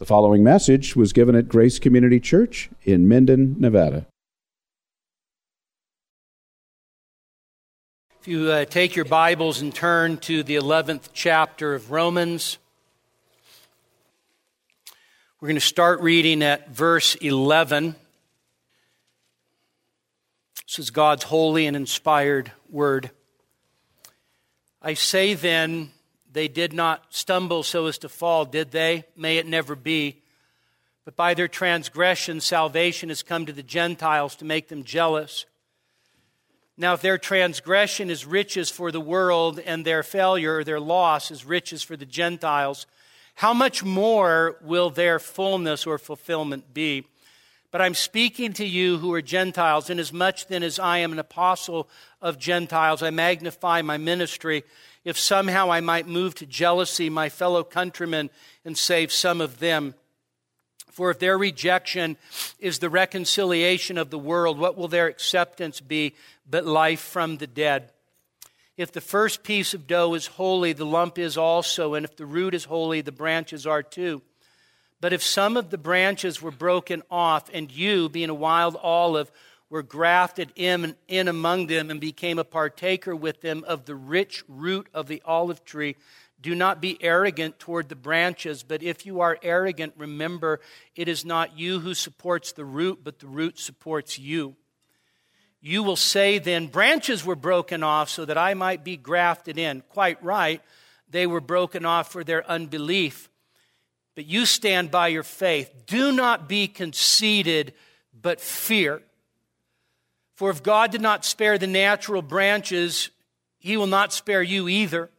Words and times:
The 0.00 0.06
following 0.06 0.42
message 0.42 0.96
was 0.96 1.12
given 1.12 1.34
at 1.34 1.46
Grace 1.46 1.78
Community 1.78 2.20
Church 2.20 2.70
in 2.84 3.06
Minden, 3.06 3.56
Nevada. 3.58 4.06
If 8.18 8.26
you 8.26 8.50
uh, 8.50 8.64
take 8.64 8.96
your 8.96 9.04
Bibles 9.04 9.60
and 9.60 9.74
turn 9.74 10.16
to 10.20 10.42
the 10.42 10.56
11th 10.56 11.10
chapter 11.12 11.74
of 11.74 11.90
Romans, 11.90 12.56
we're 15.38 15.48
going 15.48 15.56
to 15.56 15.60
start 15.60 16.00
reading 16.00 16.42
at 16.42 16.70
verse 16.70 17.14
11. 17.16 17.94
This 20.66 20.78
is 20.78 20.90
God's 20.90 21.24
holy 21.24 21.66
and 21.66 21.76
inspired 21.76 22.52
word. 22.70 23.10
I 24.80 24.94
say 24.94 25.34
then, 25.34 25.90
they 26.32 26.48
did 26.48 26.72
not 26.72 27.06
stumble 27.10 27.62
so 27.62 27.86
as 27.86 27.98
to 27.98 28.08
fall, 28.08 28.44
did 28.44 28.70
they? 28.70 29.04
May 29.16 29.38
it 29.38 29.46
never 29.46 29.74
be. 29.74 30.22
But 31.04 31.16
by 31.16 31.34
their 31.34 31.48
transgression, 31.48 32.40
salvation 32.40 33.08
has 33.08 33.22
come 33.22 33.46
to 33.46 33.52
the 33.52 33.62
Gentiles 33.62 34.36
to 34.36 34.44
make 34.44 34.68
them 34.68 34.84
jealous. 34.84 35.46
Now, 36.76 36.94
if 36.94 37.02
their 37.02 37.18
transgression 37.18 38.10
is 38.10 38.24
riches 38.24 38.70
for 38.70 38.92
the 38.92 39.00
world, 39.00 39.58
and 39.58 39.84
their 39.84 40.02
failure 40.02 40.56
or 40.56 40.64
their 40.64 40.80
loss 40.80 41.30
is 41.30 41.44
riches 41.44 41.82
for 41.82 41.96
the 41.96 42.06
Gentiles, 42.06 42.86
how 43.34 43.52
much 43.52 43.82
more 43.82 44.56
will 44.62 44.90
their 44.90 45.18
fullness 45.18 45.86
or 45.86 45.98
fulfillment 45.98 46.72
be? 46.72 47.04
But 47.70 47.80
I'm 47.80 47.94
speaking 47.94 48.52
to 48.54 48.64
you 48.64 48.98
who 48.98 49.12
are 49.14 49.22
Gentiles, 49.22 49.90
inasmuch 49.90 50.48
then 50.48 50.62
as 50.62 50.78
I 50.78 50.98
am 50.98 51.12
an 51.12 51.18
apostle 51.18 51.88
of 52.20 52.38
Gentiles, 52.38 53.02
I 53.02 53.10
magnify 53.10 53.82
my 53.82 53.96
ministry 53.96 54.64
if 55.04 55.18
somehow 55.18 55.70
I 55.70 55.80
might 55.80 56.06
move 56.06 56.34
to 56.36 56.46
jealousy 56.46 57.08
my 57.08 57.28
fellow 57.28 57.64
countrymen 57.64 58.30
and 58.64 58.76
save 58.76 59.12
some 59.12 59.40
of 59.40 59.58
them. 59.58 59.94
For 60.90 61.10
if 61.10 61.18
their 61.18 61.38
rejection 61.38 62.16
is 62.58 62.78
the 62.78 62.90
reconciliation 62.90 63.96
of 63.96 64.10
the 64.10 64.18
world, 64.18 64.58
what 64.58 64.76
will 64.76 64.88
their 64.88 65.06
acceptance 65.06 65.80
be 65.80 66.14
but 66.48 66.66
life 66.66 67.00
from 67.00 67.38
the 67.38 67.46
dead? 67.46 67.90
If 68.76 68.92
the 68.92 69.00
first 69.00 69.42
piece 69.42 69.74
of 69.74 69.86
dough 69.86 70.14
is 70.14 70.26
holy, 70.26 70.72
the 70.72 70.86
lump 70.86 71.18
is 71.18 71.36
also, 71.36 71.94
and 71.94 72.04
if 72.04 72.16
the 72.16 72.26
root 72.26 72.54
is 72.54 72.64
holy, 72.64 73.02
the 73.02 73.12
branches 73.12 73.66
are 73.66 73.82
too. 73.82 74.22
But 75.00 75.12
if 75.12 75.22
some 75.22 75.56
of 75.56 75.70
the 75.70 75.78
branches 75.78 76.42
were 76.42 76.50
broken 76.50 77.02
off, 77.10 77.48
and 77.52 77.70
you, 77.70 78.08
being 78.08 78.30
a 78.30 78.34
wild 78.34 78.76
olive, 78.82 79.30
were 79.70 79.82
grafted 79.84 80.52
in, 80.56 80.96
in 81.06 81.28
among 81.28 81.68
them 81.68 81.90
and 81.90 82.00
became 82.00 82.38
a 82.38 82.44
partaker 82.44 83.14
with 83.14 83.40
them 83.40 83.64
of 83.66 83.86
the 83.86 83.94
rich 83.94 84.42
root 84.48 84.88
of 84.92 85.06
the 85.06 85.22
olive 85.24 85.64
tree. 85.64 85.96
Do 86.42 86.54
not 86.54 86.80
be 86.80 86.98
arrogant 87.02 87.58
toward 87.58 87.88
the 87.88 87.96
branches, 87.96 88.62
but 88.62 88.82
if 88.82 89.06
you 89.06 89.20
are 89.20 89.38
arrogant, 89.42 89.94
remember 89.96 90.60
it 90.96 91.06
is 91.06 91.24
not 91.24 91.58
you 91.58 91.80
who 91.80 91.94
supports 91.94 92.52
the 92.52 92.64
root, 92.64 93.00
but 93.04 93.20
the 93.20 93.26
root 93.26 93.58
supports 93.58 94.18
you. 94.18 94.56
You 95.60 95.82
will 95.82 95.96
say 95.96 96.38
then, 96.38 96.66
Branches 96.66 97.24
were 97.24 97.36
broken 97.36 97.82
off 97.82 98.08
so 98.08 98.24
that 98.24 98.38
I 98.38 98.54
might 98.54 98.82
be 98.82 98.96
grafted 98.96 99.58
in. 99.58 99.82
Quite 99.90 100.22
right. 100.24 100.62
They 101.10 101.26
were 101.26 101.42
broken 101.42 101.84
off 101.84 102.10
for 102.10 102.24
their 102.24 102.48
unbelief. 102.48 103.28
But 104.14 104.24
you 104.26 104.46
stand 104.46 104.90
by 104.90 105.08
your 105.08 105.22
faith. 105.22 105.70
Do 105.86 106.12
not 106.12 106.48
be 106.48 106.66
conceited, 106.66 107.74
but 108.18 108.40
fear. 108.40 109.02
For 110.40 110.48
if 110.48 110.62
God 110.62 110.90
did 110.90 111.02
not 111.02 111.26
spare 111.26 111.58
the 111.58 111.66
natural 111.66 112.22
branches, 112.22 113.10
he 113.58 113.76
will 113.76 113.86
not 113.86 114.10
spare 114.10 114.42
you 114.42 114.70
either. 114.70 115.10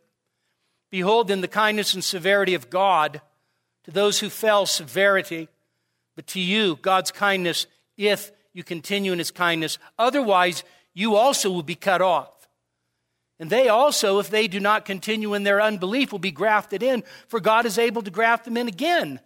Behold, 0.90 1.30
in 1.30 1.42
the 1.42 1.48
kindness 1.48 1.94
and 1.94 2.04
severity 2.04 2.56
of 2.56 2.72
God. 2.72 3.22
To 3.84 3.92
those 3.92 4.20
who 4.20 4.32
fell, 4.32 4.66
severity, 4.66 5.48
but 6.16 6.26
to 6.26 6.40
you, 6.40 6.76
God's 6.82 7.12
kindness, 7.12 7.68
if 7.98 8.32
you 8.54 8.64
continue 8.64 9.12
in 9.12 9.20
his 9.20 9.30
kindness. 9.30 9.78
Otherwise, 10.00 10.64
you 10.96 11.16
also 11.16 11.52
will 11.52 11.62
be 11.62 11.76
cut 11.76 12.02
off. 12.02 12.48
And 13.40 13.52
they 13.52 13.70
also, 13.70 14.18
if 14.18 14.32
they 14.32 14.48
do 14.48 14.60
not 14.60 14.86
continue 14.86 15.36
in 15.36 15.44
their 15.44 15.62
unbelief, 15.62 16.12
will 16.12 16.18
be 16.18 16.32
grafted 16.32 16.82
in, 16.82 17.04
for 17.28 17.40
God 17.40 17.68
is 17.68 17.78
able 17.78 18.02
to 18.02 18.10
graft 18.10 18.46
them 18.46 18.58
in 18.58 18.68
again. 18.68 19.20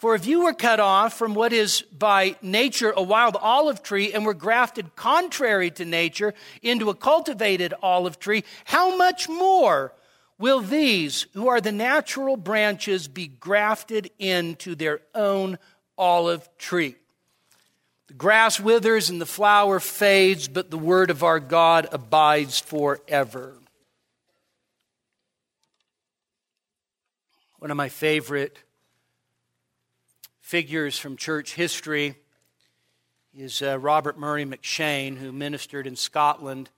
For 0.00 0.14
if 0.14 0.24
you 0.24 0.44
were 0.44 0.54
cut 0.54 0.80
off 0.80 1.12
from 1.18 1.34
what 1.34 1.52
is 1.52 1.82
by 1.82 2.36
nature 2.40 2.90
a 2.96 3.02
wild 3.02 3.36
olive 3.38 3.82
tree 3.82 4.14
and 4.14 4.24
were 4.24 4.32
grafted 4.32 4.96
contrary 4.96 5.70
to 5.72 5.84
nature 5.84 6.32
into 6.62 6.88
a 6.88 6.94
cultivated 6.94 7.74
olive 7.82 8.18
tree, 8.18 8.44
how 8.64 8.96
much 8.96 9.28
more 9.28 9.92
will 10.38 10.60
these, 10.60 11.26
who 11.34 11.48
are 11.48 11.60
the 11.60 11.70
natural 11.70 12.38
branches, 12.38 13.08
be 13.08 13.26
grafted 13.26 14.10
into 14.18 14.74
their 14.74 15.02
own 15.14 15.58
olive 15.98 16.48
tree? 16.56 16.96
The 18.06 18.14
grass 18.14 18.58
withers 18.58 19.10
and 19.10 19.20
the 19.20 19.26
flower 19.26 19.80
fades, 19.80 20.48
but 20.48 20.70
the 20.70 20.78
word 20.78 21.10
of 21.10 21.22
our 21.22 21.40
God 21.40 21.86
abides 21.92 22.58
forever. 22.58 23.52
One 27.58 27.70
of 27.70 27.76
my 27.76 27.90
favorite 27.90 28.56
figures 30.50 30.98
from 30.98 31.16
church 31.16 31.54
history 31.54 32.16
is 33.32 33.62
uh, 33.62 33.78
Robert 33.78 34.18
Murray 34.18 34.44
M'Cheyne, 34.44 35.16
who 35.16 35.30
ministered 35.30 35.86
in 35.86 35.94
Scotland 35.94 36.68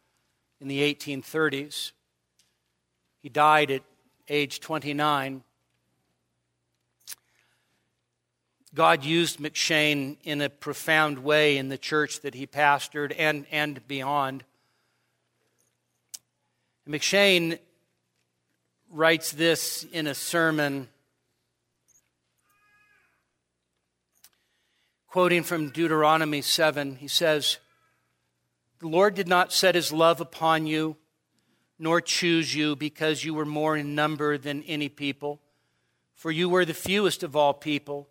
in 0.61 0.69
the 0.69 0.95
1830s. 0.95 1.93
He 3.23 3.31
died 3.31 3.71
at 3.71 3.81
age 4.29 4.61
29. 4.61 5.43
God 8.75 9.05
used 9.07 9.41
M'Cheyne 9.41 10.19
in 10.23 10.43
a 10.43 10.51
profound 10.51 11.21
way 11.21 11.57
in 11.57 11.71
the 11.71 11.79
church 11.79 12.21
that 12.21 12.35
he 12.35 12.47
pastored 12.47 13.15
and, 13.17 13.47
and 13.51 13.89
beyond. 13.89 14.45
M'Cheyne 16.87 17.59
writes 18.91 19.33
this 19.33 19.85
in 19.93 20.07
a 20.07 20.15
sermon 20.15 20.89
Quoting 25.13 25.43
from 25.43 25.69
Deuteronomy 25.69 26.41
7, 26.41 26.97
he 26.97 27.07
says, 27.07 27.59
The 28.79 28.89
Lord 28.89 29.15
did 29.15 29.29
not 29.29 29.53
set 29.53 29.75
his 29.75 29.93
love 29.93 30.23
upon 30.23 30.67
you, 30.67 30.97
nor 31.79 32.01
choose 32.01 32.55
you 32.55 32.77
because 32.77 33.23
you 33.23 33.35
were 33.35 33.45
more 33.45 33.77
in 33.77 33.95
number 33.95 34.39
than 34.39 34.63
any 34.63 34.89
people, 34.89 35.43
for 36.15 36.31
you 36.31 36.49
were 36.49 36.65
the 36.65 36.73
fewest 36.73 37.23
of 37.23 37.37
all 37.37 37.53
people, 37.53 38.09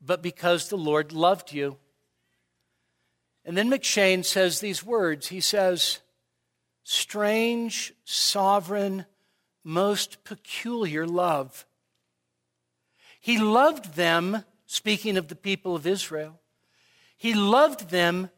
but 0.00 0.22
because 0.22 0.70
the 0.70 0.78
Lord 0.78 1.12
loved 1.12 1.52
you. 1.52 1.76
And 3.44 3.54
then 3.54 3.68
M'Cheyne 3.68 4.24
says 4.24 4.60
these 4.60 4.82
words 4.82 5.28
He 5.28 5.42
says, 5.42 5.98
Strange, 6.84 7.92
sovereign, 8.06 9.04
most 9.62 10.24
peculiar 10.24 11.06
love. 11.06 11.66
He 13.20 13.38
loved 13.38 13.94
them 13.94 14.44
speaking 14.72 15.18
of 15.18 15.28
the 15.28 15.36
people 15.36 15.76
of 15.76 15.86
Israel. 15.86 16.40
He 17.18 17.34
loved 17.34 17.90
them 17.90 18.30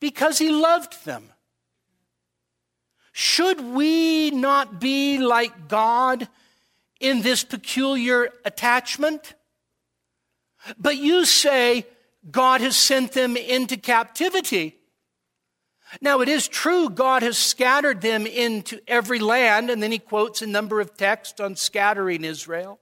because 0.00 0.38
he 0.38 0.50
loved 0.50 1.04
them. 1.04 1.28
Should 3.12 3.60
we 3.60 4.30
not 4.30 4.80
be 4.80 5.18
like 5.18 5.68
God 5.68 6.28
in 6.98 7.20
this 7.20 7.44
peculiar 7.44 8.30
attachment? 8.46 9.34
But 10.78 10.96
you 10.96 11.26
say 11.26 11.86
God 12.30 12.62
has 12.62 12.76
sent 12.76 13.12
them 13.12 13.36
into 13.36 13.76
captivity. 13.76 14.76
Now, 16.00 16.20
it 16.20 16.28
is 16.30 16.48
true 16.48 16.88
God 16.88 17.22
has 17.22 17.36
scattered 17.36 18.00
them 18.00 18.26
into 18.26 18.80
every 18.88 19.18
land, 19.18 19.68
and 19.68 19.82
then 19.82 19.92
he 19.92 19.98
quotes 19.98 20.40
a 20.40 20.46
number 20.46 20.80
of 20.80 20.96
texts 20.96 21.38
on 21.38 21.54
scattering 21.54 22.24
Israel. 22.24 22.80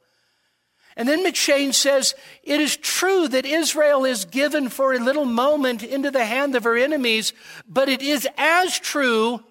And 0.97 1.07
then 1.07 1.23
M'Cheyne 1.23 1.75
says, 1.75 2.15
It 2.43 2.61
is 2.61 2.77
true 2.77 3.29
that 3.29 3.45
Israel 3.45 4.05
is 4.05 4.25
given 4.25 4.71
for 4.71 4.95
a 4.95 4.99
little 4.99 5.27
moment 5.27 5.83
into 5.83 6.11
the 6.11 6.25
hand 6.25 6.55
of 6.55 6.65
her 6.65 6.77
enemies, 6.77 7.35
but 7.69 7.89
it 7.89 8.01
is 8.01 8.27
as 8.39 8.79
true 8.79 9.45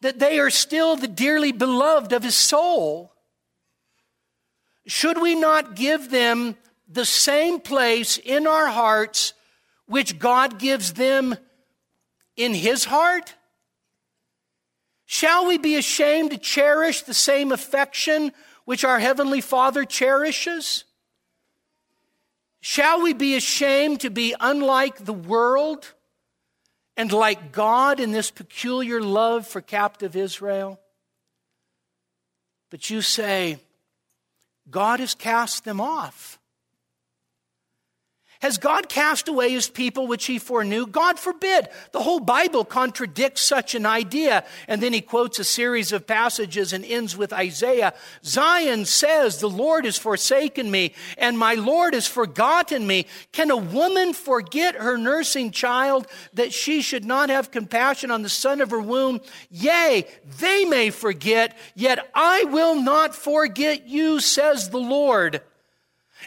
that 0.00 0.18
they 0.18 0.40
are 0.40 0.50
still 0.50 0.96
the 0.96 1.08
dearly 1.08 1.52
beloved 1.52 2.12
of 2.12 2.24
his 2.24 2.34
soul. 2.34 3.12
Should 4.86 5.22
we 5.22 5.34
not 5.34 5.76
give 5.76 6.10
them 6.10 6.56
the 6.88 7.04
same 7.06 7.60
place 7.60 8.18
in 8.18 8.46
our 8.46 8.66
hearts 8.66 9.34
which 9.86 10.18
God 10.18 10.58
gives 10.58 10.94
them 10.94 11.36
in 12.36 12.54
his 12.54 12.84
heart? 12.84 13.34
Shall 15.06 15.46
we 15.46 15.58
be 15.58 15.76
ashamed 15.76 16.32
to 16.32 16.38
cherish 16.38 17.02
the 17.02 17.14
same 17.14 17.52
affection 17.52 18.32
which 18.64 18.84
our 18.84 18.98
Heavenly 18.98 19.40
Father 19.40 19.84
cherishes? 19.84 20.84
Shall 22.60 23.02
we 23.02 23.12
be 23.12 23.36
ashamed 23.36 24.00
to 24.00 24.10
be 24.10 24.34
unlike 24.40 25.04
the 25.04 25.12
world 25.12 25.92
and 26.96 27.12
like 27.12 27.52
God 27.52 28.00
in 28.00 28.12
this 28.12 28.30
peculiar 28.30 29.02
love 29.02 29.46
for 29.46 29.60
captive 29.60 30.16
Israel? 30.16 30.80
But 32.70 32.88
you 32.88 33.02
say, 33.02 33.58
God 34.70 35.00
has 35.00 35.14
cast 35.14 35.64
them 35.64 35.80
off. 35.80 36.38
Has 38.44 38.58
God 38.58 38.90
cast 38.90 39.26
away 39.26 39.52
his 39.52 39.70
people 39.70 40.06
which 40.06 40.26
he 40.26 40.38
foreknew? 40.38 40.86
God 40.86 41.18
forbid. 41.18 41.66
The 41.92 42.02
whole 42.02 42.20
Bible 42.20 42.66
contradicts 42.66 43.40
such 43.40 43.74
an 43.74 43.86
idea. 43.86 44.44
And 44.68 44.82
then 44.82 44.92
he 44.92 45.00
quotes 45.00 45.38
a 45.38 45.44
series 45.44 45.92
of 45.92 46.06
passages 46.06 46.74
and 46.74 46.84
ends 46.84 47.16
with 47.16 47.32
Isaiah. 47.32 47.94
Zion 48.22 48.84
says, 48.84 49.40
The 49.40 49.48
Lord 49.48 49.86
has 49.86 49.96
forsaken 49.96 50.70
me, 50.70 50.92
and 51.16 51.38
my 51.38 51.54
Lord 51.54 51.94
has 51.94 52.06
forgotten 52.06 52.86
me. 52.86 53.06
Can 53.32 53.50
a 53.50 53.56
woman 53.56 54.12
forget 54.12 54.74
her 54.74 54.98
nursing 54.98 55.50
child 55.50 56.06
that 56.34 56.52
she 56.52 56.82
should 56.82 57.06
not 57.06 57.30
have 57.30 57.50
compassion 57.50 58.10
on 58.10 58.20
the 58.20 58.28
son 58.28 58.60
of 58.60 58.72
her 58.72 58.78
womb? 58.78 59.22
Yea, 59.50 60.06
they 60.38 60.66
may 60.66 60.90
forget, 60.90 61.56
yet 61.74 62.10
I 62.14 62.44
will 62.44 62.74
not 62.74 63.14
forget 63.14 63.88
you, 63.88 64.20
says 64.20 64.68
the 64.68 64.76
Lord. 64.76 65.40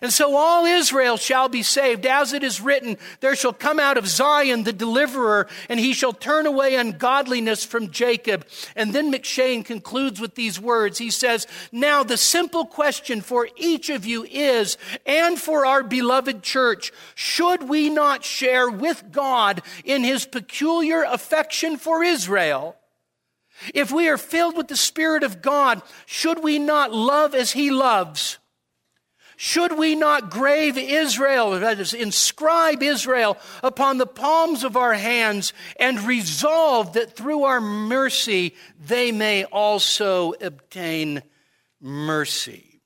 And 0.02 0.14
so 0.14 0.36
all 0.36 0.66
Israel 0.66 1.18
shall 1.18 1.50
be 1.50 1.64
saved. 1.64 2.06
As 2.06 2.34
it 2.34 2.44
is 2.44 2.62
written, 2.62 2.98
there 3.20 3.36
shall 3.36 3.54
come 3.54 3.80
out 3.80 3.98
of 3.98 4.08
Zion 4.08 4.64
the 4.64 4.74
deliverer, 4.74 5.48
and 5.70 5.80
he 5.80 5.94
shall 5.94 6.14
turn 6.14 6.46
away 6.46 6.76
ungodliness 6.76 7.66
from 7.66 7.92
Jacob. 7.92 8.46
And 8.76 8.94
then 8.94 9.12
M'Cheyne 9.12 9.66
concludes 9.66 10.20
with 10.20 10.36
these 10.36 10.60
words. 10.60 10.98
He 10.98 11.12
says, 11.12 11.48
Now 11.72 12.04
the 12.04 12.18
simple 12.18 12.66
question 12.66 13.22
for 13.22 13.50
each 13.56 13.90
of 13.90 14.06
you 14.06 14.24
is, 14.24 14.78
and 15.06 15.40
for 15.40 15.66
our 15.66 15.84
beloved 15.84 16.44
church, 16.44 16.92
should 17.16 17.68
we 17.68 17.90
not 17.90 18.24
share 18.24 18.70
with 18.70 19.12
God 19.12 19.62
in 19.84 20.04
his 20.04 20.26
peculiar 20.26 21.04
affection 21.04 21.78
for 21.78 22.04
Israel? 22.04 22.76
If 23.74 23.92
we 23.92 24.08
are 24.08 24.18
filled 24.18 24.56
with 24.56 24.68
the 24.68 24.78
Spirit 24.78 25.24
of 25.24 25.42
God, 25.42 25.82
should 26.06 26.44
we 26.44 26.60
not 26.60 26.94
love 26.94 27.34
as 27.34 27.52
he 27.52 27.72
loves? 27.72 28.38
Should 29.40 29.78
we 29.78 29.94
not 29.94 30.32
grave 30.32 30.80
Israel, 30.80 31.60
that 31.60 31.80
is, 31.80 31.94
inscribe 31.94 32.82
Israel 32.82 33.38
upon 33.62 34.00
the 34.00 34.08
palms 34.08 34.64
of 34.64 34.76
our 34.76 34.96
hands 34.96 35.54
and 35.80 36.00
resolve 36.02 36.94
that 36.94 37.16
through 37.16 37.44
our 37.44 37.62
mercy 37.62 38.56
they 38.84 39.12
may 39.12 39.44
also 39.44 40.34
obtain 40.42 41.22
mercy? 41.80 42.82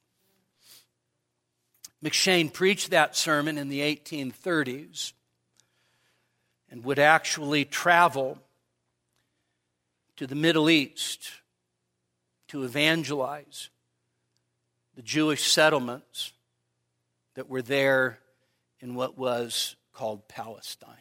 M'Cheyne 2.03 2.51
preached 2.51 2.89
that 2.89 3.15
sermon 3.15 3.57
in 3.57 3.69
the 3.69 3.79
1830s 3.79 5.13
and 6.69 6.83
would 6.83 6.99
actually 6.99 7.63
travel 7.63 8.37
to 10.17 10.27
the 10.27 10.35
Middle 10.35 10.69
East 10.69 11.31
to 12.49 12.63
evangelize 12.63 13.69
the 14.97 15.01
Jewish 15.01 15.49
settlements 15.49 16.33
that 17.41 17.49
were 17.49 17.63
there 17.63 18.19
in 18.81 18.93
what 18.93 19.17
was 19.17 19.75
called 19.93 20.27
Palestine. 20.27 20.93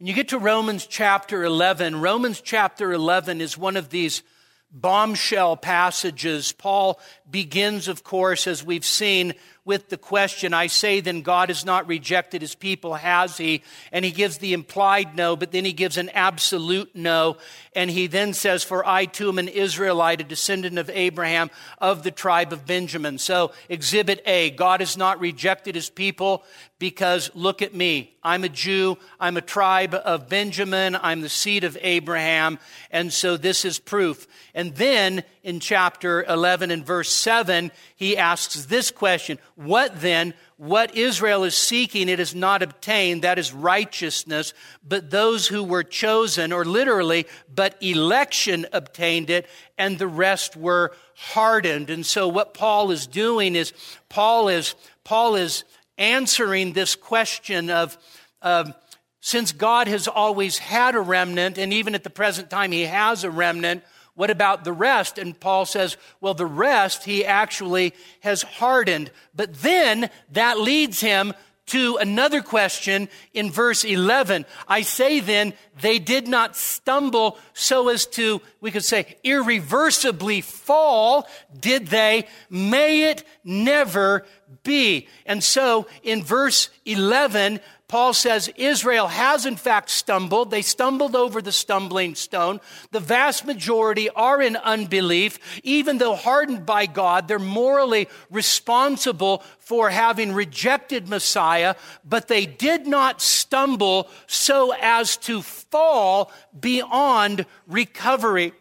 When 0.00 0.08
you 0.08 0.12
get 0.12 0.30
to 0.30 0.40
Romans 0.40 0.84
chapter 0.84 1.44
11, 1.44 2.00
Romans 2.00 2.40
chapter 2.40 2.92
11 2.92 3.40
is 3.40 3.56
one 3.56 3.76
of 3.76 3.90
these 3.90 4.24
bombshell 4.72 5.56
passages. 5.56 6.50
Paul 6.50 6.98
begins, 7.30 7.86
of 7.86 8.02
course, 8.02 8.48
as 8.48 8.64
we've 8.64 8.84
seen, 8.84 9.34
with 9.68 9.90
the 9.90 9.98
question, 9.98 10.54
I 10.54 10.66
say 10.66 11.00
then 11.00 11.20
God 11.20 11.50
has 11.50 11.62
not 11.62 11.86
rejected 11.86 12.40
his 12.40 12.54
people, 12.54 12.94
has 12.94 13.36
he? 13.36 13.62
And 13.92 14.02
he 14.02 14.10
gives 14.10 14.38
the 14.38 14.54
implied 14.54 15.14
no, 15.14 15.36
but 15.36 15.52
then 15.52 15.66
he 15.66 15.74
gives 15.74 15.98
an 15.98 16.08
absolute 16.08 16.96
no. 16.96 17.36
And 17.74 17.90
he 17.90 18.06
then 18.06 18.32
says, 18.32 18.64
For 18.64 18.82
I 18.88 19.04
too 19.04 19.28
am 19.28 19.38
an 19.38 19.46
Israelite, 19.46 20.22
a 20.22 20.24
descendant 20.24 20.78
of 20.78 20.88
Abraham 20.88 21.50
of 21.76 22.02
the 22.02 22.10
tribe 22.10 22.54
of 22.54 22.64
Benjamin. 22.64 23.18
So, 23.18 23.52
exhibit 23.68 24.22
A 24.24 24.48
God 24.48 24.80
has 24.80 24.96
not 24.96 25.20
rejected 25.20 25.74
his 25.74 25.90
people 25.90 26.44
because 26.78 27.30
look 27.34 27.60
at 27.62 27.74
me. 27.74 28.14
I'm 28.22 28.44
a 28.44 28.48
Jew. 28.48 28.98
I'm 29.18 29.36
a 29.36 29.42
tribe 29.42 29.94
of 29.94 30.28
Benjamin. 30.28 30.96
I'm 31.00 31.22
the 31.22 31.28
seed 31.28 31.64
of 31.64 31.76
Abraham. 31.80 32.58
And 32.90 33.12
so 33.12 33.36
this 33.36 33.64
is 33.64 33.78
proof. 33.78 34.26
And 34.54 34.74
then 34.76 35.24
in 35.42 35.60
chapter 35.60 36.22
11 36.24 36.70
and 36.70 36.84
verse 36.84 37.10
7, 37.10 37.72
he 37.96 38.16
asks 38.16 38.66
this 38.66 38.90
question 38.90 39.38
What 39.56 40.00
then? 40.00 40.34
What 40.56 40.96
Israel 40.96 41.44
is 41.44 41.56
seeking, 41.56 42.08
it 42.08 42.18
is 42.18 42.34
not 42.34 42.64
obtained. 42.64 43.22
That 43.22 43.38
is 43.38 43.52
righteousness. 43.52 44.54
But 44.86 45.08
those 45.08 45.46
who 45.46 45.62
were 45.62 45.84
chosen, 45.84 46.52
or 46.52 46.64
literally, 46.64 47.26
but 47.52 47.80
election 47.80 48.66
obtained 48.72 49.30
it, 49.30 49.48
and 49.78 49.98
the 49.98 50.08
rest 50.08 50.56
were 50.56 50.92
hardened. 51.14 51.90
And 51.90 52.04
so 52.04 52.26
what 52.26 52.54
Paul 52.54 52.90
is 52.90 53.06
doing 53.06 53.54
is, 53.54 53.72
Paul 54.08 54.48
is, 54.48 54.74
Paul 55.04 55.36
is 55.36 55.62
answering 55.98 56.72
this 56.72 56.94
question 56.94 57.70
of, 57.70 57.98
of 58.40 58.72
since 59.20 59.52
God 59.52 59.88
has 59.88 60.08
always 60.08 60.58
had 60.58 60.94
a 60.94 61.00
remnant, 61.00 61.58
and 61.58 61.72
even 61.72 61.94
at 61.94 62.04
the 62.04 62.10
present 62.10 62.48
time, 62.50 62.72
he 62.72 62.82
has 62.82 63.24
a 63.24 63.30
remnant, 63.30 63.82
what 64.14 64.30
about 64.30 64.64
the 64.64 64.72
rest? 64.72 65.18
And 65.18 65.38
Paul 65.38 65.64
says, 65.64 65.96
well, 66.20 66.34
the 66.34 66.46
rest 66.46 67.04
he 67.04 67.24
actually 67.24 67.94
has 68.20 68.42
hardened. 68.42 69.10
But 69.34 69.54
then 69.62 70.10
that 70.32 70.58
leads 70.58 71.00
him 71.00 71.34
to 71.66 71.96
another 71.96 72.42
question 72.42 73.08
in 73.32 73.50
verse 73.50 73.84
11. 73.84 74.46
I 74.66 74.82
say 74.82 75.20
then, 75.20 75.52
they 75.80 75.98
did 75.98 76.26
not 76.26 76.56
stumble 76.56 77.38
so 77.52 77.90
as 77.90 78.06
to, 78.06 78.40
we 78.60 78.70
could 78.70 78.84
say, 78.84 79.16
irreversibly 79.22 80.40
fall, 80.40 81.28
did 81.60 81.88
they? 81.88 82.26
May 82.50 83.10
it 83.10 83.22
never 83.44 84.24
be. 84.62 85.08
And 85.26 85.42
so 85.42 85.86
in 86.02 86.22
verse 86.22 86.70
11, 86.84 87.60
Paul 87.88 88.12
says 88.12 88.50
Israel 88.56 89.06
has 89.06 89.46
in 89.46 89.56
fact 89.56 89.88
stumbled. 89.88 90.50
They 90.50 90.60
stumbled 90.60 91.16
over 91.16 91.40
the 91.40 91.52
stumbling 91.52 92.14
stone. 92.16 92.60
The 92.90 93.00
vast 93.00 93.46
majority 93.46 94.10
are 94.10 94.42
in 94.42 94.56
unbelief. 94.56 95.38
Even 95.64 95.96
though 95.96 96.14
hardened 96.14 96.66
by 96.66 96.84
God, 96.84 97.28
they're 97.28 97.38
morally 97.38 98.08
responsible 98.30 99.42
for 99.58 99.88
having 99.88 100.34
rejected 100.34 101.08
Messiah, 101.08 101.76
but 102.04 102.28
they 102.28 102.44
did 102.44 102.86
not 102.86 103.22
stumble 103.22 104.08
so 104.26 104.74
as 104.78 105.16
to 105.18 105.40
fall 105.40 106.30
beyond 106.60 107.46
recovery. 107.66 108.52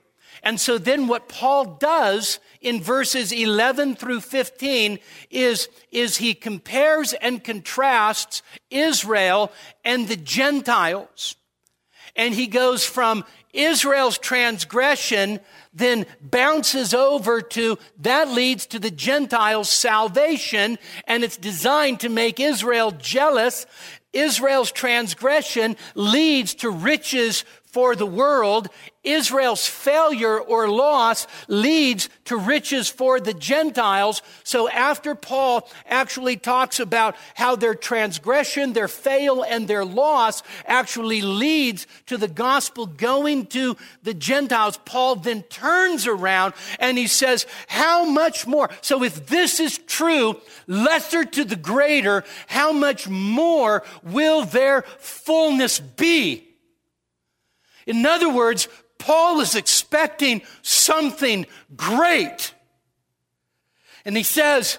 And 0.41 0.57
so 0.57 0.77
then 0.77 1.07
what 1.07 1.27
Paul 1.27 1.75
does 1.81 2.39
in 2.61 2.81
verses 2.81 3.31
11 3.31 3.95
through 3.95 4.21
15 4.21 4.99
is, 5.29 5.69
is 5.91 6.17
he 6.17 6.33
compares 6.33 7.13
and 7.13 7.43
contrasts 7.43 8.41
Israel 8.69 9.51
and 9.83 10.07
the 10.07 10.15
Gentiles. 10.15 11.35
And 12.15 12.33
he 12.33 12.47
goes 12.47 12.83
from 12.85 13.25
Israel's 13.53 14.17
transgression, 14.17 15.39
then 15.73 16.05
bounces 16.21 16.93
over 16.93 17.41
to 17.41 17.77
that 17.99 18.29
leads 18.29 18.65
to 18.67 18.79
the 18.79 18.91
Gentiles' 18.91 19.69
salvation, 19.69 20.77
and 21.05 21.23
it's 21.23 21.37
designed 21.37 21.99
to 22.01 22.09
make 22.09 22.39
Israel 22.39 22.91
jealous. 22.91 23.65
Israel's 24.13 24.71
transgression 24.71 25.75
leads 25.95 26.55
to 26.55 26.69
riches 26.69 27.45
for 27.77 27.95
the 27.95 28.07
world, 28.07 28.69
Israel's 29.03 29.67
failure 29.67 30.39
or 30.39 30.67
loss 30.67 31.27
leads 31.47 32.09
to 32.25 32.35
riches 32.35 32.89
for 32.89 33.19
the 33.19 33.35
Gentiles. 33.35 34.23
So 34.43 34.67
after 34.67 35.13
Paul 35.13 35.69
actually 35.85 36.37
talks 36.37 36.79
about 36.79 37.15
how 37.35 37.55
their 37.55 37.75
transgression, 37.75 38.73
their 38.73 38.87
fail, 38.87 39.43
and 39.43 39.67
their 39.67 39.85
loss 39.85 40.41
actually 40.65 41.21
leads 41.21 41.85
to 42.07 42.17
the 42.17 42.27
gospel 42.27 42.87
going 42.87 43.45
to 43.45 43.77
the 44.01 44.15
Gentiles, 44.15 44.79
Paul 44.83 45.17
then 45.17 45.43
turns 45.43 46.07
around 46.07 46.55
and 46.79 46.97
he 46.97 47.05
says, 47.05 47.45
how 47.67 48.05
much 48.05 48.47
more? 48.47 48.71
So 48.81 49.03
if 49.03 49.27
this 49.27 49.59
is 49.59 49.77
true, 49.77 50.41
lesser 50.65 51.25
to 51.25 51.43
the 51.43 51.55
greater, 51.55 52.23
how 52.47 52.71
much 52.71 53.07
more 53.07 53.83
will 54.01 54.45
their 54.45 54.81
fullness 54.81 55.79
be? 55.79 56.46
In 57.87 58.05
other 58.05 58.29
words, 58.29 58.67
Paul 58.99 59.39
is 59.39 59.55
expecting 59.55 60.43
something 60.61 61.47
great. 61.75 62.53
And 64.05 64.15
he 64.15 64.23
says, 64.23 64.77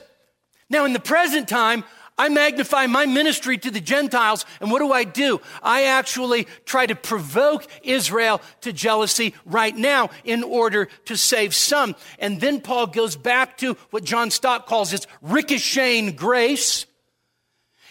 Now 0.70 0.84
in 0.84 0.92
the 0.92 1.00
present 1.00 1.48
time, 1.48 1.82
I 2.20 2.28
magnify 2.28 2.86
my 2.86 3.06
ministry 3.06 3.58
to 3.58 3.70
the 3.70 3.80
Gentiles, 3.80 4.44
and 4.60 4.72
what 4.72 4.80
do 4.80 4.92
I 4.92 5.04
do? 5.04 5.40
I 5.62 5.84
actually 5.84 6.48
try 6.64 6.84
to 6.84 6.96
provoke 6.96 7.64
Israel 7.84 8.40
to 8.62 8.72
jealousy 8.72 9.34
right 9.46 9.76
now 9.76 10.10
in 10.24 10.42
order 10.42 10.86
to 11.04 11.16
save 11.16 11.54
some. 11.54 11.94
And 12.18 12.40
then 12.40 12.60
Paul 12.60 12.88
goes 12.88 13.14
back 13.14 13.56
to 13.58 13.74
what 13.90 14.02
John 14.02 14.32
Stott 14.32 14.66
calls 14.66 14.90
his 14.90 15.06
ricocheting 15.22 16.16
grace. 16.16 16.86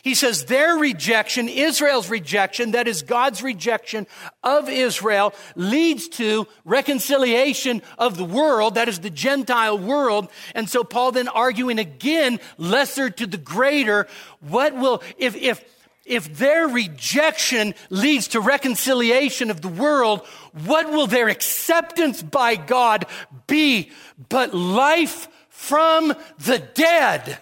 He 0.07 0.15
says 0.15 0.45
their 0.45 0.77
rejection, 0.77 1.49
Israel's 1.49 2.09
rejection, 2.09 2.71
that 2.71 2.87
is 2.87 3.01
God's 3.01 3.43
rejection 3.43 4.07
of 4.41 4.69
Israel, 4.69 5.33
leads 5.57 6.07
to 6.07 6.47
reconciliation 6.63 7.81
of 7.97 8.15
the 8.15 8.23
world, 8.23 8.75
that 8.75 8.87
is 8.87 8.99
the 8.99 9.09
Gentile 9.09 9.77
world. 9.77 10.29
And 10.55 10.69
so 10.69 10.85
Paul 10.85 11.11
then 11.11 11.27
arguing 11.27 11.77
again, 11.77 12.39
lesser 12.57 13.09
to 13.09 13.27
the 13.27 13.37
greater, 13.37 14.07
what 14.39 14.73
will, 14.73 15.03
if, 15.17 15.35
if, 15.35 15.61
if 16.05 16.37
their 16.37 16.69
rejection 16.69 17.75
leads 17.89 18.29
to 18.29 18.39
reconciliation 18.39 19.51
of 19.51 19.59
the 19.59 19.67
world, 19.67 20.25
what 20.63 20.89
will 20.89 21.07
their 21.07 21.27
acceptance 21.27 22.23
by 22.23 22.55
God 22.55 23.07
be 23.45 23.91
but 24.29 24.53
life 24.53 25.27
from 25.49 26.13
the 26.37 26.59
dead? 26.59 27.39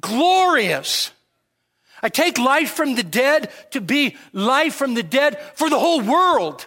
Glorious. 0.00 1.12
I 2.02 2.08
take 2.08 2.38
life 2.38 2.70
from 2.70 2.94
the 2.94 3.02
dead 3.02 3.50
to 3.72 3.80
be 3.80 4.16
life 4.32 4.74
from 4.74 4.94
the 4.94 5.02
dead 5.02 5.40
for 5.54 5.68
the 5.68 5.78
whole 5.78 6.00
world. 6.00 6.66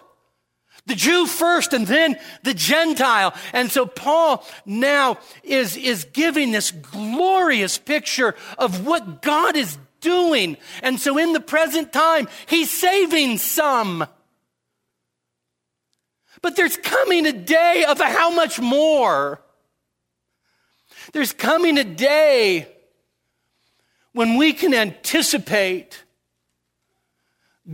The 0.88 0.96
Jew 0.96 1.26
first 1.28 1.74
and 1.74 1.86
then 1.86 2.18
the 2.44 2.54
Gentile. 2.54 3.34
And 3.54 3.72
so 3.72 3.86
Paul 3.86 4.46
now 4.66 5.20
is, 5.44 5.78
is 5.78 6.06
giving 6.06 6.52
this 6.52 6.72
glorious 6.72 7.78
picture 7.78 8.36
of 8.58 8.86
what 8.86 9.22
God 9.22 9.56
is 9.56 9.78
doing. 10.02 10.58
And 10.82 11.00
so 11.00 11.18
in 11.18 11.34
the 11.34 11.40
present 11.40 11.94
time, 11.94 12.28
he's 12.48 12.72
saving 12.72 13.38
some. 13.38 14.06
But 16.42 16.56
there's 16.56 16.78
coming 16.78 17.28
a 17.28 17.34
day 17.34 17.86
of 17.88 18.00
how 18.00 18.32
much 18.32 18.60
more? 18.60 19.40
There's 21.14 21.32
coming 21.32 21.78
a 21.78 21.84
day 21.84 22.68
when 24.14 24.38
we 24.38 24.54
can 24.54 24.74
anticipate 24.74 26.04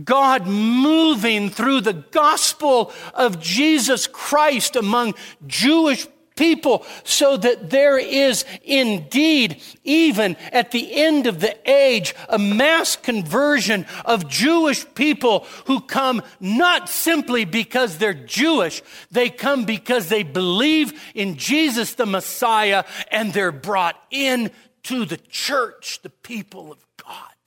God 0.04 0.46
moving 0.46 1.50
through 1.50 1.80
the 1.80 1.94
gospel 1.94 2.92
of 3.14 3.40
Jesus 3.40 4.06
Christ 4.06 4.76
among 4.76 5.14
Jewish 5.46 6.06
people 6.36 6.86
so 7.02 7.36
that 7.36 7.68
there 7.70 7.98
is 7.98 8.44
indeed, 8.62 9.60
even 9.82 10.36
at 10.52 10.70
the 10.70 10.94
end 10.94 11.26
of 11.26 11.40
the 11.40 11.56
age, 11.68 12.14
a 12.28 12.38
mass 12.38 12.96
conversion 12.96 13.84
of 14.04 14.28
Jewish 14.28 14.86
people 14.94 15.46
who 15.66 15.80
come 15.80 16.22
not 16.38 16.88
simply 16.88 17.44
because 17.44 17.98
they're 17.98 18.14
Jewish, 18.14 18.82
they 19.10 19.28
come 19.28 19.64
because 19.64 20.08
they 20.08 20.22
believe 20.22 20.98
in 21.14 21.36
Jesus 21.36 21.94
the 21.94 22.06
Messiah 22.06 22.84
and 23.10 23.32
they're 23.32 23.50
brought 23.50 24.00
in 24.10 24.50
to 24.84 25.04
the 25.04 25.16
church, 25.16 26.00
the 26.02 26.10
people 26.10 26.72
of 26.72 26.78
God. 26.96 27.38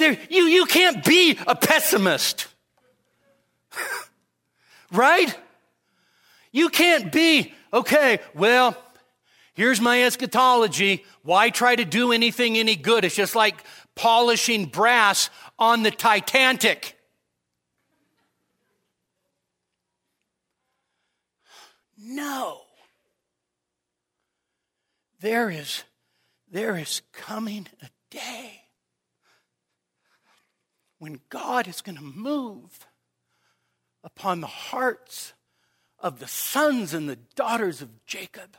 There, 0.00 0.16
you, 0.30 0.44
you 0.44 0.64
can't 0.64 1.04
be 1.04 1.38
a 1.46 1.54
pessimist. 1.54 2.46
right? 4.92 5.36
You 6.52 6.70
can't 6.70 7.12
be, 7.12 7.52
okay, 7.72 8.20
well, 8.34 8.76
here's 9.52 9.80
my 9.80 10.02
eschatology. 10.02 11.04
Why 11.22 11.50
try 11.50 11.76
to 11.76 11.84
do 11.84 12.12
anything 12.12 12.56
any 12.56 12.76
good? 12.76 13.04
It's 13.04 13.14
just 13.14 13.36
like 13.36 13.62
polishing 13.94 14.66
brass 14.66 15.28
on 15.58 15.82
the 15.82 15.90
Titanic. 15.90 16.96
No. 22.10 22.62
There 25.20 25.48
is, 25.48 25.84
there 26.50 26.76
is 26.76 27.02
coming 27.12 27.68
a 27.80 27.86
day 28.10 28.62
when 30.98 31.20
God 31.28 31.68
is 31.68 31.82
going 31.82 31.98
to 31.98 32.02
move 32.02 32.88
upon 34.02 34.40
the 34.40 34.48
hearts 34.48 35.34
of 36.00 36.18
the 36.18 36.26
sons 36.26 36.92
and 36.94 37.08
the 37.08 37.18
daughters 37.36 37.80
of 37.80 38.04
Jacob. 38.06 38.56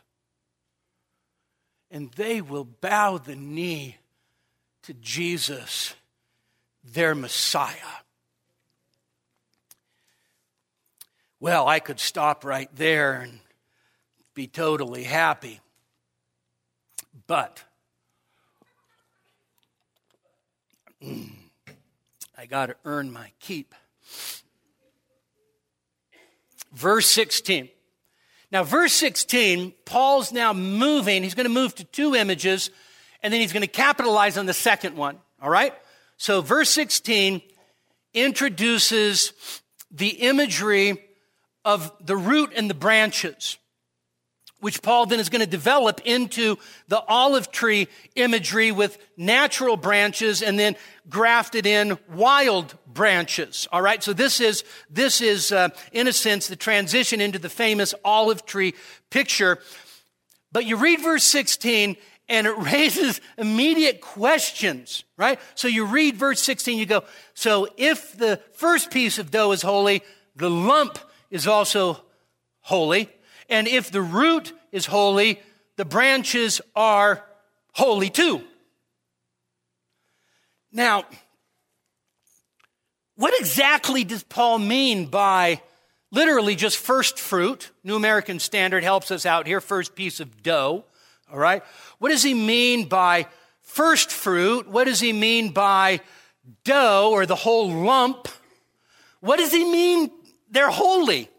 And 1.90 2.10
they 2.14 2.40
will 2.40 2.64
bow 2.64 3.18
the 3.18 3.36
knee 3.36 3.98
to 4.84 4.94
Jesus, 4.94 5.94
their 6.86 7.14
Messiah. 7.14 8.06
Well, 11.42 11.68
I 11.68 11.80
could 11.80 12.00
stop 12.00 12.46
right 12.46 12.70
there 12.76 13.14
and 13.14 13.40
be 14.36 14.46
totally 14.46 15.04
happy. 15.04 15.60
But 17.26 17.64
I 21.04 22.46
got 22.48 22.68
to 22.68 22.76
earn 22.86 23.12
my 23.12 23.32
keep. 23.40 23.74
Verse 26.74 27.08
16. 27.08 27.70
Now, 28.52 28.62
verse 28.64 28.94
16, 28.94 29.74
Paul's 29.84 30.32
now 30.32 30.54
moving. 30.54 31.24
He's 31.24 31.34
going 31.34 31.48
to 31.48 31.50
move 31.50 31.74
to 31.76 31.84
two 31.86 32.14
images, 32.14 32.70
and 33.24 33.34
then 33.34 33.42
he's 33.42 33.52
going 33.52 33.62
to 33.62 33.68
capitalize 33.68 34.38
on 34.38 34.46
the 34.46 34.54
second 34.54 34.96
one. 34.96 35.18
All 35.42 35.50
right? 35.50 35.74
So, 36.18 36.42
verse 36.42 36.70
16 36.70 37.42
introduces 38.14 39.34
the 39.90 40.10
imagery 40.10 41.08
of 41.64 41.92
the 42.06 42.18
root 42.18 42.52
and 42.56 42.70
the 42.70 42.76
branches, 42.76 43.58
which 44.60 44.82
Paul 44.82 45.08
then 45.08 45.20
is 45.20 45.30
going 45.30 45.44
to 45.44 45.50
develop 45.50 46.02
into 46.06 46.58
the 46.88 47.02
olive 47.08 47.52
tree 47.52 47.88
imagery 48.16 48.72
with 48.72 48.98
natural 49.18 49.76
branches 49.76 50.42
and 50.42 50.58
then 50.58 50.76
grafted 51.10 51.66
in 51.66 51.98
wild 52.14 52.78
branches. 52.86 53.68
All 53.72 53.82
right. 53.82 54.04
So 54.04 54.14
this 54.14 54.40
is, 54.40 54.64
this 54.90 55.20
is, 55.20 55.52
uh, 55.52 55.70
in 55.92 56.08
a 56.08 56.14
sense, 56.14 56.48
the 56.48 56.56
transition 56.56 57.22
into 57.22 57.40
the 57.40 57.50
famous 57.50 57.94
olive 58.06 58.46
tree 58.46 58.76
picture. 59.10 59.58
But 60.52 60.66
you 60.66 60.78
read 60.78 61.02
verse 61.02 61.24
16 61.24 61.98
and 62.30 62.48
it 62.48 62.58
raises 62.58 63.20
immediate 63.38 64.00
questions, 64.00 65.04
right? 65.18 65.40
So 65.56 65.68
you 65.68 65.86
read 65.86 66.16
verse 66.16 66.40
16, 66.40 66.78
you 66.78 66.86
go, 66.86 67.04
so 67.34 67.68
if 67.78 68.16
the 68.16 68.40
first 68.54 68.92
piece 68.92 69.18
of 69.18 69.32
dough 69.32 69.52
is 69.52 69.64
holy, 69.64 70.04
the 70.36 70.50
lump 70.50 71.00
is 71.32 71.48
also 71.48 72.04
holy. 72.60 73.10
And 73.50 73.68
if 73.68 73.90
the 73.90 74.02
root 74.02 74.54
is 74.72 74.86
holy, 74.86 75.42
the 75.78 75.86
branches 75.86 76.62
are 76.76 77.26
holy 77.74 78.10
too. 78.10 78.44
Now, 80.72 81.06
what 83.16 83.34
exactly 83.40 84.04
does 84.04 84.24
Paul 84.24 84.60
mean 84.60 85.06
by 85.06 85.62
literally 86.12 86.56
just 86.56 86.78
first 86.78 87.20
fruit? 87.20 87.72
New 87.84 87.96
American 87.96 88.40
Standard 88.40 88.84
helps 88.84 89.12
us 89.12 89.26
out 89.26 89.48
here, 89.48 89.60
first 89.60 89.96
piece 89.96 90.20
of 90.20 90.44
dough. 90.44 90.86
All 91.32 91.38
right. 91.38 91.64
What 92.00 92.10
does 92.10 92.24
he 92.24 92.34
mean 92.34 92.88
by 92.88 93.28
first 93.62 94.12
fruit? 94.12 94.68
What 94.68 94.86
does 94.86 95.00
he 95.00 95.14
mean 95.14 95.52
by 95.52 96.02
dough 96.64 97.10
or 97.12 97.26
the 97.26 97.36
whole 97.36 97.72
lump? 97.72 98.28
What 99.20 99.38
does 99.38 99.52
he 99.52 99.64
mean 99.64 100.10
they're 100.52 100.70
holy. 100.70 101.30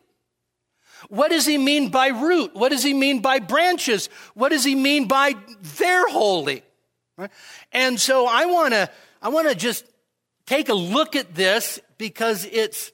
What 1.08 1.30
does 1.30 1.46
he 1.46 1.58
mean 1.58 1.90
by 1.90 2.08
root? 2.08 2.54
What 2.54 2.70
does 2.70 2.82
he 2.82 2.94
mean 2.94 3.20
by 3.20 3.38
branches? 3.38 4.08
What 4.34 4.50
does 4.50 4.64
he 4.64 4.74
mean 4.74 5.08
by 5.08 5.34
they're 5.78 6.08
holy? 6.08 6.62
Right? 7.16 7.30
And 7.72 8.00
so 8.00 8.26
I 8.26 8.46
want 8.46 8.74
to 8.74 8.90
I 9.20 9.28
want 9.28 9.48
to 9.48 9.54
just 9.54 9.84
take 10.46 10.68
a 10.68 10.74
look 10.74 11.16
at 11.16 11.34
this 11.34 11.78
because 11.98 12.46
it's 12.50 12.92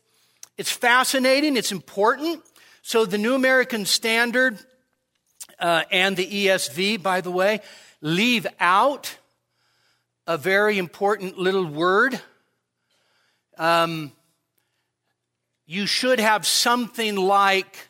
it's 0.57 0.73
fascinating, 0.73 1.57
it's 1.57 1.71
important. 1.71 2.43
So 2.83 3.05
the 3.05 3.19
New 3.19 3.35
American 3.35 3.87
Standard 3.87 4.59
uh, 5.61 5.85
and 5.91 6.17
the 6.17 6.27
ESV, 6.27 7.03
by 7.03 7.21
the 7.21 7.31
way, 7.31 7.61
leave 8.01 8.47
out 8.59 9.19
a 10.27 10.37
very 10.37 10.79
important 10.79 11.39
little 11.39 11.65
word. 11.65 12.21
Um, 13.57 14.13
you 15.71 15.85
should 15.85 16.19
have 16.19 16.47
something 16.47 17.15
like 17.15 17.89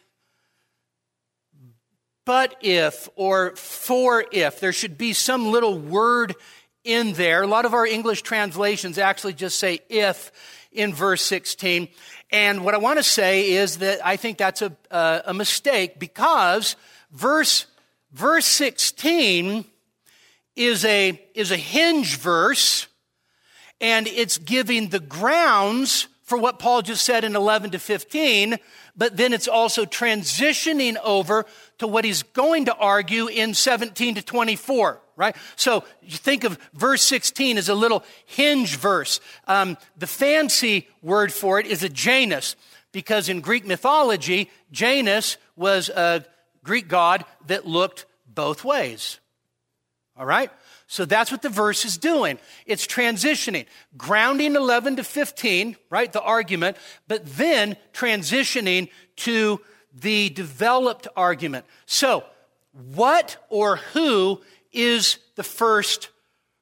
but 2.25 2.57
if 2.61 3.09
or 3.15 3.55
for 3.57 4.25
if. 4.33 4.61
There 4.61 4.73
should 4.73 4.99
be 4.99 5.13
some 5.13 5.51
little 5.53 5.79
word 5.79 6.35
in 6.85 7.13
there. 7.13 7.43
A 7.43 7.47
lot 7.47 7.65
of 7.65 7.73
our 7.73 7.87
English 7.87 8.23
translations 8.23 8.99
actually 8.99 9.33
just 9.33 9.61
say 9.61 9.79
if 9.89 10.33
in 10.73 10.93
verse 10.93 11.23
16. 11.23 11.89
And 12.31 12.65
what 12.65 12.75
I 12.75 12.79
want 12.79 12.99
to 12.99 13.03
say 13.05 13.53
is 13.53 13.79
that 13.79 14.05
I 14.05 14.17
think 14.17 14.39
that's 14.39 14.61
a, 14.61 14.77
a, 14.91 15.23
a 15.27 15.35
mistake 15.35 16.01
because 16.01 16.75
verse, 17.13 17.65
verse 18.13 18.45
16 18.45 19.65
is 20.57 20.85
a, 20.85 21.19
is 21.33 21.53
a 21.53 21.57
hinge 21.57 22.19
verse 22.19 22.89
and 23.81 24.09
it's 24.09 24.37
giving 24.37 24.89
the 24.89 25.01
grounds 25.01 26.09
for 26.29 26.37
what 26.37 26.59
Paul 26.59 26.83
just 26.83 27.07
said 27.07 27.25
in 27.25 27.35
11 27.35 27.71
to 27.71 27.79
15, 27.79 28.59
but 28.95 29.17
then 29.17 29.33
it's 29.33 29.49
also 29.49 29.87
transitioning 29.87 30.97
over 31.03 31.47
to 31.79 31.87
what 31.87 32.05
he's 32.05 32.23
going 32.23 32.67
to 32.67 32.75
argue 32.75 33.29
in 33.29 33.55
17 33.55 34.17
to 34.17 34.23
24, 34.23 35.01
right? 35.17 35.35
So 35.57 35.85
you 36.03 36.19
think 36.19 36.45
of 36.45 36.59
verse 36.75 37.03
16 37.03 37.57
as 37.57 37.71
a 37.71 37.75
little 37.75 38.05
hinge 38.27 38.77
verse. 38.77 39.21
Um, 39.47 39.79
the 39.97 40.07
fancy 40.07 40.87
word 41.01 41.33
for 41.33 41.59
it 41.61 41.67
is 41.67 41.83
a 41.83 41.89
Janus, 41.89 42.57
because 42.93 43.31
in 43.31 43.41
Greek 43.41 43.67
mythology, 43.67 44.51
Janus 44.71 45.39
was 45.57 45.89
a 45.89 46.27
Greek 46.63 46.89
god 46.89 47.25
that 47.47 47.67
looked 47.67 48.05
both 48.27 48.65
ways. 48.65 49.19
All 50.15 50.27
right? 50.27 50.51
So 50.91 51.05
that's 51.05 51.31
what 51.31 51.43
the 51.43 51.51
verse 51.51 51.85
is 51.85 51.99
doing. 51.99 52.39
It's 52.65 52.87
transitioning, 52.87 53.67
grounding 53.99 54.57
11 54.57 54.97
to 54.97 55.05
15, 55.05 55.77
right? 55.91 56.11
The 56.11 56.23
argument, 56.23 56.79
but 57.07 57.27
then 57.37 57.77
transitioning 57.93 58.89
to 59.17 59.61
the 59.93 60.31
developed 60.31 61.07
argument. 61.15 61.67
So, 61.85 62.25
what 62.95 63.37
or 63.51 63.77
who 63.77 64.41
is 64.73 65.19
the 65.37 65.43
first 65.43 66.09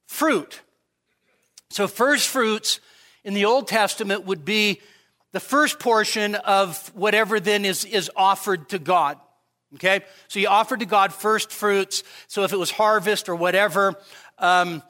fruit? 0.09 0.61
So, 1.71 1.87
first 1.87 2.29
fruits 2.29 2.81
in 3.23 3.33
the 3.33 3.45
Old 3.45 3.69
Testament 3.69 4.25
would 4.25 4.45
be 4.45 4.81
the 5.31 5.41
first 5.41 5.79
portion 5.79 6.35
of 6.35 6.91
whatever 6.97 7.39
then 7.39 7.65
is, 7.65 7.85
is 7.85 8.11
offered 8.17 8.71
to 8.71 8.81
God. 8.81 9.19
Okay? 9.75 10.01
So 10.29 10.39
you 10.39 10.49
offered 10.49 10.81
to 10.81 10.87
God 10.87 11.13
first 11.13 11.51
fruits. 11.51 12.03
So 12.29 12.45
if 12.45 12.53
it 12.53 12.59
was 12.59 12.71
harvest 12.71 13.29
or 13.29 13.35
whatever, 13.35 13.95
um, 14.39 14.83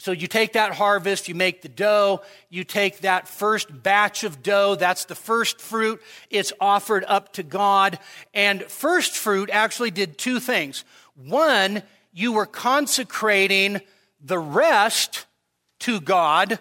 so 0.00 0.12
you 0.12 0.28
take 0.28 0.54
that 0.54 0.72
harvest, 0.72 1.28
you 1.28 1.34
make 1.34 1.60
the 1.60 1.68
dough, 1.68 2.22
you 2.48 2.64
take 2.64 3.00
that 3.00 3.28
first 3.28 3.82
batch 3.82 4.24
of 4.24 4.42
dough, 4.42 4.74
that's 4.74 5.04
the 5.04 5.14
first 5.14 5.60
fruit, 5.60 6.00
it's 6.30 6.54
offered 6.58 7.04
up 7.06 7.34
to 7.34 7.42
God. 7.42 7.98
And 8.32 8.62
first 8.62 9.14
fruit 9.14 9.50
actually 9.52 9.90
did 9.90 10.16
two 10.16 10.40
things. 10.40 10.84
One, 11.16 11.82
you 12.14 12.32
were 12.32 12.46
consecrating 12.46 13.82
the 14.22 14.38
rest 14.38 15.26
to 15.80 16.00
God 16.00 16.58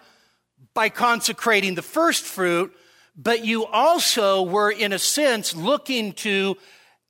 by 0.74 0.90
consecrating 0.90 1.76
the 1.76 1.82
first 1.82 2.26
fruit, 2.26 2.76
but 3.16 3.46
you 3.46 3.66
also 3.66 4.44
were, 4.44 4.70
in 4.70 4.92
a 4.92 5.00
sense, 5.00 5.56
looking 5.56 6.12
to 6.14 6.58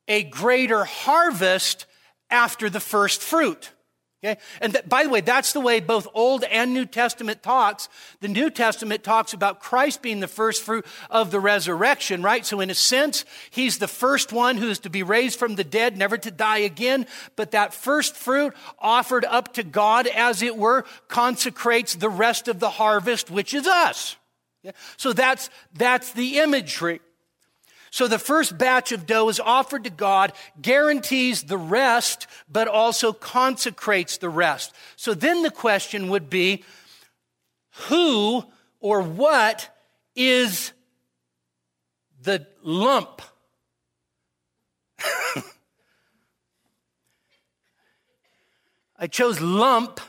a 0.09 0.23
greater 0.23 0.83
harvest 0.83 1.85
after 2.29 2.69
the 2.69 2.81
first 2.81 3.21
fruit. 3.21 3.71
Okay? 4.21 4.37
And 4.59 4.77
by 4.85 5.03
the 5.03 5.09
way, 5.09 5.21
that's 5.21 5.53
the 5.53 5.61
way 5.61 5.79
both 5.79 6.05
Old 6.13 6.43
and 6.43 6.73
New 6.73 6.85
Testament 6.85 7.41
talks. 7.41 7.87
The 8.19 8.27
New 8.27 8.49
Testament 8.49 9.01
talks 9.01 9.31
about 9.31 9.61
Christ 9.61 10.01
being 10.01 10.19
the 10.19 10.27
first 10.27 10.61
fruit 10.61 10.85
of 11.09 11.31
the 11.31 11.39
resurrection, 11.39 12.21
right? 12.21 12.45
So 12.45 12.59
in 12.59 12.69
a 12.69 12.75
sense, 12.75 13.23
he's 13.49 13.77
the 13.77 13.87
first 13.87 14.33
one 14.33 14.57
who's 14.57 14.79
to 14.79 14.89
be 14.89 15.03
raised 15.03 15.39
from 15.39 15.55
the 15.55 15.63
dead, 15.63 15.97
never 15.97 16.17
to 16.17 16.31
die 16.31 16.57
again. 16.57 17.07
But 17.37 17.51
that 17.51 17.73
first 17.73 18.17
fruit 18.17 18.53
offered 18.77 19.23
up 19.23 19.53
to 19.53 19.63
God, 19.63 20.05
as 20.07 20.41
it 20.41 20.57
were, 20.57 20.83
consecrates 21.07 21.95
the 21.95 22.09
rest 22.09 22.49
of 22.49 22.59
the 22.59 22.71
harvest, 22.71 23.31
which 23.31 23.53
is 23.53 23.67
us. 23.67 24.17
So 24.97 25.13
that's, 25.13 25.49
that's 25.73 26.11
the 26.11 26.39
imagery. 26.39 26.99
So 27.91 28.07
the 28.07 28.19
first 28.19 28.57
batch 28.57 28.91
of 28.91 29.05
dough 29.05 29.29
is 29.29 29.39
offered 29.39 29.83
to 29.85 29.89
God, 29.89 30.33
guarantees 30.61 31.43
the 31.43 31.57
rest, 31.57 32.27
but 32.51 32.67
also 32.67 33.13
consecrates 33.13 34.17
the 34.17 34.29
rest. 34.29 34.73
So 34.95 35.13
then 35.13 35.43
the 35.43 35.51
question 35.51 36.09
would 36.09 36.29
be 36.29 36.63
who 37.87 38.43
or 38.79 39.01
what 39.01 39.69
is 40.15 40.73
the 42.21 42.45
lump? 42.63 43.21
I 48.97 49.07
chose 49.07 49.39
lump 49.39 50.01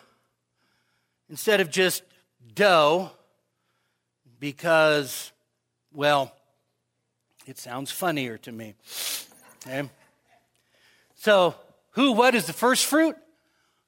instead 1.29 1.61
of 1.61 1.71
just 1.71 2.03
dough 2.55 3.13
because, 4.41 5.31
well, 5.93 6.35
it 7.51 7.59
sounds 7.59 7.91
funnier 7.91 8.39
to 8.39 8.53
me. 8.53 8.75
Okay? 9.67 9.91
So, 11.17 11.57
who, 11.91 12.13
what 12.13 12.35
is 12.37 12.47
the 12.47 12.53
first 12.53 12.87
fruit? 12.87 13.17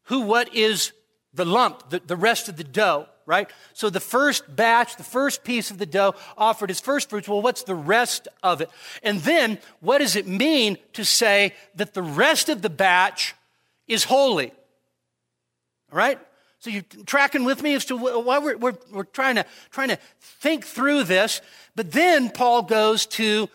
Who, 0.04 0.22
what 0.22 0.54
is 0.54 0.92
the 1.32 1.44
lump, 1.44 1.88
the, 1.88 2.00
the 2.00 2.16
rest 2.16 2.48
of 2.48 2.56
the 2.56 2.64
dough, 2.64 3.06
right? 3.24 3.48
So 3.72 3.88
the 3.88 4.00
first 4.00 4.54
batch, 4.54 4.96
the 4.96 5.04
first 5.04 5.44
piece 5.44 5.70
of 5.70 5.78
the 5.78 5.86
dough 5.86 6.14
offered 6.36 6.70
as 6.70 6.80
first 6.80 7.08
fruits. 7.08 7.28
Well, 7.28 7.40
what's 7.40 7.62
the 7.62 7.76
rest 7.76 8.26
of 8.42 8.60
it? 8.60 8.68
And 9.02 9.20
then 9.20 9.58
what 9.80 9.98
does 9.98 10.16
it 10.16 10.26
mean 10.26 10.76
to 10.94 11.04
say 11.04 11.54
that 11.76 11.94
the 11.94 12.02
rest 12.02 12.48
of 12.48 12.62
the 12.62 12.70
batch 12.70 13.34
is 13.86 14.04
holy? 14.04 14.50
All 15.92 15.98
right? 15.98 16.18
So 16.62 16.70
you're 16.70 16.84
tracking 17.06 17.42
with 17.42 17.60
me 17.60 17.74
as 17.74 17.86
to 17.86 17.96
why 17.96 18.38
we're, 18.38 18.56
we're, 18.56 18.78
we're 18.92 19.02
trying, 19.02 19.34
to, 19.34 19.44
trying 19.72 19.88
to 19.88 19.98
think 20.20 20.64
through 20.64 21.02
this. 21.02 21.40
But 21.74 21.90
then 21.90 22.30
Paul 22.30 22.62
goes 22.62 23.04
to 23.06 23.48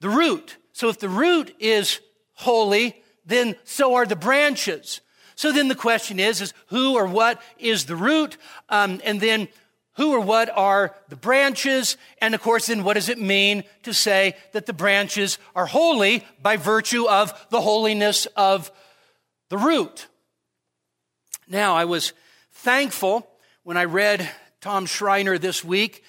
the 0.00 0.10
root. 0.10 0.58
So 0.74 0.90
if 0.90 0.98
the 0.98 1.08
root 1.08 1.56
is 1.58 2.00
holy, 2.34 3.02
then 3.24 3.56
so 3.64 3.94
are 3.94 4.04
the 4.04 4.14
branches. 4.14 5.00
So 5.36 5.52
then 5.52 5.68
the 5.68 5.74
question 5.74 6.20
is, 6.20 6.42
is 6.42 6.52
who 6.66 6.96
or 6.96 7.06
what 7.06 7.40
is 7.58 7.86
the 7.86 7.96
root? 7.96 8.36
Um, 8.68 9.00
and 9.04 9.22
then 9.22 9.48
who 9.96 10.12
or 10.12 10.20
what 10.20 10.50
are 10.54 10.94
the 11.08 11.16
branches? 11.16 11.96
And 12.20 12.34
of 12.34 12.42
course, 12.42 12.66
then 12.66 12.84
what 12.84 12.94
does 12.94 13.08
it 13.08 13.18
mean 13.18 13.64
to 13.84 13.94
say 13.94 14.36
that 14.52 14.66
the 14.66 14.74
branches 14.74 15.38
are 15.56 15.64
holy 15.64 16.26
by 16.42 16.58
virtue 16.58 17.08
of 17.08 17.46
the 17.48 17.62
holiness 17.62 18.26
of 18.36 18.70
the 19.48 19.56
root? 19.56 20.08
Now, 21.48 21.74
I 21.74 21.86
was 21.86 22.12
thankful 22.64 23.28
when 23.62 23.76
I 23.76 23.84
read 23.84 24.26
Tom 24.62 24.86
Schreiner 24.86 25.36
this 25.36 25.62
week 25.62 26.02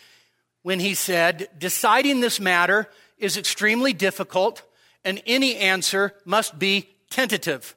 when 0.61 0.79
he 0.79 0.93
said, 0.93 1.49
deciding 1.59 2.21
this 2.21 2.39
matter 2.39 2.89
is 3.17 3.35
extremely 3.35 3.91
difficult 3.91 4.61
and 5.03 5.21
any 5.27 5.57
answer 5.57 6.13
must 6.23 6.57
be 6.57 6.89
tentative. 7.09 7.75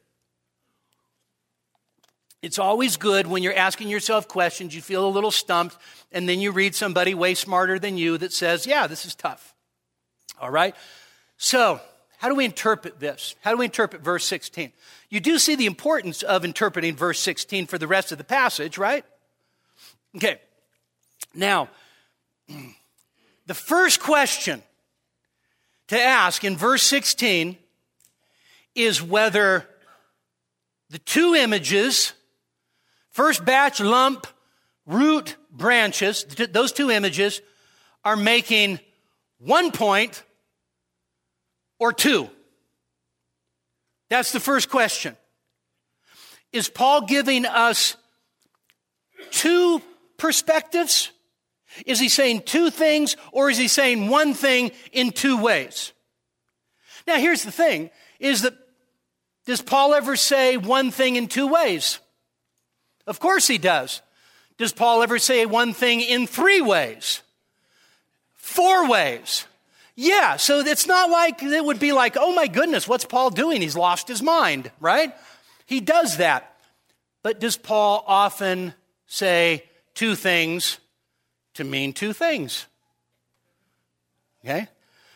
It's 2.41 2.61
always 2.61 2.97
good 2.97 3.27
when 3.27 3.43
you're 3.43 3.53
asking 3.53 3.89
yourself 3.89 4.29
questions, 4.29 4.77
you 4.77 4.81
feel 4.81 5.09
a 5.09 5.11
little 5.11 5.33
stumped, 5.33 5.77
and 6.13 6.29
then 6.29 6.41
you 6.41 6.53
read 6.53 6.77
somebody 6.77 7.15
way 7.15 7.35
smarter 7.35 7.81
than 7.81 7.99
you 7.99 8.17
that 8.19 8.33
says, 8.33 8.65
Yeah, 8.65 8.87
this 8.87 9.05
is 9.05 9.17
tough. 9.17 9.57
All 10.41 10.51
right? 10.51 10.77
So, 11.37 11.81
how 12.19 12.29
do 12.29 12.35
we 12.35 12.45
interpret 12.45 12.99
this? 12.99 13.37
How 13.43 13.53
do 13.53 13.59
we 13.59 13.65
interpret 13.65 14.03
verse 14.03 14.25
16? 14.27 14.73
You 15.09 15.21
do 15.21 15.39
see 15.39 15.55
the 15.55 15.67
importance 15.67 16.23
of 16.23 16.45
interpreting 16.45 16.97
verse 16.97 17.21
16 17.21 17.67
for 17.67 17.79
the 17.79 17.87
rest 17.87 18.11
of 18.11 18.19
the 18.19 18.25
passage, 18.25 18.77
right? 18.77 19.05
Okay. 20.17 20.41
Now, 21.33 21.69
the 23.47 23.55
first 23.55 24.01
question 24.01 24.63
to 25.87 26.01
ask 26.01 26.43
in 26.43 26.57
verse 26.57 26.83
16 26.83 27.57
is 28.75 29.01
whether 29.01 29.69
the 30.91 30.99
two 30.99 31.37
images, 31.37 32.15
first 33.11 33.45
batch, 33.45 33.79
lump, 33.81 34.27
root, 34.87 35.37
branches, 35.53 36.25
those 36.25 36.73
two 36.73 36.91
images 36.91 37.43
are 38.05 38.17
making 38.17 38.81
one 39.39 39.71
point 39.71 40.25
or 41.79 41.93
two? 41.93 42.29
That's 44.09 44.33
the 44.33 44.41
first 44.41 44.71
question. 44.71 45.17
Is 46.53 46.69
Paul 46.69 47.07
giving 47.07 47.45
us 47.45 47.97
two 49.31 49.83
perspectives? 50.17 51.11
Is 51.85 52.01
he 52.01 52.09
saying 52.09 52.43
two 52.43 52.71
things 52.71 53.17
or 53.33 53.51
is 53.51 53.59
he 53.59 53.69
saying 53.69 54.09
one 54.09 54.35
thing 54.35 54.73
in 54.93 55.11
two 55.11 55.41
ways? 55.41 55.93
Now 57.07 57.17
here's 57.17 57.43
the 57.43 57.53
thing 57.53 57.91
is 58.19 58.43
that 58.43 58.55
does 59.47 59.63
Paul 59.63 59.95
ever 59.95 60.17
say 60.17 60.57
one 60.57 60.91
thing 60.91 61.17
in 61.17 61.29
two 61.29 61.47
ways? 61.47 62.01
Of 63.07 63.21
course 63.21 63.47
he 63.47 63.57
does. 63.57 64.03
Does 64.59 64.73
Paul 64.73 65.03
ever 65.03 65.19
say 65.19 65.47
one 65.47 65.73
thing 65.73 66.01
in 66.01 66.27
three 66.27 66.61
ways? 66.61 67.23
Four 68.37 68.89
ways? 68.89 69.47
Yeah, 70.01 70.37
so 70.37 70.61
it's 70.61 70.87
not 70.87 71.11
like 71.11 71.43
it 71.43 71.65
would 71.65 71.81
be 71.81 71.91
like, 71.91 72.17
oh 72.17 72.33
my 72.33 72.47
goodness, 72.47 72.87
what's 72.87 73.05
Paul 73.05 73.31
doing? 73.31 73.61
He's 73.61 73.75
lost 73.75 74.07
his 74.07 74.23
mind, 74.23 74.71
right? 74.79 75.13
He 75.67 75.81
does 75.81 76.19
that. 76.19 76.55
But 77.25 77.41
does 77.41 77.57
Paul 77.57 78.05
often 78.07 78.75
say 79.09 79.65
two 79.95 80.15
things 80.15 80.79
to 81.55 81.65
mean 81.65 81.93
two 81.93 82.13
things? 82.13 82.67
Okay? 84.45 84.69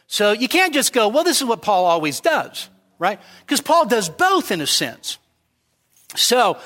So 0.08 0.32
you 0.32 0.48
can't 0.48 0.74
just 0.74 0.92
go, 0.92 1.06
well, 1.06 1.22
this 1.22 1.40
is 1.40 1.46
what 1.46 1.62
Paul 1.62 1.84
always 1.84 2.18
does, 2.18 2.68
right? 2.98 3.20
Because 3.42 3.60
Paul 3.60 3.86
does 3.86 4.08
both 4.08 4.50
in 4.50 4.60
a 4.60 4.66
sense. 4.66 5.18
So, 6.16 6.58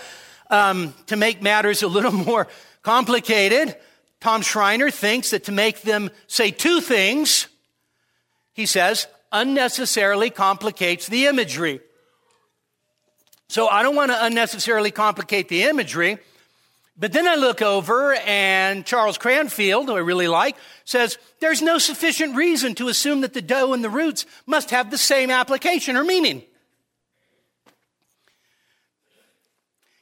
um, 0.48 0.94
to 1.08 1.16
make 1.16 1.42
matters 1.42 1.82
a 1.82 1.86
little 1.86 2.12
more 2.26 2.48
complicated, 2.80 3.76
Tom 4.20 4.40
Schreiner 4.40 4.90
thinks 4.90 5.32
that 5.32 5.44
to 5.44 5.52
make 5.52 5.82
them 5.82 6.08
say 6.28 6.50
two 6.50 6.80
things, 6.80 7.48
he 8.56 8.64
says, 8.64 9.06
unnecessarily 9.32 10.30
complicates 10.30 11.06
the 11.08 11.26
imagery. 11.26 11.80
So 13.48 13.68
I 13.68 13.82
don't 13.82 13.94
want 13.94 14.10
to 14.10 14.24
unnecessarily 14.24 14.90
complicate 14.90 15.48
the 15.48 15.64
imagery. 15.64 16.18
But 16.96 17.12
then 17.12 17.28
I 17.28 17.34
look 17.34 17.60
over 17.60 18.14
and 18.14 18.86
Charles 18.86 19.18
Cranfield, 19.18 19.88
who 19.88 19.94
I 19.94 19.98
really 19.98 20.26
like, 20.26 20.56
says 20.86 21.18
there's 21.38 21.60
no 21.60 21.76
sufficient 21.76 22.34
reason 22.34 22.74
to 22.76 22.88
assume 22.88 23.20
that 23.20 23.34
the 23.34 23.42
dough 23.42 23.74
and 23.74 23.84
the 23.84 23.90
roots 23.90 24.24
must 24.46 24.70
have 24.70 24.90
the 24.90 24.96
same 24.96 25.30
application 25.30 25.94
or 25.94 26.02
meaning. 26.02 26.42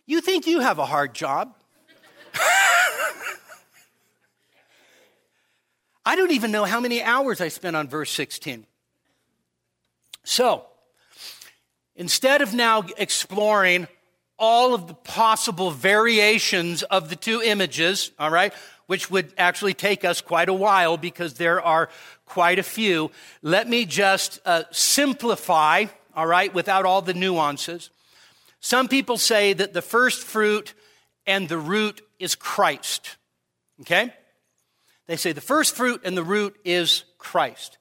You 0.07 0.21
think 0.21 0.47
you 0.47 0.61
have 0.61 0.79
a 0.79 0.87
hard 0.87 1.13
job? 1.13 1.57
I 6.07 6.17
don't 6.17 6.33
even 6.33 6.51
know 6.51 6.65
how 6.65 6.81
many 6.81 7.03
hours 7.03 7.41
I 7.41 7.49
spent 7.49 7.77
on 7.77 7.89
verse 7.89 8.11
16. 8.11 8.67
So, 10.23 10.65
instead 11.97 12.43
of 12.43 12.55
now 12.55 12.85
exploring 12.99 13.89
all 14.39 14.75
of 14.75 14.87
the 14.87 14.95
possible 14.95 15.71
variations 15.71 16.83
of 16.83 17.09
the 17.09 17.17
two 17.17 17.41
images, 17.41 18.11
all 18.19 18.31
right, 18.31 18.53
which 18.87 19.11
would 19.11 19.33
actually 19.39 19.75
take 19.75 20.05
us 20.05 20.21
quite 20.21 20.49
a 20.49 20.55
while 20.55 20.97
because 20.97 21.35
there 21.35 21.63
are 21.63 21.89
quite 22.27 22.59
a 22.59 22.63
few, 22.63 23.11
let 23.43 23.69
me 23.69 23.85
just 23.87 24.41
uh, 24.45 24.65
simplify, 24.71 25.87
all 26.15 26.27
right, 26.27 26.53
without 26.53 26.85
all 26.85 27.01
the 27.01 27.15
nuances. 27.15 27.91
Some 28.61 28.89
people 28.89 29.17
say 29.17 29.53
that 29.53 29.73
the 29.73 29.83
first 29.83 30.23
fruit 30.23 30.75
and 31.27 31.49
the 31.49 31.59
root 31.59 32.03
is 32.19 32.35
Christ, 32.35 33.17
okay? 33.83 34.13
They 35.07 35.17
say 35.17 35.33
the 35.33 35.41
first 35.41 35.77
fruit 35.77 36.03
and 36.05 36.17
the 36.17 36.25
root 36.25 36.57
is 36.65 37.05
Christ. 37.19 37.79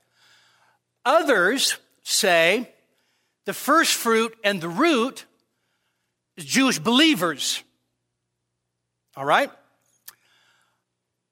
Others 1.06 1.78
say 2.04 2.70
the 3.46 3.54
first 3.54 3.94
fruit 3.94 4.36
and 4.44 4.62
the 4.62 4.70
root 4.70 5.26
is 6.38 6.46
Jewish 6.46 6.80
believers. 6.80 7.64
All 9.16 9.26
right? 9.26 9.52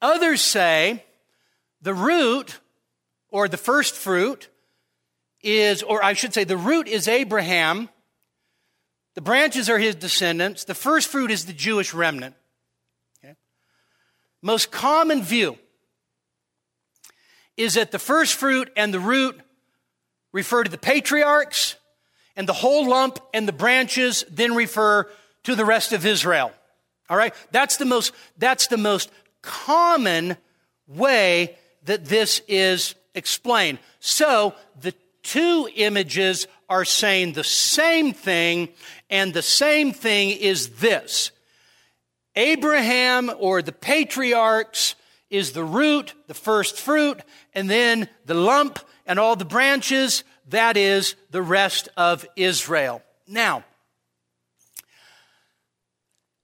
Others 0.02 0.42
say 0.42 1.04
the 1.82 1.94
root 1.94 2.60
or 3.30 3.48
the 3.48 3.58
first 3.58 3.96
fruit 3.96 4.50
is, 5.42 5.84
or 5.84 6.04
I 6.04 6.14
should 6.14 6.34
say, 6.34 6.44
the 6.44 6.58
root 6.58 6.88
is 6.88 7.08
Abraham. 7.08 7.90
The 9.16 9.22
branches 9.22 9.70
are 9.70 9.80
his 9.80 9.96
descendants. 9.96 10.64
The 10.64 10.76
first 10.76 11.08
fruit 11.08 11.32
is 11.32 11.46
the 11.46 11.54
Jewish 11.54 11.94
remnant. 11.94 12.36
Okay? 13.24 13.36
Most 14.42 14.72
common 14.72 15.22
view 15.24 15.58
is 17.58 17.76
that 17.76 17.92
the 17.92 18.00
first 18.00 18.36
fruit 18.36 18.72
and 18.76 18.94
the 18.94 19.00
root 19.00 19.40
refer 20.32 20.64
to 20.64 20.72
the 20.72 20.78
patriarchs, 20.78 21.76
and 22.36 22.48
the 22.48 22.54
whole 22.54 22.88
lump 22.88 23.20
and 23.34 23.48
the 23.48 23.54
branches 23.54 24.24
then 24.30 24.56
refer 24.56 25.10
to 25.44 25.56
the 25.56 25.66
rest 25.66 25.92
of 25.92 26.06
Israel. 26.06 26.52
All 27.10 27.18
right? 27.18 27.34
That's 27.52 27.78
the 27.78 27.86
most, 27.86 28.14
that's 28.38 28.68
the 28.68 28.78
most 28.78 29.12
common 29.42 30.38
way 30.88 31.58
that 31.84 32.06
this 32.06 32.42
is 32.48 32.96
explained. 33.14 33.80
So 34.00 34.56
the 34.80 34.94
two 35.24 35.68
images 35.76 36.48
are 36.70 36.86
saying 36.86 37.34
the 37.34 37.44
same 37.44 38.14
thing, 38.14 38.70
and 39.10 39.34
the 39.34 39.42
same 39.42 39.92
thing 39.92 40.30
is 40.30 40.70
this 40.78 41.32
Abraham 42.36 43.30
or 43.40 43.62
the 43.62 43.74
patriarchs 43.74 44.96
is 45.32 45.54
the 45.54 45.64
root, 45.64 46.14
the 46.28 46.34
first 46.36 46.80
fruit, 46.80 47.22
and 47.56 47.70
then 47.70 48.08
the 48.26 48.36
lump 48.36 48.78
and 49.08 49.18
all 49.18 49.36
the 49.36 49.46
branches, 49.46 50.24
that 50.50 50.78
is 50.78 51.16
the 51.32 51.42
rest 51.42 51.90
of 51.98 52.26
Israel. 52.36 53.02
Now, 53.28 53.64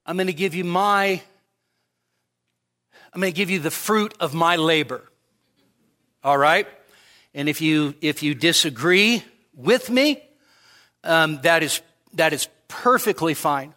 I'm 0.06 0.16
going 0.16 0.28
to 0.28 0.34
give 0.34 0.56
you 0.56 0.64
my, 0.64 1.22
I'm 3.14 3.22
going 3.22 3.34
to 3.34 3.38
give 3.38 3.50
you 3.50 3.60
the 3.60 3.70
fruit 3.70 4.14
of 4.20 4.34
my 4.34 4.56
labor. 4.56 5.04
All 6.24 6.38
right? 6.38 6.68
And 7.34 7.50
if 7.50 7.62
you, 7.62 7.94
if 8.02 8.24
you 8.24 8.34
disagree 8.34 9.24
with 9.54 9.90
me, 9.90 10.24
um, 11.04 11.40
that, 11.42 11.62
is, 11.62 11.82
that 12.14 12.32
is 12.32 12.48
perfectly 12.70 13.34
fine. 13.34 13.74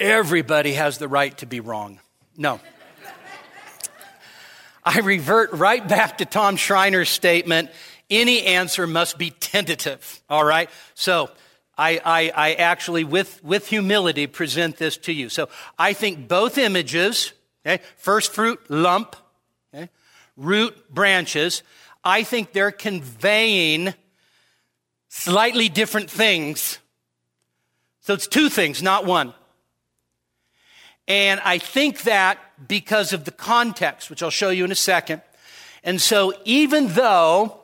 Everybody 0.00 0.74
has 0.74 0.98
the 0.98 1.08
right 1.08 1.36
to 1.38 1.46
be 1.46 1.60
wrong. 1.60 2.00
No. 2.36 2.60
I 4.88 5.00
revert 5.00 5.52
right 5.52 5.86
back 5.86 6.18
to 6.18 6.24
Tom 6.24 6.56
Schreiner's 6.56 7.10
statement 7.10 7.70
any 8.08 8.42
answer 8.46 8.86
must 8.86 9.18
be 9.18 9.30
tentative. 9.30 10.22
All 10.30 10.42
right? 10.42 10.70
So, 10.94 11.30
I, 11.76 12.00
I, 12.02 12.32
I, 12.34 12.54
actually, 12.54 13.04
with, 13.04 13.44
with 13.44 13.68
humility, 13.68 14.26
present 14.26 14.78
this 14.78 14.96
to 14.96 15.12
you. 15.12 15.28
So 15.28 15.50
I 15.78 15.92
think 15.92 16.26
both 16.26 16.56
images, 16.56 17.32
okay, 17.64 17.82
first 17.96 18.32
fruit, 18.32 18.58
lump, 18.68 19.14
okay, 19.72 19.90
root, 20.36 20.74
branches, 20.92 21.62
I 22.02 22.22
think 22.22 22.52
they're 22.52 22.72
conveying 22.72 23.92
slightly 25.08 25.68
different 25.68 26.10
things. 26.10 26.78
So 28.00 28.14
it's 28.14 28.26
two 28.26 28.48
things, 28.48 28.82
not 28.82 29.04
one. 29.04 29.34
And 31.06 31.40
I 31.44 31.58
think 31.58 32.02
that 32.02 32.38
because 32.66 33.12
of 33.12 33.24
the 33.24 33.30
context, 33.30 34.10
which 34.10 34.22
I'll 34.22 34.30
show 34.30 34.50
you 34.50 34.64
in 34.64 34.72
a 34.72 34.76
second. 34.76 35.22
And 35.84 36.00
so 36.00 36.32
even 36.44 36.88
though 36.88 37.60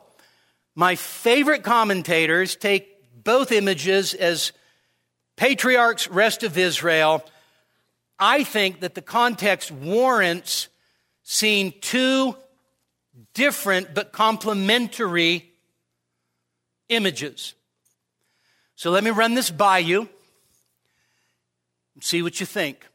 my 0.75 0.95
favorite 0.95 1.63
commentators 1.63 2.55
take 2.55 3.23
both 3.23 3.51
images 3.51 4.13
as 4.13 4.51
patriarchs, 5.35 6.07
rest 6.07 6.43
of 6.43 6.57
Israel, 6.57 7.23
I 8.19 8.43
think 8.43 8.79
that 8.79 8.95
the 8.95 9.01
context 9.01 9.71
warrants 9.71 10.69
seeing 11.23 11.73
two 11.81 12.35
different 13.33 13.93
but 13.93 14.11
complementary 14.11 15.51
images. 16.89 17.55
So 18.75 18.91
let 18.91 19.03
me 19.03 19.09
run 19.09 19.33
this 19.33 19.49
by 19.49 19.79
you 19.79 20.07
and 21.95 22.03
see 22.03 22.21
what 22.21 22.39
you 22.39 22.45
think 22.45 22.85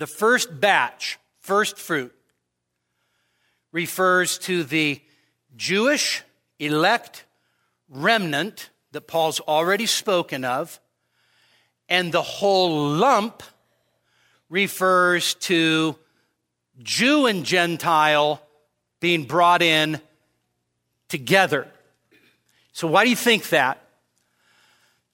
the 0.00 0.06
first 0.06 0.60
batch, 0.60 1.18
first 1.40 1.76
fruit, 1.76 2.14
refers 3.70 4.38
to 4.38 4.64
the 4.64 4.98
Jewish 5.56 6.22
elect 6.58 7.26
remnant 7.90 8.70
that 8.92 9.02
Paul's 9.02 9.40
already 9.40 9.84
spoken 9.84 10.42
of, 10.46 10.80
and 11.86 12.12
the 12.12 12.22
whole 12.22 12.88
lump 12.88 13.42
refers 14.48 15.34
to 15.34 15.96
Jew 16.82 17.26
and 17.26 17.44
Gentile 17.44 18.40
being 19.00 19.24
brought 19.24 19.60
in 19.60 20.00
together. 21.08 21.68
So, 22.72 22.88
why 22.88 23.04
do 23.04 23.10
you 23.10 23.16
think 23.16 23.50
that? 23.50 23.84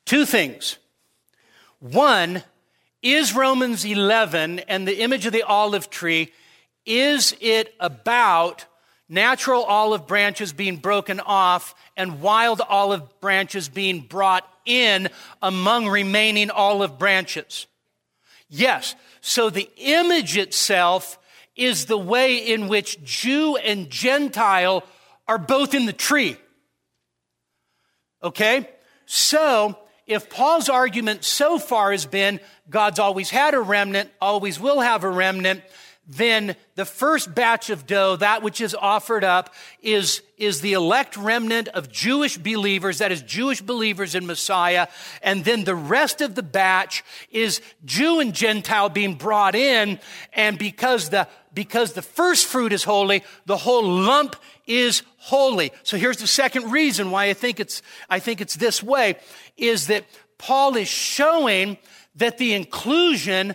Two 0.04 0.24
things. 0.24 0.78
One, 1.80 2.44
is 3.14 3.34
Romans 3.34 3.84
11 3.84 4.60
and 4.60 4.86
the 4.86 5.00
image 5.00 5.26
of 5.26 5.32
the 5.32 5.42
olive 5.42 5.90
tree, 5.90 6.32
is 6.84 7.36
it 7.40 7.72
about 7.78 8.64
natural 9.08 9.62
olive 9.62 10.06
branches 10.06 10.52
being 10.52 10.76
broken 10.76 11.20
off 11.20 11.74
and 11.96 12.20
wild 12.20 12.60
olive 12.68 13.20
branches 13.20 13.68
being 13.68 14.00
brought 14.00 14.48
in 14.64 15.08
among 15.40 15.86
remaining 15.86 16.50
olive 16.50 16.98
branches? 16.98 17.66
Yes. 18.48 18.94
So 19.20 19.50
the 19.50 19.68
image 19.76 20.36
itself 20.36 21.18
is 21.54 21.86
the 21.86 21.98
way 21.98 22.36
in 22.36 22.68
which 22.68 23.02
Jew 23.04 23.56
and 23.56 23.88
Gentile 23.88 24.84
are 25.28 25.38
both 25.38 25.74
in 25.74 25.86
the 25.86 25.92
tree. 25.92 26.36
Okay? 28.22 28.68
So, 29.06 29.78
if 30.06 30.30
Paul's 30.30 30.68
argument 30.68 31.24
so 31.24 31.58
far 31.58 31.92
has 31.92 32.06
been 32.06 32.40
God's 32.70 32.98
always 32.98 33.30
had 33.30 33.54
a 33.54 33.60
remnant, 33.60 34.10
always 34.20 34.58
will 34.60 34.80
have 34.80 35.04
a 35.04 35.10
remnant, 35.10 35.62
then 36.08 36.54
the 36.76 36.84
first 36.84 37.34
batch 37.34 37.68
of 37.68 37.84
dough, 37.84 38.14
that 38.16 38.42
which 38.42 38.60
is 38.60 38.76
offered 38.76 39.24
up, 39.24 39.52
is, 39.82 40.22
is 40.38 40.60
the 40.60 40.74
elect 40.74 41.16
remnant 41.16 41.66
of 41.68 41.90
Jewish 41.90 42.38
believers, 42.38 42.98
that 42.98 43.10
is 43.10 43.22
Jewish 43.22 43.60
believers 43.60 44.14
in 44.14 44.24
Messiah. 44.24 44.86
And 45.20 45.44
then 45.44 45.64
the 45.64 45.74
rest 45.74 46.20
of 46.20 46.36
the 46.36 46.44
batch 46.44 47.02
is 47.32 47.60
Jew 47.84 48.20
and 48.20 48.32
Gentile 48.32 48.88
being 48.88 49.16
brought 49.16 49.56
in. 49.56 49.98
And 50.32 50.58
because 50.58 51.10
the, 51.10 51.26
because 51.56 51.94
the 51.94 52.02
first 52.02 52.46
fruit 52.46 52.72
is 52.72 52.84
holy, 52.84 53.24
the 53.46 53.56
whole 53.56 53.82
lump 53.82 54.36
is 54.66 55.02
holy. 55.16 55.72
So 55.82 55.96
here's 55.96 56.18
the 56.18 56.26
second 56.26 56.70
reason 56.70 57.10
why 57.10 57.30
I 57.30 57.32
think 57.32 57.58
it's, 57.58 57.80
I 58.10 58.20
think 58.20 58.40
it's 58.42 58.54
this 58.54 58.82
way, 58.82 59.16
is 59.56 59.86
that 59.86 60.04
Paul 60.38 60.76
is 60.76 60.86
showing 60.86 61.78
that 62.16 62.36
the 62.36 62.52
inclusion 62.52 63.54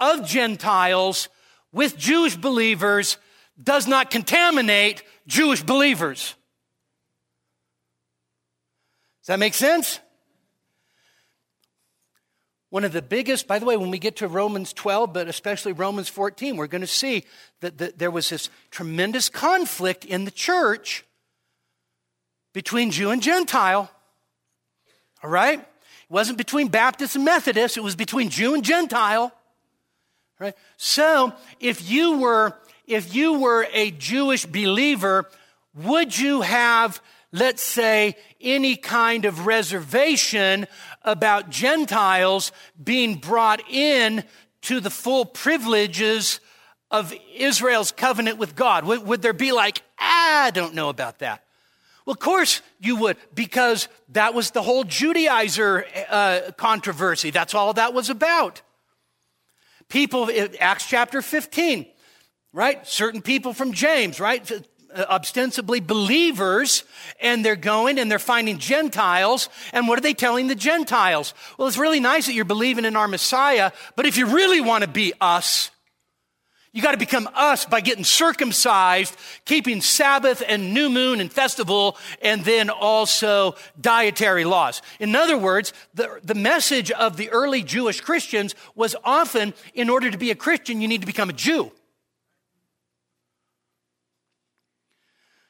of 0.00 0.26
Gentiles 0.26 1.28
with 1.70 1.98
Jewish 1.98 2.34
believers 2.34 3.18
does 3.62 3.86
not 3.86 4.10
contaminate 4.10 5.02
Jewish 5.26 5.62
believers. 5.62 6.34
Does 9.20 9.26
that 9.26 9.38
make 9.38 9.54
sense? 9.54 10.00
One 12.74 12.82
of 12.82 12.90
the 12.90 13.02
biggest, 13.02 13.46
by 13.46 13.60
the 13.60 13.66
way, 13.66 13.76
when 13.76 13.92
we 13.92 14.00
get 14.00 14.16
to 14.16 14.26
Romans 14.26 14.72
12, 14.72 15.12
but 15.12 15.28
especially 15.28 15.72
Romans 15.72 16.08
14, 16.08 16.56
we're 16.56 16.66
going 16.66 16.80
to 16.80 16.88
see 16.88 17.22
that, 17.60 17.78
that 17.78 18.00
there 18.00 18.10
was 18.10 18.30
this 18.30 18.50
tremendous 18.72 19.28
conflict 19.28 20.04
in 20.04 20.24
the 20.24 20.32
church 20.32 21.04
between 22.52 22.90
Jew 22.90 23.12
and 23.12 23.22
Gentile. 23.22 23.88
All 25.22 25.30
right? 25.30 25.60
It 25.60 25.66
wasn't 26.10 26.36
between 26.36 26.66
Baptists 26.66 27.14
and 27.14 27.24
Methodists, 27.24 27.76
it 27.76 27.84
was 27.84 27.94
between 27.94 28.28
Jew 28.28 28.54
and 28.54 28.64
Gentile. 28.64 29.32
Right? 30.40 30.56
So, 30.76 31.32
if 31.60 31.88
you 31.88 32.18
were 32.18 32.56
if 32.88 33.14
you 33.14 33.38
were 33.38 33.68
a 33.72 33.92
Jewish 33.92 34.46
believer, 34.46 35.30
would 35.76 36.18
you 36.18 36.40
have 36.40 37.00
let's 37.34 37.62
say 37.62 38.16
any 38.40 38.76
kind 38.76 39.24
of 39.24 39.44
reservation 39.44 40.68
about 41.02 41.50
Gentiles 41.50 42.52
being 42.82 43.16
brought 43.16 43.60
in 43.68 44.22
to 44.62 44.78
the 44.78 44.88
full 44.88 45.24
privileges 45.24 46.38
of 46.92 47.12
Israel's 47.34 47.90
covenant 47.90 48.38
with 48.38 48.54
God? 48.54 48.84
Would, 48.84 49.04
would 49.04 49.20
there 49.20 49.32
be 49.32 49.50
like, 49.50 49.82
ah, 49.98 50.44
I 50.44 50.50
don't 50.52 50.74
know 50.74 50.88
about 50.88 51.18
that? 51.18 51.44
Well, 52.06 52.12
of 52.12 52.20
course 52.20 52.62
you 52.78 52.94
would, 52.96 53.16
because 53.34 53.88
that 54.10 54.32
was 54.32 54.52
the 54.52 54.62
whole 54.62 54.84
Judaizer 54.84 55.84
uh, 56.08 56.52
controversy. 56.52 57.30
That's 57.30 57.52
all 57.52 57.72
that 57.72 57.92
was 57.92 58.10
about. 58.10 58.62
People, 59.88 60.30
Acts 60.60 60.86
chapter 60.86 61.20
15, 61.20 61.86
right? 62.52 62.86
Certain 62.86 63.22
people 63.22 63.52
from 63.52 63.72
James, 63.72 64.20
right? 64.20 64.48
Uh, 64.94 65.04
ostensibly 65.08 65.80
believers, 65.80 66.84
and 67.20 67.44
they're 67.44 67.56
going 67.56 67.98
and 67.98 68.08
they're 68.08 68.20
finding 68.20 68.58
Gentiles. 68.58 69.48
And 69.72 69.88
what 69.88 69.98
are 69.98 70.02
they 70.02 70.14
telling 70.14 70.46
the 70.46 70.54
Gentiles? 70.54 71.34
Well, 71.58 71.66
it's 71.66 71.78
really 71.78 71.98
nice 71.98 72.26
that 72.26 72.34
you're 72.34 72.44
believing 72.44 72.84
in 72.84 72.94
our 72.94 73.08
Messiah, 73.08 73.72
but 73.96 74.06
if 74.06 74.16
you 74.16 74.26
really 74.26 74.60
want 74.60 74.84
to 74.84 74.88
be 74.88 75.12
us, 75.20 75.70
you 76.72 76.80
got 76.80 76.92
to 76.92 76.98
become 76.98 77.28
us 77.34 77.64
by 77.64 77.80
getting 77.80 78.04
circumcised, 78.04 79.16
keeping 79.44 79.80
Sabbath 79.80 80.42
and 80.46 80.72
new 80.72 80.88
moon 80.88 81.20
and 81.20 81.32
festival, 81.32 81.96
and 82.22 82.44
then 82.44 82.70
also 82.70 83.56
dietary 83.80 84.44
laws. 84.44 84.80
In 85.00 85.16
other 85.16 85.38
words, 85.38 85.72
the, 85.94 86.20
the 86.22 86.34
message 86.34 86.92
of 86.92 87.16
the 87.16 87.30
early 87.30 87.62
Jewish 87.62 88.00
Christians 88.00 88.54
was 88.76 88.94
often 89.02 89.54
in 89.74 89.90
order 89.90 90.10
to 90.10 90.18
be 90.18 90.30
a 90.30 90.36
Christian, 90.36 90.80
you 90.80 90.86
need 90.86 91.00
to 91.00 91.06
become 91.06 91.30
a 91.30 91.32
Jew. 91.32 91.72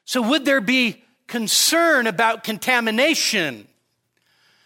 So, 0.05 0.21
would 0.21 0.45
there 0.45 0.61
be 0.61 1.03
concern 1.27 2.07
about 2.07 2.43
contamination? 2.43 3.67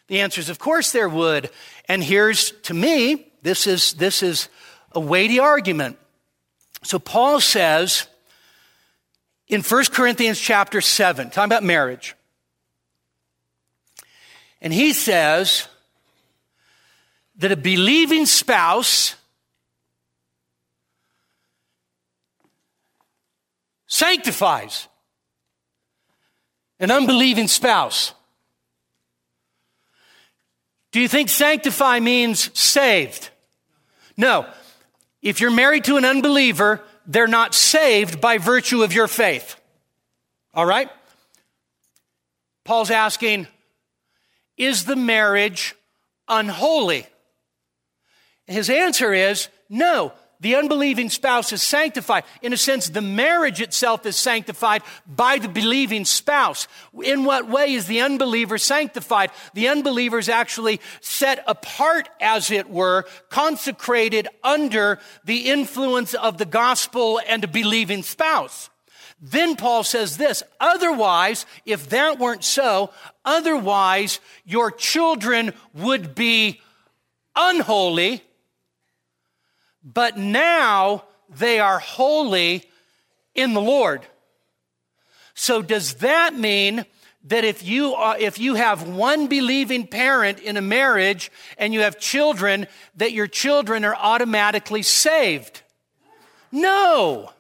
The 0.07 0.21
answer 0.21 0.41
is, 0.41 0.49
of 0.49 0.59
course, 0.59 0.91
there 0.91 1.07
would. 1.07 1.49
And 1.87 2.03
here's, 2.03 2.51
to 2.63 2.73
me, 2.73 3.27
this 3.41 3.67
is, 3.67 3.93
this 3.93 4.21
is 4.21 4.49
a 4.91 4.99
weighty 4.99 5.39
argument. 5.39 5.97
So 6.83 6.99
Paul 6.99 7.39
says 7.39 8.07
in 9.47 9.61
1 9.61 9.85
Corinthians 9.85 10.39
chapter 10.39 10.81
7, 10.81 11.29
talking 11.29 11.45
about 11.45 11.63
marriage, 11.63 12.15
and 14.61 14.73
he 14.73 14.93
says 14.93 15.67
that 17.37 17.51
a 17.51 17.55
believing 17.55 18.25
spouse 18.25 19.15
sanctifies 23.87 24.88
an 26.79 26.91
unbelieving 26.91 27.47
spouse. 27.47 28.13
Do 30.91 30.99
you 30.99 31.07
think 31.07 31.29
sanctify 31.29 31.99
means 31.99 32.57
saved? 32.57 33.29
No. 34.17 34.47
If 35.21 35.41
you're 35.41 35.51
married 35.51 35.83
to 35.85 35.97
an 35.97 36.05
unbeliever, 36.05 36.81
they're 37.05 37.27
not 37.27 37.53
saved 37.53 38.21
by 38.21 38.37
virtue 38.37 38.83
of 38.83 38.93
your 38.93 39.07
faith. 39.07 39.55
All 40.53 40.65
right? 40.65 40.89
Paul's 42.63 42.91
asking, 42.91 43.47
is 44.57 44.85
the 44.85 44.95
marriage 44.95 45.75
unholy? 46.27 47.05
His 48.47 48.69
answer 48.69 49.13
is 49.13 49.47
no. 49.69 50.13
The 50.41 50.55
unbelieving 50.55 51.09
spouse 51.09 51.51
is 51.51 51.61
sanctified. 51.61 52.23
In 52.41 52.53
a 52.53 52.57
sense, 52.57 52.87
the 52.87 53.01
marriage 53.01 53.59
itself 53.59 54.05
is 54.05 54.15
sanctified 54.15 54.83
by 55.05 55.37
the 55.37 55.49
believing 55.49 56.05
spouse. 56.05 56.67
In 57.03 57.25
what 57.25 57.49
way 57.49 57.73
is 57.73 57.87
the 57.87 57.99
unbeliever 57.99 58.57
sanctified? 58.57 59.31
The 59.53 59.67
unbeliever 59.67 60.17
is 60.17 60.29
actually 60.29 60.79
set 61.01 61.43
apart, 61.45 62.07
as 62.21 62.51
it 62.51 62.69
were, 62.69 63.05
consecrated 63.29 64.29
under 64.41 64.99
the 65.25 65.49
influence 65.49 66.13
of 66.13 66.37
the 66.37 66.45
gospel 66.45 67.19
and 67.27 67.43
a 67.43 67.47
believing 67.47 68.03
spouse. 68.03 68.69
Then 69.21 69.57
Paul 69.57 69.83
says 69.83 70.15
this, 70.15 70.41
otherwise, 70.61 71.45
if 71.65 71.89
that 71.89 72.17
weren't 72.17 72.45
so, 72.45 72.91
otherwise 73.25 74.21
your 74.45 74.71
children 74.71 75.53
would 75.73 76.15
be 76.15 76.61
unholy 77.35 78.23
but 79.83 80.17
now 80.17 81.03
they 81.29 81.59
are 81.59 81.79
holy 81.79 82.63
in 83.35 83.53
the 83.53 83.61
Lord. 83.61 84.05
So 85.33 85.61
does 85.61 85.95
that 85.95 86.33
mean 86.35 86.85
that 87.25 87.43
if 87.43 87.63
you 87.63 87.93
are, 87.93 88.17
if 88.17 88.39
you 88.39 88.55
have 88.55 88.87
one 88.87 89.27
believing 89.27 89.87
parent 89.87 90.39
in 90.39 90.57
a 90.57 90.61
marriage 90.61 91.31
and 91.57 91.73
you 91.73 91.81
have 91.81 91.99
children 91.99 92.67
that 92.95 93.11
your 93.11 93.27
children 93.27 93.85
are 93.85 93.95
automatically 93.95 94.83
saved? 94.83 95.61
No. 96.51 97.31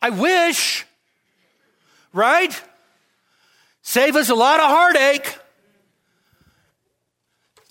I 0.00 0.10
wish. 0.10 0.86
Right? 2.12 2.62
Save 3.82 4.16
us 4.16 4.30
a 4.30 4.34
lot 4.34 4.60
of 4.60 4.66
heartache. 4.66 5.38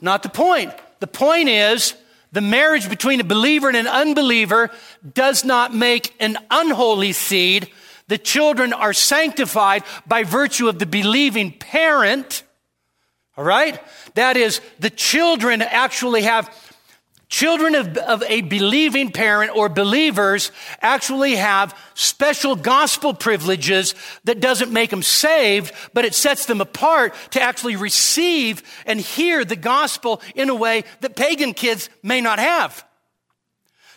Not 0.01 0.23
the 0.23 0.29
point. 0.29 0.73
The 0.99 1.07
point 1.07 1.49
is 1.49 1.95
the 2.35 2.41
marriage 2.41 2.89
between 2.89 3.21
a 3.21 3.23
believer 3.23 3.69
and 3.69 3.77
an 3.77 3.87
unbeliever 3.87 4.69
does 5.13 5.45
not 5.45 5.73
make 5.73 6.13
an 6.19 6.37
unholy 6.51 7.13
seed. 7.13 7.71
The 8.09 8.17
children 8.17 8.73
are 8.73 8.91
sanctified 8.91 9.83
by 10.05 10.23
virtue 10.23 10.67
of 10.67 10.77
the 10.77 10.85
believing 10.85 11.53
parent. 11.53 12.43
All 13.37 13.45
right? 13.45 13.81
That 14.15 14.35
is, 14.35 14.59
the 14.79 14.89
children 14.89 15.61
actually 15.61 16.23
have 16.23 16.53
Children 17.35 17.75
of, 17.75 17.97
of, 17.97 18.23
a 18.29 18.39
believing 18.43 19.11
parent 19.11 19.57
or 19.57 19.67
believers 19.67 20.53
actually 20.81 21.35
have 21.35 21.77
special 21.93 22.55
gospel 22.55 23.13
privileges 23.13 23.93
that 24.23 24.39
doesn't 24.39 24.71
make 24.71 24.89
them 24.89 25.03
saved, 25.03 25.73
but 25.93 26.05
it 26.05 26.15
sets 26.15 26.45
them 26.45 26.61
apart 26.61 27.13
to 27.31 27.41
actually 27.41 27.75
receive 27.75 28.63
and 28.85 29.01
hear 29.01 29.43
the 29.43 29.57
gospel 29.57 30.21
in 30.33 30.49
a 30.49 30.55
way 30.55 30.85
that 31.01 31.17
pagan 31.17 31.53
kids 31.53 31.89
may 32.01 32.21
not 32.21 32.39
have. 32.39 32.85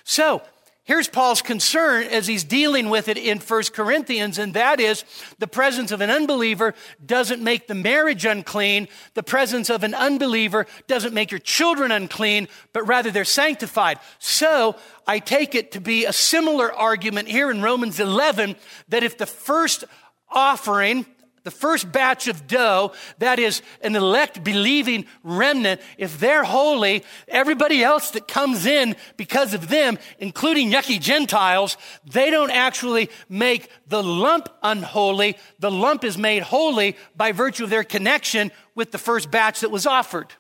So, 0.03 0.43
Here's 0.89 1.07
Paul's 1.07 1.43
concern 1.43 2.05
as 2.05 2.27
he's 2.27 2.45
dealing 2.45 2.89
with 2.89 3.09
it 3.09 3.19
in 3.19 3.41
1 3.41 3.63
Corinthians, 3.75 4.39
and 4.39 4.55
that 4.55 4.81
is 4.81 5.05
the 5.39 5.47
presence 5.47 5.93
of 5.93 6.01
an 6.01 6.09
unbeliever 6.09 6.75
doesn't 7.05 7.45
make 7.45 7.67
the 7.67 7.75
marriage 7.75 8.25
unclean. 8.25 8.89
The 9.13 9.23
presence 9.23 9.69
of 9.69 9.85
an 9.85 9.93
unbeliever 9.93 10.67
doesn't 10.87 11.13
make 11.13 11.31
your 11.31 11.41
children 11.41 11.93
unclean, 11.93 12.49
but 12.73 12.89
rather 12.89 13.11
they're 13.11 13.27
sanctified. 13.27 13.99
So 14.19 14.77
I 15.07 15.19
take 15.19 15.55
it 15.55 15.73
to 15.73 15.81
be 15.83 16.07
a 16.07 16.13
similar 16.15 16.73
argument 16.73 17.29
here 17.29 17.51
in 17.51 17.61
Romans 17.61 18.01
11 18.01 18.57
that 18.89 19.03
if 19.03 19.19
the 19.19 19.27
first 19.27 19.85
offering 20.31 21.05
the 21.49 21.57
first 21.57 21.91
batch 21.91 22.29
of 22.29 22.47
dough, 22.47 22.93
that 23.21 23.39
is 23.39 23.63
an 23.81 23.97
elect 23.97 24.45
believing 24.45 25.07
remnant, 25.23 25.81
if 25.97 26.21
they're 26.21 26.45
holy, 26.45 27.03
everybody 27.27 27.83
else 27.83 28.11
that 28.11 28.29
comes 28.29 28.67
in 28.67 28.95
because 29.17 29.55
of 29.55 29.69
them, 29.71 29.97
including 30.19 30.71
yucky 30.71 31.01
Gentiles, 31.01 31.79
they 32.05 32.31
don't 32.31 32.51
actually 32.51 33.09
make 33.31 33.71
the 33.87 34.03
lump 34.03 34.51
unholy. 34.63 35.39
The 35.59 35.71
lump 35.71 36.05
is 36.05 36.19
made 36.19 36.43
holy 36.43 36.99
by 37.17 37.33
virtue 37.33 37.65
of 37.65 37.71
their 37.71 37.83
connection 37.83 38.53
with 38.75 38.93
the 38.93 38.99
first 38.99 39.31
batch 39.31 39.61
that 39.61 39.71
was 39.71 39.87
offered. 39.87 40.31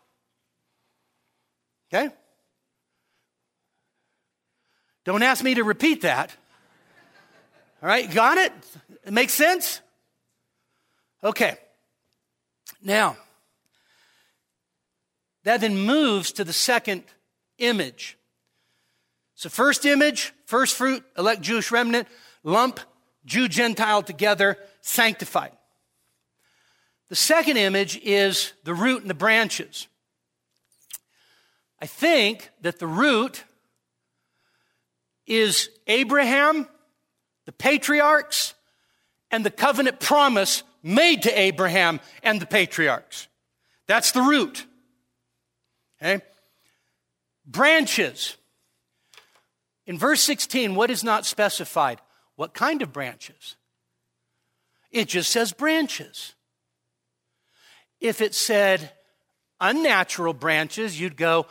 Okay? 1.90 2.14
Don't 5.06 5.22
ask 5.22 5.42
me 5.42 5.54
to 5.54 5.64
repeat 5.64 6.02
that. 6.02 6.36
All 7.82 7.88
right, 7.88 8.12
got 8.12 8.36
it? 8.36 8.52
It 9.06 9.14
makes 9.14 9.32
sense? 9.32 9.80
Okay. 11.22 11.56
Now, 12.82 13.16
that 15.44 15.60
then 15.60 15.76
moves 15.76 16.32
to 16.32 16.44
the 16.44 16.52
second 16.52 17.04
image. 17.58 18.16
So, 19.34 19.48
first 19.48 19.84
image, 19.84 20.32
first 20.46 20.76
fruit, 20.76 21.04
elect 21.16 21.42
Jewish 21.42 21.70
remnant, 21.70 22.08
lump 22.42 22.80
Jew 23.24 23.48
Gentile 23.48 24.02
together, 24.02 24.58
sanctified. 24.80 25.52
The 27.08 27.16
second 27.16 27.56
image 27.56 27.98
is 28.02 28.52
the 28.64 28.74
root 28.74 29.00
and 29.00 29.10
the 29.10 29.14
branches. 29.14 29.86
I 31.80 31.86
think 31.86 32.50
that 32.60 32.78
the 32.78 32.86
root 32.86 33.44
is 35.26 35.70
Abraham, 35.86 36.68
the 37.44 37.52
patriarchs, 37.52 38.54
and 39.30 39.44
the 39.44 39.50
covenant 39.50 40.00
promise 40.00 40.62
made 40.82 41.22
to 41.22 41.38
Abraham 41.38 42.00
and 42.22 42.40
the 42.40 42.46
patriarchs. 42.46 43.28
That's 43.86 44.12
the 44.12 44.22
root. 44.22 44.66
Okay? 46.00 46.22
Branches. 47.46 48.36
In 49.86 49.98
verse 49.98 50.20
16, 50.22 50.74
what 50.74 50.90
is 50.90 51.02
not 51.02 51.26
specified? 51.26 52.00
What 52.36 52.54
kind 52.54 52.82
of 52.82 52.92
branches? 52.92 53.56
It 54.90 55.08
just 55.08 55.30
says 55.30 55.52
branches. 55.52 56.34
If 58.00 58.20
it 58.20 58.34
said 58.34 58.92
unnatural 59.60 60.34
branches, 60.34 61.00
you'd 61.00 61.16
go, 61.16 61.46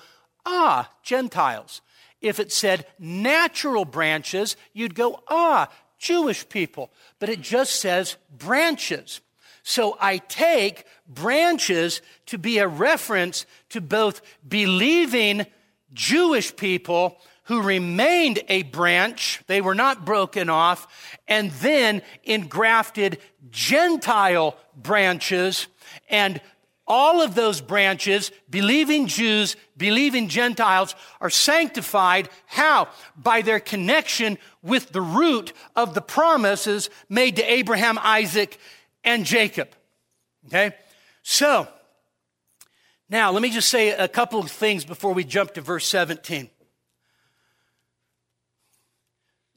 ah, 0.45 0.91
Gentiles. 1.03 1.81
If 2.21 2.39
it 2.39 2.51
said 2.51 2.85
natural 2.97 3.85
branches, 3.85 4.55
you'd 4.73 4.95
go, 4.95 5.21
ah, 5.27 5.69
Jewish 5.97 6.47
people. 6.49 6.91
But 7.19 7.29
it 7.29 7.41
just 7.41 7.79
says 7.79 8.17
branches. 8.35 9.21
So 9.63 9.97
I 9.99 10.17
take 10.17 10.85
branches 11.07 12.01
to 12.27 12.37
be 12.37 12.59
a 12.59 12.67
reference 12.67 13.45
to 13.69 13.81
both 13.81 14.21
believing 14.47 15.45
Jewish 15.93 16.55
people 16.55 17.17
who 17.47 17.61
remained 17.61 18.39
a 18.49 18.63
branch, 18.63 19.41
they 19.47 19.61
were 19.61 19.75
not 19.75 20.05
broken 20.05 20.49
off, 20.49 20.85
and 21.29 21.49
then 21.51 22.01
engrafted 22.25 23.19
Gentile 23.49 24.57
branches 24.75 25.67
and 26.09 26.41
all 26.87 27.21
of 27.21 27.35
those 27.35 27.59
branches, 27.59 28.31
believing 28.49 29.07
Jews, 29.07 29.57
believing 29.75 30.29
Gentiles, 30.29 30.95
are 31.19 31.29
sanctified. 31.29 32.29
How? 32.45 32.87
By 33.15 33.41
their 33.41 33.59
connection 33.59 34.37
with 34.63 34.91
the 34.91 35.01
root 35.01 35.51
of 35.75 35.93
the 35.93 36.01
promises 36.01 36.89
made 37.09 37.35
to 37.35 37.43
Abraham, 37.43 37.99
Isaac, 38.01 38.57
and 39.03 39.25
Jacob. 39.25 39.69
Okay? 40.47 40.73
So, 41.23 41.67
now 43.09 43.31
let 43.31 43.41
me 43.41 43.49
just 43.49 43.69
say 43.69 43.89
a 43.89 44.07
couple 44.07 44.39
of 44.39 44.49
things 44.49 44.85
before 44.85 45.13
we 45.13 45.25
jump 45.25 45.53
to 45.55 45.61
verse 45.61 45.85
17. 45.87 46.49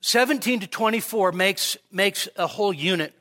17 0.03 0.61
to 0.61 0.67
24 0.67 1.33
makes, 1.33 1.77
makes 1.93 2.29
a 2.37 2.47
whole 2.47 2.73
unit. 2.73 3.15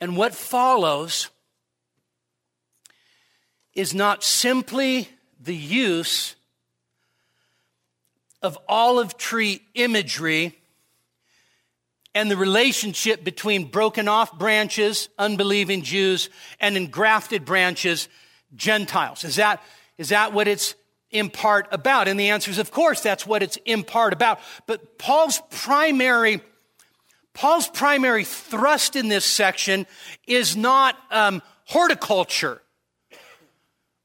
And 0.00 0.16
what 0.16 0.34
follows 0.34 1.28
is 3.74 3.94
not 3.94 4.22
simply 4.22 5.08
the 5.40 5.56
use 5.56 6.36
of 8.42 8.58
olive 8.68 9.16
tree 9.16 9.62
imagery 9.74 10.58
and 12.14 12.30
the 12.30 12.36
relationship 12.36 13.24
between 13.24 13.64
broken 13.64 14.08
off 14.08 14.38
branches, 14.38 15.08
unbelieving 15.18 15.82
Jews, 15.82 16.28
and 16.60 16.76
engrafted 16.76 17.44
branches, 17.44 18.08
Gentiles. 18.54 19.24
Is 19.24 19.36
that, 19.36 19.62
is 19.96 20.10
that 20.10 20.32
what 20.32 20.46
it's 20.46 20.74
in 21.10 21.30
part 21.30 21.68
about? 21.72 22.08
And 22.08 22.20
the 22.20 22.30
answer 22.30 22.50
is, 22.50 22.58
of 22.58 22.70
course, 22.70 23.00
that's 23.00 23.26
what 23.26 23.42
it's 23.42 23.56
in 23.64 23.82
part 23.82 24.12
about. 24.12 24.40
But 24.66 24.98
Paul's 24.98 25.40
primary, 25.50 26.42
Paul's 27.32 27.68
primary 27.68 28.24
thrust 28.24 28.94
in 28.94 29.08
this 29.08 29.24
section 29.24 29.86
is 30.26 30.54
not 30.54 30.98
um, 31.10 31.40
horticulture 31.64 32.61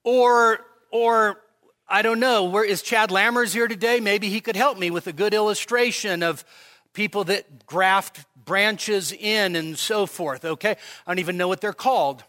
or, 0.08 0.66
or 0.90 1.42
I 1.86 2.02
don't 2.02 2.22
know, 2.22 2.46
where 2.46 2.64
is 2.64 2.82
Chad 2.82 3.10
Lammers 3.10 3.52
here 3.52 3.68
today? 3.68 4.00
Maybe 4.00 4.30
he 4.30 4.40
could 4.40 4.56
help 4.56 4.78
me 4.78 4.90
with 4.90 5.06
a 5.08 5.12
good 5.12 5.34
illustration 5.34 6.24
of 6.24 6.46
people 6.94 7.26
that 7.26 7.66
graft 7.66 8.26
branches 8.38 9.12
in 9.12 9.58
and 9.58 9.78
so 9.78 10.06
forth, 10.06 10.46
okay? 10.46 10.78
I 11.06 11.12
don't 11.12 11.20
even 11.20 11.36
know 11.36 11.50
what 11.50 11.60
they're 11.60 11.74
called. 11.74 12.24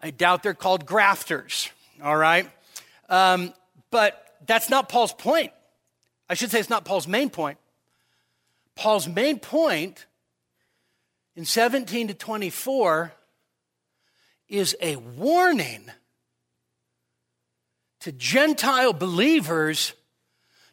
I 0.00 0.12
doubt 0.12 0.44
they're 0.44 0.54
called 0.54 0.86
grafters, 0.86 1.68
all 2.00 2.16
right? 2.16 2.48
Um, 3.08 3.52
but 3.90 4.36
that's 4.46 4.70
not 4.70 4.88
Paul's 4.88 5.12
point. 5.12 5.50
I 6.30 6.34
should 6.34 6.52
say 6.52 6.60
it's 6.60 6.70
not 6.70 6.84
Paul's 6.84 7.08
main 7.08 7.28
point. 7.28 7.58
Paul's 8.76 9.08
main 9.08 9.40
point 9.40 10.06
in 11.34 11.44
17 11.44 12.06
to 12.06 12.14
24 12.14 13.12
is 14.48 14.76
a 14.80 14.94
warning 14.94 15.90
to 18.04 18.12
Gentile 18.12 18.92
believers 18.92 19.94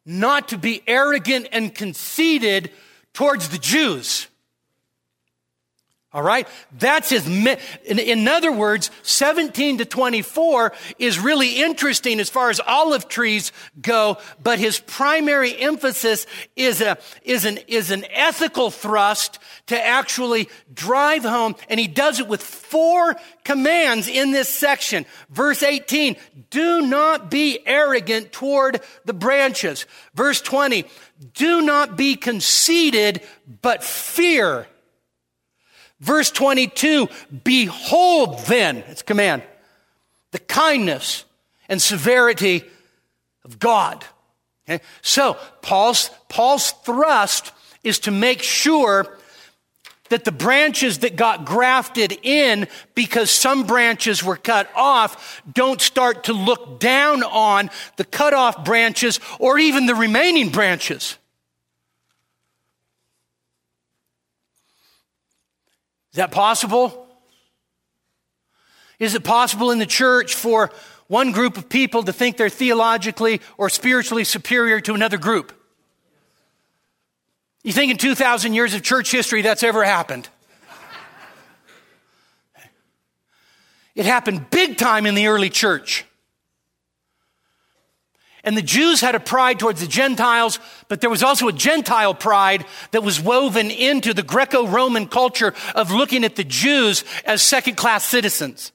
not 0.06 0.50
to 0.50 0.58
be 0.58 0.84
arrogant 0.86 1.48
and 1.54 1.74
conceited 1.74 2.72
towards 3.14 3.48
the 3.48 3.58
Jews. 3.58 4.28
All 6.14 6.22
right? 6.22 6.46
That's 6.78 7.10
his, 7.10 7.26
in, 7.26 7.48
in 7.86 8.28
other 8.28 8.52
words, 8.52 8.92
17 9.04 9.78
to 9.78 9.86
24 9.86 10.74
is 11.00 11.18
really 11.18 11.62
interesting 11.62 12.20
as 12.20 12.30
far 12.30 12.50
as 12.50 12.60
olive 12.60 13.08
trees 13.08 13.54
go, 13.82 14.18
but 14.44 14.60
his 14.60 14.82
primary 14.82 15.58
emphasis 15.58 16.28
is 16.58 16.82
a, 16.82 16.98
is 17.24 17.46
an, 17.46 17.60
is 17.68 17.92
an 17.92 18.04
ethical 18.12 18.72
thrust 18.72 19.40
to 19.68 19.82
actually 19.82 20.50
drive 20.74 21.24
home, 21.24 21.56
and 21.70 21.80
he 21.80 21.88
does 21.88 22.20
it 22.20 22.28
with 22.28 22.44
four 22.44 23.16
commands 23.46 24.10
in 24.10 24.32
this 24.32 24.50
section. 24.50 25.06
Verse 25.30 25.64
18, 25.64 26.18
do 26.50 26.82
not 26.82 27.32
be 27.32 27.60
arrogant 27.66 28.34
toward 28.34 28.82
the 29.06 29.14
branches. 29.14 29.86
Verse 30.14 30.42
20, 30.42 30.84
do 31.34 31.62
not 31.62 31.96
be 31.96 32.18
conceited, 32.18 33.22
but 33.62 33.82
fear 33.82 34.68
Verse 36.02 36.32
22, 36.32 37.08
behold 37.44 38.40
then, 38.48 38.78
it's 38.88 39.04
command, 39.04 39.44
the 40.32 40.40
kindness 40.40 41.26
and 41.70 41.80
severity 41.80 42.64
of 43.46 43.60
God. 43.60 44.04
Okay? 44.68 44.84
So 45.04 45.38
Paul's, 45.62 46.10
Paul's 46.28 46.72
thrust 46.84 47.52
is 47.84 48.00
to 48.00 48.12
make 48.12 48.42
sure 48.42 49.18
that 50.10 50.26
the 50.26 50.32
branches 50.32 51.00
that 51.00 51.16
got 51.16 51.46
grafted 51.46 52.18
in 52.24 52.68
because 52.96 53.32
some 53.32 53.66
branches 53.66 54.24
were 54.24 54.38
cut 54.38 54.70
off 54.76 55.42
don't 55.52 55.80
start 55.80 56.26
to 56.26 56.34
look 56.34 56.80
down 56.80 57.24
on 57.24 57.70
the 57.96 58.04
cut 58.04 58.34
off 58.34 58.66
branches 58.66 59.20
or 59.40 59.58
even 59.58 59.86
the 59.86 59.96
remaining 59.96 60.50
branches. 60.50 61.18
Is 66.12 66.18
that 66.18 66.32
possible? 66.32 67.08
Is 69.00 69.16
it 69.16 69.24
possible 69.24 69.72
in 69.72 69.80
the 69.80 69.86
church 69.86 70.36
for 70.36 70.72
one 71.08 71.32
group 71.32 71.58
of 71.58 71.70
people 71.70 72.04
to 72.04 72.14
think 72.14 72.38
they're 72.38 72.50
theologically 72.50 73.42
or 73.58 73.70
spiritually 73.70 74.24
superior 74.24 74.80
to 74.82 74.94
another 74.94 75.18
group? 75.18 75.54
You 77.64 77.72
think 77.72 77.92
in 77.92 77.98
2,000 77.98 78.54
years 78.54 78.74
of 78.74 78.82
church 78.82 79.12
history 79.12 79.42
that's 79.42 79.64
ever 79.64 79.84
happened? 79.84 80.28
It 83.94 84.06
happened 84.06 84.50
big 84.50 84.78
time 84.78 85.06
in 85.06 85.16
the 85.16 85.28
early 85.28 85.50
church. 85.50 86.06
And 88.44 88.58
the 88.58 88.62
Jews 88.62 89.02
had 89.02 89.14
a 89.14 89.20
pride 89.20 89.60
towards 89.60 89.82
the 89.82 89.88
Gentiles, 89.88 90.60
but 90.88 91.00
there 91.00 91.10
was 91.10 91.22
also 91.22 91.48
a 91.48 91.54
Gentile 91.54 92.16
pride 92.16 92.66
that 92.92 93.04
was 93.04 93.22
woven 93.22 93.70
into 93.70 94.14
the 94.14 94.24
Greco 94.24 94.66
Roman 94.66 95.08
culture 95.08 95.54
of 95.76 95.92
looking 95.92 96.24
at 96.24 96.36
the 96.36 96.44
Jews 96.44 97.04
as 97.26 97.44
second 97.44 97.76
class 97.76 98.04
citizens. 98.04 98.72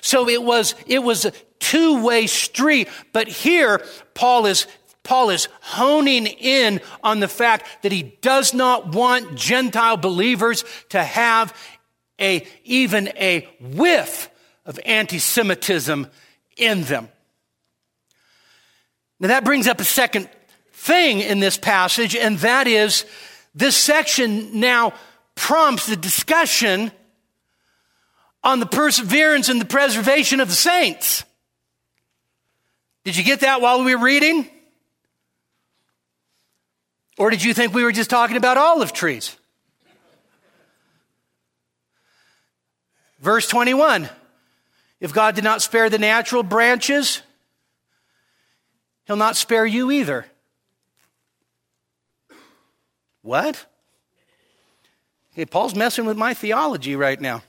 So 0.00 0.28
it 0.28 0.42
was, 0.42 0.74
it 0.86 1.02
was 1.02 1.24
a 1.24 1.32
two 1.58 2.02
way 2.02 2.26
street. 2.26 2.88
But 3.12 3.28
here, 3.28 3.84
Paul 4.14 4.46
is, 4.46 4.66
Paul 5.02 5.30
is 5.30 5.48
honing 5.60 6.26
in 6.26 6.80
on 7.02 7.20
the 7.20 7.28
fact 7.28 7.82
that 7.82 7.92
he 7.92 8.02
does 8.20 8.54
not 8.54 8.94
want 8.94 9.36
Gentile 9.36 9.96
believers 9.96 10.64
to 10.90 11.02
have 11.02 11.56
a, 12.18 12.46
even 12.64 13.08
a 13.16 13.48
whiff 13.60 14.30
of 14.64 14.78
anti 14.84 15.18
Semitism 15.18 16.06
in 16.56 16.82
them. 16.84 17.08
Now 19.22 19.28
that 19.28 19.44
brings 19.44 19.68
up 19.68 19.80
a 19.80 19.84
second 19.84 20.28
thing 20.72 21.20
in 21.20 21.38
this 21.38 21.56
passage, 21.56 22.16
and 22.16 22.38
that 22.38 22.66
is 22.66 23.06
this 23.54 23.76
section 23.76 24.58
now 24.58 24.94
prompts 25.36 25.86
the 25.86 25.94
discussion 25.94 26.90
on 28.42 28.58
the 28.58 28.66
perseverance 28.66 29.48
and 29.48 29.60
the 29.60 29.64
preservation 29.64 30.40
of 30.40 30.48
the 30.48 30.56
saints. 30.56 31.22
Did 33.04 33.16
you 33.16 33.22
get 33.22 33.40
that 33.40 33.60
while 33.60 33.84
we 33.84 33.94
were 33.94 34.02
reading? 34.02 34.50
Or 37.16 37.30
did 37.30 37.44
you 37.44 37.54
think 37.54 37.72
we 37.72 37.84
were 37.84 37.92
just 37.92 38.10
talking 38.10 38.36
about 38.36 38.58
olive 38.58 38.92
trees? 38.92 39.36
Verse 43.20 43.46
21 43.46 44.08
If 44.98 45.12
God 45.14 45.36
did 45.36 45.44
not 45.44 45.62
spare 45.62 45.88
the 45.88 46.00
natural 46.00 46.42
branches, 46.42 47.22
He'll 49.12 49.18
not 49.18 49.36
spare 49.36 49.66
you 49.66 49.90
either. 49.90 50.24
What? 53.20 53.66
Okay, 55.34 55.44
Paul's 55.44 55.74
messing 55.74 56.06
with 56.06 56.16
my 56.16 56.32
theology 56.32 56.96
right 56.96 57.20
now. 57.20 57.42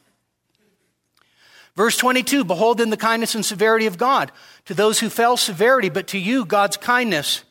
Verse 1.78 1.95
22 1.95 2.43
Behold, 2.43 2.80
then 2.80 2.89
the 2.89 2.97
kindness 2.97 3.34
and 3.34 3.45
severity 3.45 3.86
of 3.86 3.97
God. 3.97 4.34
To 4.66 4.74
those 4.74 4.99
who 4.99 5.09
fell, 5.09 5.38
severity, 5.38 5.88
but 5.88 6.07
to 6.07 6.18
you, 6.18 6.43
God's 6.43 6.76
kindness. 6.76 7.45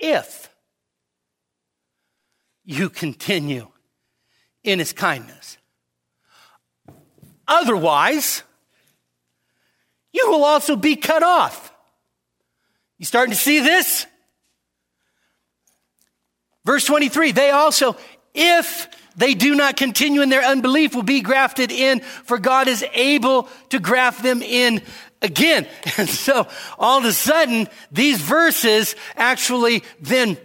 If 0.00 0.52
you 2.64 2.90
continue 2.90 3.68
in 4.64 4.80
his 4.80 4.92
kindness. 4.92 5.56
Otherwise, 7.46 8.42
you 10.16 10.30
will 10.30 10.44
also 10.44 10.76
be 10.76 10.96
cut 10.96 11.22
off. 11.22 11.72
You 12.98 13.04
starting 13.04 13.32
to 13.32 13.38
see 13.38 13.60
this? 13.60 14.06
Verse 16.64 16.84
23 16.84 17.32
they 17.32 17.50
also, 17.50 17.96
if 18.34 18.88
they 19.16 19.34
do 19.34 19.54
not 19.54 19.76
continue 19.76 20.22
in 20.22 20.30
their 20.30 20.42
unbelief, 20.42 20.94
will 20.94 21.02
be 21.02 21.20
grafted 21.20 21.70
in, 21.70 22.00
for 22.00 22.38
God 22.38 22.66
is 22.66 22.84
able 22.94 23.48
to 23.70 23.78
graft 23.78 24.22
them 24.22 24.42
in 24.42 24.82
again. 25.22 25.66
And 25.98 26.08
so 26.08 26.48
all 26.78 26.98
of 26.98 27.04
a 27.04 27.12
sudden, 27.12 27.68
these 27.92 28.20
verses 28.20 28.96
actually 29.16 29.82
then 30.00 30.38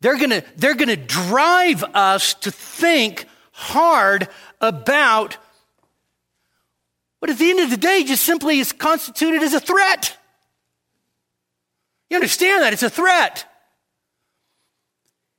they're 0.00 0.18
gonna, 0.18 0.44
they're 0.56 0.74
gonna 0.74 0.96
drive 0.96 1.82
us 1.82 2.34
to 2.34 2.50
think 2.50 3.26
hard 3.52 4.28
about 4.60 5.36
what 7.18 7.30
at 7.30 7.38
the 7.38 7.50
end 7.50 7.60
of 7.60 7.70
the 7.70 7.76
day 7.76 8.04
just 8.04 8.24
simply 8.24 8.58
is 8.58 8.72
constituted 8.72 9.42
as 9.42 9.54
a 9.54 9.60
threat. 9.60 10.16
You 12.10 12.16
understand 12.16 12.62
that? 12.62 12.72
It's 12.72 12.82
a 12.82 12.90
threat. 12.90 13.44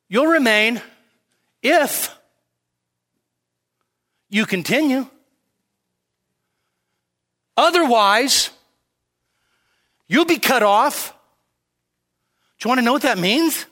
You'll 0.07 0.27
remain 0.27 0.82
if 1.61 2.15
you 4.30 4.45
continue. 4.45 5.07
Otherwise, 7.55 8.49
you'll 10.07 10.25
be 10.25 10.39
cut 10.39 10.63
off. 10.63 11.13
Do 12.59 12.65
you 12.65 12.69
want 12.69 12.80
to 12.80 12.86
know 12.86 12.93
what 12.93 13.01
that 13.03 13.17
means? 13.17 13.65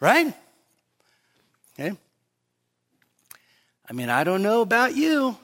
Right? 0.00 0.32
Okay. 1.74 1.96
I 3.88 3.92
mean, 3.92 4.08
I 4.08 4.24
don't 4.24 4.42
know 4.42 4.60
about 4.60 4.96
you, 4.96 5.36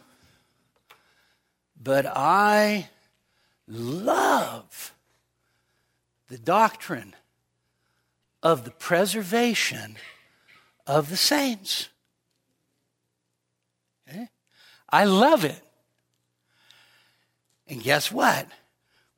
but 1.87 2.05
I 2.05 2.89
love 3.69 4.93
the 6.27 6.37
doctrine 6.37 7.15
of 8.43 8.65
the 8.65 8.73
preservation 8.73 9.95
of 10.85 11.11
the 11.11 11.17
saints. 11.17 11.89
Okay? 14.09 14.29
I 14.91 15.05
love 15.05 15.45
it. 15.45 15.63
And 17.69 17.81
guess 17.81 18.11
what? 18.11 18.49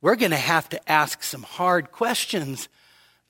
We're 0.03 0.17
going 0.17 0.33
to 0.33 0.37
have 0.37 0.69
to 0.69 0.93
ask 0.93 1.23
some 1.23 1.45
hard 1.45 1.91
questions 1.91 2.69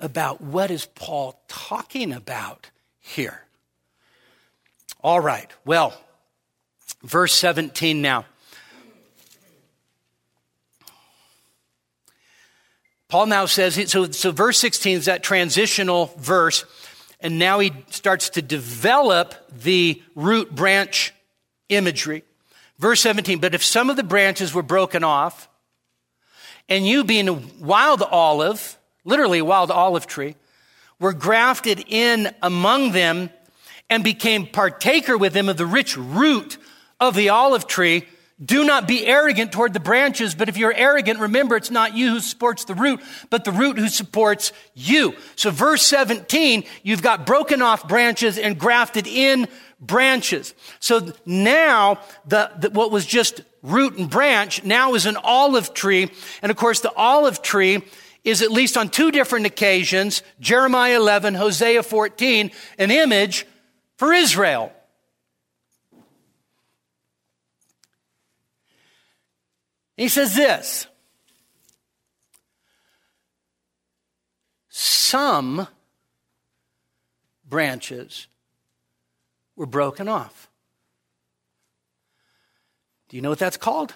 about 0.00 0.40
what 0.40 0.72
is 0.72 0.86
Paul 0.86 1.40
talking 1.46 2.10
about 2.12 2.70
here. 2.98 3.42
All 5.00 5.20
right. 5.20 5.48
Well, 5.64 5.96
verse 7.04 7.34
17 7.34 8.02
now. 8.02 8.24
Paul 13.08 13.26
now 13.26 13.46
says, 13.46 13.90
so, 13.90 14.10
so 14.10 14.32
verse 14.32 14.58
16 14.58 14.98
is 14.98 15.04
that 15.06 15.22
transitional 15.22 16.12
verse, 16.18 16.66
and 17.20 17.38
now 17.38 17.58
he 17.58 17.72
starts 17.88 18.28
to 18.30 18.42
develop 18.42 19.34
the 19.50 20.02
root 20.14 20.54
branch 20.54 21.14
imagery. 21.70 22.22
Verse 22.78 23.00
17, 23.00 23.38
but 23.38 23.54
if 23.54 23.64
some 23.64 23.88
of 23.88 23.96
the 23.96 24.02
branches 24.02 24.52
were 24.52 24.62
broken 24.62 25.04
off, 25.04 25.48
and 26.68 26.86
you 26.86 27.02
being 27.02 27.28
a 27.28 27.40
wild 27.60 28.02
olive, 28.02 28.78
literally 29.04 29.38
a 29.38 29.44
wild 29.44 29.70
olive 29.70 30.06
tree, 30.06 30.36
were 31.00 31.14
grafted 31.14 31.84
in 31.88 32.34
among 32.42 32.92
them 32.92 33.30
and 33.88 34.04
became 34.04 34.46
partaker 34.46 35.16
with 35.16 35.32
them 35.32 35.48
of 35.48 35.56
the 35.56 35.64
rich 35.64 35.96
root 35.96 36.58
of 37.00 37.14
the 37.14 37.30
olive 37.30 37.66
tree, 37.66 38.06
do 38.42 38.64
not 38.64 38.86
be 38.86 39.04
arrogant 39.04 39.50
toward 39.50 39.72
the 39.72 39.80
branches, 39.80 40.34
but 40.34 40.48
if 40.48 40.56
you're 40.56 40.72
arrogant, 40.72 41.18
remember 41.18 41.56
it's 41.56 41.70
not 41.70 41.96
you 41.96 42.10
who 42.10 42.20
supports 42.20 42.64
the 42.64 42.74
root, 42.74 43.00
but 43.30 43.44
the 43.44 43.50
root 43.50 43.78
who 43.78 43.88
supports 43.88 44.52
you. 44.74 45.14
So 45.34 45.50
verse 45.50 45.82
17, 45.82 46.64
you've 46.84 47.02
got 47.02 47.26
broken 47.26 47.62
off 47.62 47.88
branches 47.88 48.38
and 48.38 48.58
grafted 48.58 49.08
in 49.08 49.48
branches. 49.80 50.54
So 50.78 51.12
now 51.26 52.00
the, 52.26 52.50
the, 52.58 52.70
what 52.70 52.92
was 52.92 53.06
just 53.06 53.42
root 53.62 53.98
and 53.98 54.08
branch 54.08 54.62
now 54.62 54.94
is 54.94 55.06
an 55.06 55.16
olive 55.16 55.74
tree. 55.74 56.08
And 56.40 56.50
of 56.50 56.56
course 56.56 56.80
the 56.80 56.94
olive 56.94 57.42
tree 57.42 57.82
is 58.22 58.42
at 58.42 58.52
least 58.52 58.76
on 58.76 58.88
two 58.88 59.10
different 59.10 59.46
occasions, 59.46 60.22
Jeremiah 60.38 60.96
11, 60.96 61.34
Hosea 61.34 61.82
14, 61.82 62.50
an 62.78 62.90
image 62.90 63.46
for 63.96 64.12
Israel. 64.12 64.72
He 69.98 70.08
says 70.08 70.36
this 70.36 70.86
Some 74.68 75.66
branches 77.44 78.28
were 79.56 79.66
broken 79.66 80.08
off. 80.08 80.48
Do 83.08 83.16
you 83.16 83.22
know 83.22 83.30
what 83.30 83.40
that's 83.40 83.56
called? 83.56 83.94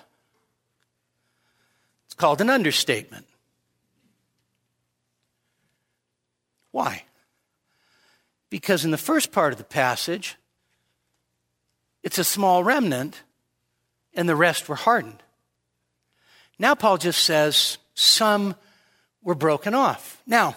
It's 2.07 2.15
called 2.15 2.41
an 2.41 2.51
understatement. 2.51 3.27
Why? 6.73 7.05
Because 8.51 8.85
in 8.85 8.91
the 8.91 8.99
first 8.99 9.31
part 9.31 9.53
of 9.53 9.59
the 9.59 9.65
passage, 9.65 10.37
it's 12.03 12.19
a 12.19 12.25
small 12.25 12.65
remnant, 12.65 13.23
and 14.15 14.29
the 14.29 14.35
rest 14.35 14.69
were 14.69 14.75
hardened. 14.75 15.23
Now, 16.63 16.77
Paul 16.77 16.97
just 16.97 17.25
says 17.25 17.79
some 17.95 18.55
were 19.21 19.35
broken 19.35 19.75
off. 19.75 20.23
Now, 20.29 20.55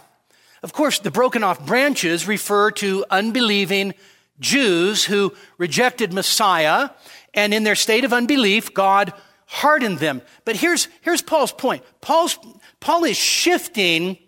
of 0.61 0.71
course, 0.71 0.99
the 0.99 1.09
broken 1.09 1.43
off 1.43 1.65
branches 1.65 2.27
refer 2.27 2.69
to 2.73 3.03
unbelieving 3.09 3.95
Jews 4.39 5.03
who 5.03 5.33
rejected 5.57 6.13
Messiah, 6.13 6.91
and 7.33 7.55
in 7.55 7.63
their 7.63 7.73
state 7.73 8.03
of 8.03 8.13
unbelief, 8.13 8.71
God 8.71 9.13
hardened 9.47 9.97
them. 9.97 10.21
But 10.45 10.57
here's, 10.57 10.89
here's 11.01 11.23
Paul's 11.23 11.51
point. 11.51 11.83
Paul's, 12.01 12.37
Paul 12.79 13.05
is 13.05 13.17
shifting 13.17 14.19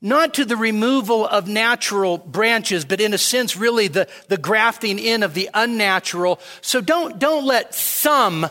not 0.00 0.34
to 0.34 0.44
the 0.44 0.56
removal 0.56 1.26
of 1.26 1.48
natural 1.48 2.16
branches, 2.16 2.84
but 2.84 3.00
in 3.00 3.12
a 3.12 3.18
sense, 3.18 3.56
really 3.56 3.88
the, 3.88 4.08
the 4.28 4.38
grafting 4.38 5.00
in 5.00 5.24
of 5.24 5.34
the 5.34 5.50
unnatural. 5.52 6.38
So 6.60 6.80
don't, 6.80 7.18
don't 7.18 7.44
let 7.44 7.74
some 7.74 8.46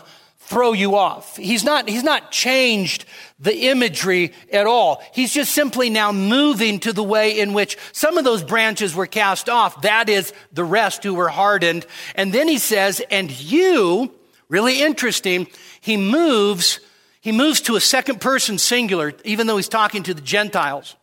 throw 0.51 0.73
you 0.73 0.97
off. 0.97 1.37
He's 1.37 1.63
not, 1.63 1.87
he's 1.87 2.03
not 2.03 2.29
changed 2.29 3.05
the 3.39 3.69
imagery 3.69 4.33
at 4.51 4.67
all. 4.67 5.01
He's 5.13 5.33
just 5.33 5.53
simply 5.53 5.89
now 5.89 6.11
moving 6.11 6.81
to 6.81 6.91
the 6.91 7.01
way 7.01 7.39
in 7.39 7.53
which 7.53 7.77
some 7.93 8.17
of 8.17 8.25
those 8.25 8.43
branches 8.43 8.93
were 8.93 9.07
cast 9.07 9.47
off. 9.47 9.83
That 9.83 10.09
is 10.09 10.33
the 10.51 10.65
rest 10.65 11.05
who 11.05 11.13
were 11.13 11.29
hardened. 11.29 11.85
And 12.15 12.33
then 12.33 12.49
he 12.49 12.57
says, 12.57 13.01
and 13.09 13.31
you, 13.31 14.13
really 14.49 14.81
interesting, 14.81 15.47
he 15.79 15.95
moves, 15.95 16.81
he 17.21 17.31
moves 17.31 17.61
to 17.61 17.77
a 17.77 17.81
second 17.81 18.19
person 18.19 18.57
singular, 18.57 19.13
even 19.23 19.47
though 19.47 19.55
he's 19.55 19.69
talking 19.69 20.03
to 20.03 20.13
the 20.13 20.19
Gentiles. 20.19 20.97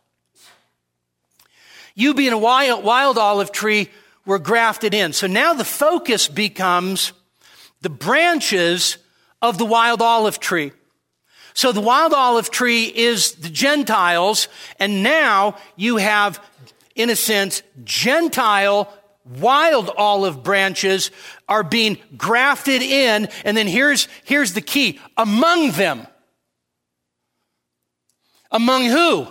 You 1.94 2.12
being 2.12 2.34
a 2.34 2.38
wild, 2.38 2.84
wild 2.84 3.16
olive 3.16 3.50
tree 3.50 3.88
were 4.26 4.38
grafted 4.38 4.92
in. 4.92 5.14
So 5.14 5.26
now 5.26 5.54
the 5.54 5.64
focus 5.64 6.28
becomes 6.28 7.14
the 7.80 7.88
branches 7.88 8.98
of 9.40 9.58
the 9.58 9.64
wild 9.64 10.02
olive 10.02 10.40
tree. 10.40 10.72
So 11.54 11.72
the 11.72 11.80
wild 11.80 12.12
olive 12.12 12.50
tree 12.50 12.84
is 12.84 13.32
the 13.32 13.48
Gentiles, 13.48 14.48
and 14.78 15.02
now 15.02 15.56
you 15.76 15.96
have, 15.96 16.40
in 16.94 17.10
a 17.10 17.16
sense, 17.16 17.62
Gentile 17.82 18.92
wild 19.24 19.90
olive 19.96 20.42
branches 20.42 21.10
are 21.48 21.62
being 21.62 21.98
grafted 22.16 22.82
in. 22.82 23.28
And 23.44 23.56
then 23.56 23.66
here's, 23.66 24.08
here's 24.24 24.52
the 24.52 24.60
key 24.60 25.00
among 25.16 25.72
them. 25.72 26.06
Among 28.50 28.84
who? 28.86 29.26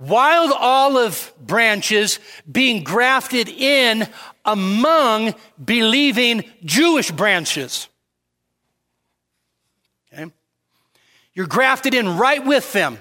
Wild 0.00 0.52
olive 0.52 1.32
branches 1.40 2.20
being 2.50 2.84
grafted 2.84 3.48
in 3.48 4.06
among 4.44 5.34
believing 5.62 6.44
Jewish 6.64 7.10
branches. 7.10 7.88
Okay? 10.12 10.30
You're 11.34 11.48
grafted 11.48 11.94
in 11.94 12.16
right 12.16 12.44
with 12.44 12.72
them. 12.72 12.98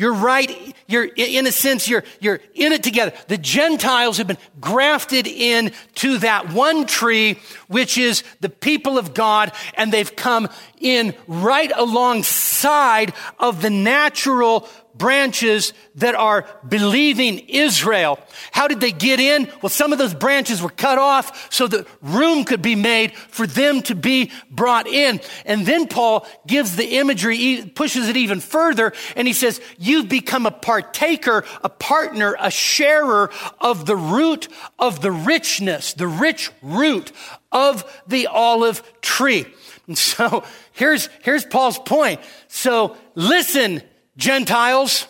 You're 0.00 0.14
right, 0.14 0.74
you're 0.88 1.04
in 1.04 1.46
a 1.46 1.52
sense, 1.52 1.86
you're, 1.86 2.04
you're 2.20 2.40
in 2.54 2.72
it 2.72 2.82
together. 2.82 3.12
The 3.28 3.36
Gentiles 3.36 4.16
have 4.16 4.28
been 4.28 4.38
grafted 4.58 5.26
in 5.26 5.72
to 5.96 6.16
that 6.20 6.54
one 6.54 6.86
tree, 6.86 7.38
which 7.68 7.98
is 7.98 8.24
the 8.40 8.48
people 8.48 8.96
of 8.96 9.12
God, 9.12 9.52
and 9.74 9.92
they've 9.92 10.16
come 10.16 10.48
in 10.80 11.14
right 11.26 11.70
alongside 11.76 13.12
of 13.38 13.60
the 13.60 13.68
natural 13.68 14.66
branches 14.94 15.72
that 15.96 16.14
are 16.14 16.46
believing 16.68 17.38
Israel. 17.48 18.18
How 18.52 18.68
did 18.68 18.80
they 18.80 18.92
get 18.92 19.20
in? 19.20 19.50
Well, 19.62 19.70
some 19.70 19.92
of 19.92 19.98
those 19.98 20.14
branches 20.14 20.62
were 20.62 20.70
cut 20.70 20.98
off 20.98 21.52
so 21.52 21.66
that 21.66 21.86
room 22.02 22.44
could 22.44 22.62
be 22.62 22.74
made 22.74 23.14
for 23.14 23.46
them 23.46 23.82
to 23.82 23.94
be 23.94 24.30
brought 24.50 24.86
in. 24.86 25.20
And 25.44 25.66
then 25.66 25.88
Paul 25.88 26.26
gives 26.46 26.76
the 26.76 26.96
imagery, 26.96 27.70
pushes 27.74 28.08
it 28.08 28.16
even 28.16 28.40
further, 28.40 28.92
and 29.16 29.26
he 29.26 29.34
says, 29.34 29.60
You've 29.78 30.08
become 30.08 30.46
a 30.46 30.50
partaker, 30.50 31.44
a 31.62 31.68
partner, 31.68 32.36
a 32.38 32.50
sharer 32.50 33.30
of 33.60 33.86
the 33.86 33.96
root 33.96 34.48
of 34.78 35.00
the 35.00 35.12
richness, 35.12 35.94
the 35.94 36.08
rich 36.08 36.50
root 36.62 37.12
of 37.52 37.84
the 38.06 38.26
olive 38.26 38.82
tree. 39.00 39.46
And 39.86 39.98
so 39.98 40.44
here's, 40.72 41.08
here's 41.22 41.44
Paul's 41.44 41.78
point. 41.78 42.20
So 42.46 42.96
listen, 43.16 43.82
Gentiles, 44.20 45.06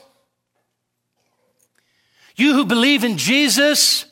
you 2.36 2.54
who 2.54 2.64
believe 2.64 3.04
in 3.04 3.18
Jesus, 3.18 4.06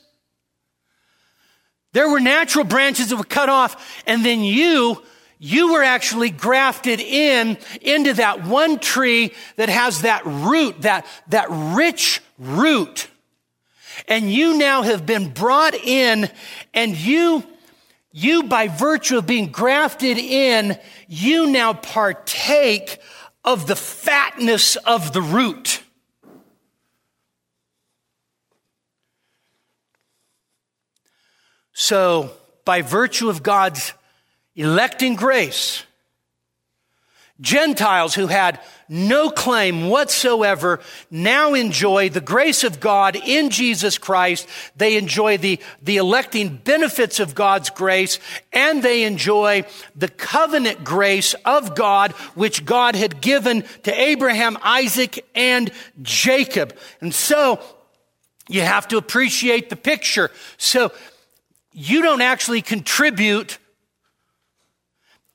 there 1.93 2.11
were 2.11 2.21
natural 2.21 2.65
branches 2.65 3.09
that 3.09 3.17
were 3.17 3.25
cut 3.25 3.49
off, 3.49 4.03
and 4.07 4.25
then 4.25 4.43
you, 4.43 5.03
you 5.39 5.73
were 5.73 5.83
actually 5.83 6.31
grafted 6.31 7.01
in 7.01 7.57
into 7.81 8.15
that 8.15 8.45
one 8.45 8.79
tree 8.79 9.33
that 9.57 9.69
has 9.69 10.03
that 10.03 10.27
root, 10.27 10.83
that, 10.83 11.07
that 11.29 11.47
rich 11.49 12.21
root. 12.39 13.09
And 14.07 14.33
you 14.33 14.59
now 14.59 14.83
have 14.83 15.07
been 15.07 15.31
brought 15.33 15.75
in, 15.75 16.29
and 16.75 16.97
you, 16.97 17.45
you 18.13 18.43
by 18.43 18.69
virtue 18.69 19.19
of 19.19 19.27
being 19.27 19.51
grafted 19.51 20.19
in, 20.19 20.79
you 21.09 21.47
now 21.47 21.73
partake 21.73 22.99
of 23.49 23.67
the 23.67 23.77
fatness 23.77 24.77
of 24.77 25.15
the 25.15 25.23
root. 25.23 25.83
So, 31.73 32.31
by 32.67 32.83
virtue 32.83 33.31
of 33.31 33.43
God's 33.43 33.95
electing 34.55 35.15
grace, 35.15 35.83
Gentiles 37.41 38.15
who 38.15 38.27
had 38.27 38.61
no 38.89 39.31
claim 39.31 39.89
whatsoever 39.89 40.81
now 41.11 41.55
enjoy 41.55 42.09
the 42.09 42.21
grace 42.21 42.65
of 42.65 42.81
God 42.81 43.15
in 43.15 43.51
Jesus 43.51 43.97
Christ. 43.97 44.49
They 44.77 44.97
enjoy 44.97 45.39
the, 45.39 45.61
the 45.81 45.99
electing 45.99 46.57
benefits 46.57 47.21
of 47.21 47.35
God's 47.35 47.71
grace 47.71 48.19
and 48.53 48.83
they 48.83 49.05
enjoy 49.05 49.65
the 49.95 50.09
covenant 50.09 50.83
grace 50.83 51.35
of 51.45 51.77
God, 51.77 52.13
which 52.35 52.65
God 52.65 52.97
had 52.97 53.21
given 53.21 53.63
to 53.85 54.01
Abraham, 54.01 54.59
Isaac, 54.63 55.25
and 55.35 55.71
Jacob. 56.03 56.77
And 57.01 57.15
so 57.15 57.61
you 58.49 58.63
have 58.63 58.89
to 58.89 58.97
appreciate 58.97 59.71
the 59.71 59.77
picture. 59.77 60.31
So 60.57 60.91
you 61.73 62.03
don't 62.03 62.23
actually 62.23 62.63
contribute 62.63 63.59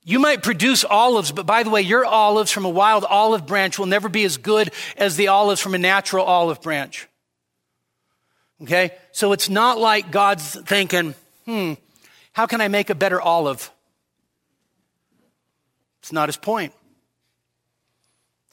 you 0.03 0.19
might 0.19 0.43
produce 0.43 0.83
olives, 0.83 1.31
but 1.31 1.45
by 1.45 1.63
the 1.63 1.69
way, 1.69 1.81
your 1.81 2.05
olives 2.05 2.51
from 2.51 2.65
a 2.65 2.69
wild 2.69 3.05
olive 3.05 3.47
branch 3.47 3.79
will 3.79 3.85
never 3.85 4.09
be 4.09 4.23
as 4.25 4.37
good 4.37 4.71
as 4.97 5.15
the 5.15 5.29
olives 5.29 5.61
from 5.61 5.75
a 5.75 5.77
natural 5.77 6.25
olive 6.25 6.61
branch. 6.61 7.07
Okay? 8.61 8.91
So 9.11 9.31
it's 9.31 9.49
not 9.49 9.79
like 9.79 10.11
God's 10.11 10.59
thinking, 10.61 11.15
hmm, 11.45 11.73
how 12.33 12.45
can 12.45 12.61
I 12.61 12.67
make 12.67 12.89
a 12.89 12.95
better 12.95 13.21
olive? 13.21 13.71
It's 15.99 16.11
not 16.11 16.27
his 16.27 16.37
point. 16.37 16.73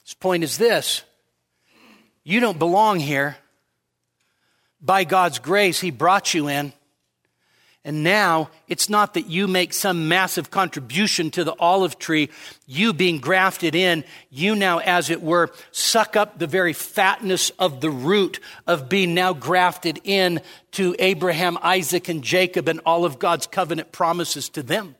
His 0.03 0.13
point 0.13 0.43
is 0.43 0.57
this 0.57 1.03
you 2.23 2.39
don't 2.39 2.59
belong 2.59 2.99
here. 2.99 3.37
By 4.81 5.03
God's 5.03 5.39
grace, 5.39 5.79
He 5.79 5.91
brought 5.91 6.33
you 6.33 6.47
in. 6.47 6.73
And 7.83 8.03
now 8.03 8.51
it's 8.67 8.89
not 8.89 9.15
that 9.15 9.25
you 9.25 9.47
make 9.47 9.73
some 9.73 10.07
massive 10.07 10.51
contribution 10.51 11.31
to 11.31 11.43
the 11.43 11.55
olive 11.59 11.97
tree, 11.97 12.29
you 12.67 12.93
being 12.93 13.17
grafted 13.17 13.73
in, 13.73 14.03
you 14.29 14.55
now, 14.55 14.77
as 14.77 15.09
it 15.09 15.23
were, 15.23 15.49
suck 15.71 16.15
up 16.15 16.37
the 16.37 16.45
very 16.45 16.73
fatness 16.73 17.49
of 17.57 17.81
the 17.81 17.89
root 17.89 18.39
of 18.67 18.87
being 18.87 19.15
now 19.15 19.33
grafted 19.33 19.99
in 20.03 20.41
to 20.73 20.95
Abraham, 20.99 21.57
Isaac, 21.63 22.07
and 22.07 22.23
Jacob 22.23 22.67
and 22.67 22.81
all 22.85 23.03
of 23.03 23.17
God's 23.17 23.47
covenant 23.47 23.91
promises 23.91 24.47
to 24.49 24.61
them. 24.61 24.95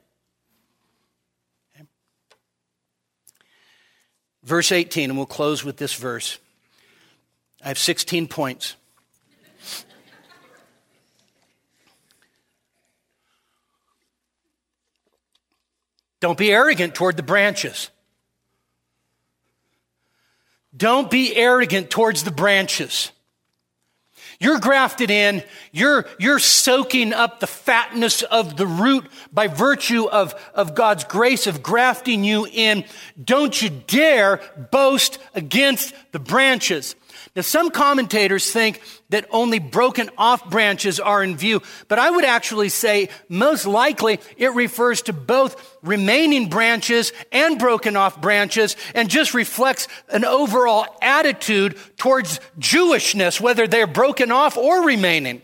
Verse 4.43 4.71
18, 4.71 5.11
and 5.11 5.17
we'll 5.17 5.27
close 5.27 5.63
with 5.63 5.77
this 5.77 5.93
verse. 5.93 6.39
I 7.63 7.67
have 7.67 7.77
16 7.77 8.27
points. 8.27 8.75
Don't 16.21 16.37
be 16.37 16.51
arrogant 16.51 16.95
toward 16.95 17.17
the 17.17 17.23
branches. 17.23 17.89
Don't 20.75 21.11
be 21.11 21.35
arrogant 21.35 21.89
towards 21.89 22.23
the 22.23 22.31
branches. 22.31 23.11
You're 24.39 24.59
grafted 24.59 25.11
in. 25.11 25.43
You're, 25.71 26.07
you're 26.17 26.39
soaking 26.39 27.13
up 27.13 27.39
the 27.39 27.47
fatness 27.47 28.23
of 28.23 28.57
the 28.57 28.65
root 28.65 29.05
by 29.31 29.47
virtue 29.47 30.05
of, 30.05 30.33
of 30.55 30.73
God's 30.73 31.03
grace 31.03 31.45
of 31.45 31.61
grafting 31.61 32.23
you 32.23 32.47
in. 32.51 32.85
Don't 33.23 33.61
you 33.61 33.69
dare 33.69 34.41
boast 34.71 35.19
against 35.35 35.93
the 36.11 36.19
branches. 36.19 36.95
Now, 37.35 37.41
some 37.41 37.69
commentators 37.69 38.51
think 38.51 38.81
that 39.09 39.27
only 39.31 39.59
broken 39.59 40.09
off 40.17 40.49
branches 40.49 40.99
are 40.99 41.23
in 41.23 41.37
view, 41.37 41.61
but 41.87 41.99
I 41.99 42.09
would 42.09 42.25
actually 42.25 42.69
say 42.69 43.09
most 43.29 43.65
likely 43.65 44.19
it 44.37 44.53
refers 44.53 45.01
to 45.03 45.13
both 45.13 45.77
remaining 45.81 46.49
branches 46.49 47.11
and 47.31 47.59
broken 47.59 47.95
off 47.95 48.21
branches 48.21 48.75
and 48.95 49.09
just 49.09 49.33
reflects 49.33 49.87
an 50.09 50.25
overall 50.25 50.85
attitude 51.01 51.77
towards 51.97 52.39
Jewishness, 52.59 53.39
whether 53.39 53.67
they're 53.67 53.87
broken 53.87 54.31
off 54.31 54.57
or 54.57 54.85
remaining. 54.85 55.41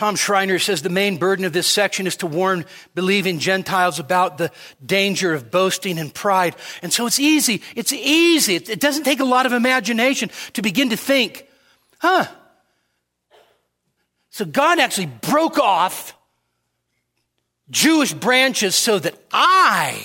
Tom 0.00 0.16
Schreiner 0.16 0.58
says 0.58 0.80
the 0.80 0.88
main 0.88 1.18
burden 1.18 1.44
of 1.44 1.52
this 1.52 1.66
section 1.66 2.06
is 2.06 2.16
to 2.16 2.26
warn 2.26 2.64
believing 2.94 3.38
Gentiles 3.38 3.98
about 3.98 4.38
the 4.38 4.50
danger 4.82 5.34
of 5.34 5.50
boasting 5.50 5.98
and 5.98 6.14
pride. 6.14 6.56
And 6.80 6.90
so 6.90 7.04
it's 7.04 7.20
easy. 7.20 7.60
It's 7.76 7.92
easy. 7.92 8.54
It 8.54 8.80
doesn't 8.80 9.04
take 9.04 9.20
a 9.20 9.26
lot 9.26 9.44
of 9.44 9.52
imagination 9.52 10.30
to 10.54 10.62
begin 10.62 10.88
to 10.88 10.96
think, 10.96 11.46
huh? 11.98 12.24
So 14.30 14.46
God 14.46 14.78
actually 14.78 15.08
broke 15.20 15.58
off 15.58 16.16
Jewish 17.68 18.14
branches 18.14 18.74
so 18.74 18.98
that 18.98 19.16
I 19.30 20.02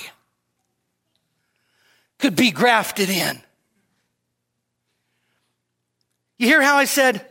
could 2.18 2.36
be 2.36 2.50
grafted 2.50 3.08
in. 3.08 3.40
You 6.36 6.48
hear 6.48 6.60
how 6.60 6.76
I 6.76 6.84
said, 6.84 7.24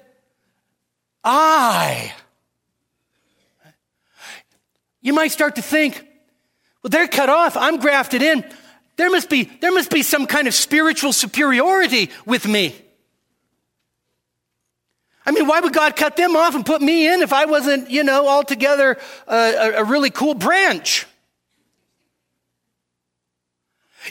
I? 1.24 2.12
You 5.06 5.14
might 5.14 5.32
start 5.32 5.56
to 5.58 5.62
think, 5.62 6.04
well, 6.82 6.90
they're 6.90 7.08
cut 7.08 7.30
off. 7.30 7.56
I'm 7.56 7.78
grafted 7.78 8.24
in. 8.24 8.44
There 8.98 9.12
must 9.12 9.30
be, 9.30 9.44
there 9.44 9.72
must 9.72 9.92
be 9.92 10.02
some 10.02 10.26
kind 10.26 10.48
of 10.48 10.54
spiritual 10.56 11.14
superiority 11.14 12.10
with 12.26 12.48
me. 12.48 12.76
I 15.24 15.32
mean, 15.32 15.48
why 15.48 15.60
would 15.60 15.74
God 15.74 15.96
cut 15.96 16.18
them 16.18 16.36
off 16.36 16.56
and 16.56 16.66
put 16.66 16.82
me 16.82 17.08
in 17.08 17.22
if 17.22 17.34
I 17.34 17.46
wasn't, 17.46 17.92
you 17.92 18.04
know, 18.04 18.28
altogether 18.28 18.98
a, 19.28 19.74
a 19.78 19.84
really 19.84 20.10
cool 20.10 20.34
branch? 20.34 21.06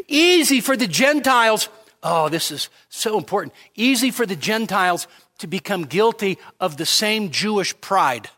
Easy 0.07 0.61
for 0.61 0.77
the 0.77 0.87
Gentiles 0.87 1.69
Oh, 2.07 2.29
this 2.29 2.51
is 2.51 2.69
so 2.91 3.17
important. 3.17 3.55
Easy 3.75 4.11
for 4.11 4.27
the 4.27 4.37
Gentiles 4.37 5.09
to 5.39 5.47
become 5.47 5.85
guilty 5.87 6.39
of 6.61 6.77
the 6.77 6.85
same 6.85 7.31
Jewish 7.31 7.75
pride. 7.81 8.29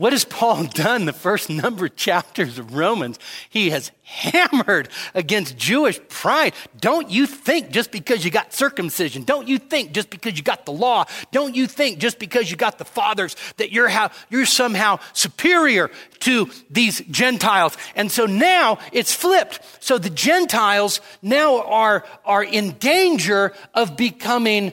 What 0.00 0.14
has 0.14 0.24
Paul 0.24 0.64
done 0.64 1.04
the 1.04 1.12
first 1.12 1.50
number 1.50 1.84
of 1.84 1.94
chapters 1.94 2.58
of 2.58 2.74
Romans? 2.74 3.18
He 3.50 3.68
has 3.68 3.92
hammered 4.02 4.88
against 5.12 5.58
Jewish 5.58 6.00
pride. 6.08 6.54
Don't 6.80 7.10
you 7.10 7.26
think 7.26 7.68
just 7.68 7.90
because 7.90 8.24
you 8.24 8.30
got 8.30 8.54
circumcision, 8.54 9.24
don't 9.24 9.46
you 9.46 9.58
think 9.58 9.92
just 9.92 10.08
because 10.08 10.38
you 10.38 10.42
got 10.42 10.64
the 10.64 10.72
law, 10.72 11.04
don't 11.32 11.54
you 11.54 11.66
think 11.66 11.98
just 11.98 12.18
because 12.18 12.50
you 12.50 12.56
got 12.56 12.78
the 12.78 12.86
fathers 12.86 13.36
that 13.58 13.72
you're, 13.72 13.90
you're 14.30 14.46
somehow 14.46 15.00
superior 15.12 15.90
to 16.20 16.48
these 16.70 17.00
Gentiles. 17.00 17.76
And 17.94 18.10
so 18.10 18.24
now 18.24 18.78
it's 18.92 19.12
flipped. 19.12 19.60
So 19.80 19.98
the 19.98 20.08
Gentiles 20.08 21.02
now 21.20 21.60
are, 21.64 22.06
are 22.24 22.42
in 22.42 22.70
danger 22.78 23.52
of 23.74 23.98
becoming 23.98 24.72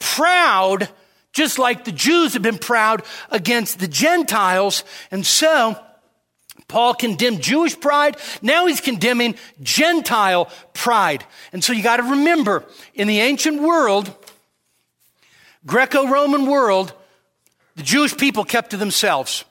proud 0.00 0.88
just 1.32 1.58
like 1.58 1.84
the 1.84 1.92
Jews 1.92 2.34
have 2.34 2.42
been 2.42 2.58
proud 2.58 3.02
against 3.30 3.78
the 3.78 3.88
Gentiles. 3.88 4.84
And 5.10 5.24
so, 5.24 5.78
Paul 6.68 6.94
condemned 6.94 7.42
Jewish 7.42 7.78
pride. 7.78 8.16
Now 8.42 8.66
he's 8.66 8.80
condemning 8.80 9.34
Gentile 9.62 10.48
pride. 10.72 11.24
And 11.52 11.62
so 11.62 11.72
you 11.72 11.82
got 11.82 11.96
to 11.96 12.04
remember, 12.04 12.64
in 12.94 13.08
the 13.08 13.20
ancient 13.20 13.60
world, 13.60 14.14
Greco 15.66 16.06
Roman 16.06 16.46
world, 16.46 16.92
the 17.76 17.82
Jewish 17.82 18.16
people 18.16 18.44
kept 18.44 18.70
to 18.70 18.76
themselves. 18.76 19.44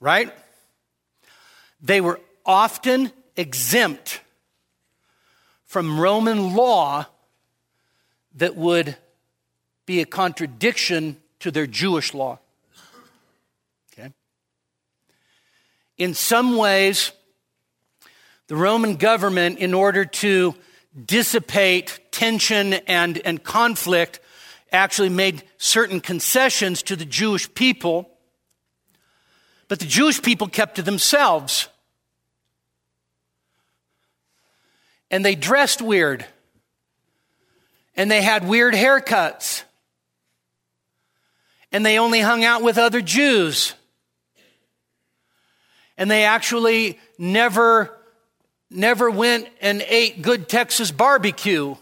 Right? 0.00 0.32
They 1.80 2.00
were 2.00 2.20
often 2.44 3.12
exempt 3.36 4.20
from 5.66 6.00
Roman 6.00 6.54
law 6.54 7.06
that 8.36 8.56
would 8.56 8.96
be 9.88 10.02
a 10.02 10.04
contradiction 10.04 11.16
to 11.40 11.50
their 11.50 11.66
Jewish 11.66 12.12
law. 12.12 12.38
Okay? 13.90 14.12
In 15.96 16.12
some 16.12 16.58
ways, 16.58 17.10
the 18.48 18.54
Roman 18.54 18.96
government, 18.96 19.58
in 19.58 19.72
order 19.72 20.04
to 20.04 20.54
dissipate 21.06 22.00
tension 22.10 22.74
and, 22.74 23.16
and 23.24 23.42
conflict, 23.42 24.20
actually 24.70 25.08
made 25.08 25.42
certain 25.56 26.00
concessions 26.00 26.82
to 26.82 26.94
the 26.94 27.06
Jewish 27.06 27.52
people, 27.54 28.10
but 29.68 29.78
the 29.78 29.86
Jewish 29.86 30.20
people 30.20 30.48
kept 30.48 30.76
to 30.76 30.82
themselves. 30.82 31.66
And 35.10 35.24
they 35.24 35.34
dressed 35.34 35.80
weird. 35.80 36.26
And 37.96 38.10
they 38.10 38.20
had 38.20 38.46
weird 38.46 38.74
haircuts 38.74 39.62
and 41.72 41.84
they 41.84 41.98
only 41.98 42.20
hung 42.20 42.44
out 42.44 42.62
with 42.62 42.78
other 42.78 43.00
Jews. 43.00 43.74
And 45.96 46.10
they 46.10 46.24
actually 46.24 46.98
never, 47.18 47.96
never 48.70 49.10
went 49.10 49.48
and 49.60 49.84
ate 49.88 50.22
good 50.22 50.48
Texas 50.48 50.90
barbecue. 50.90 51.74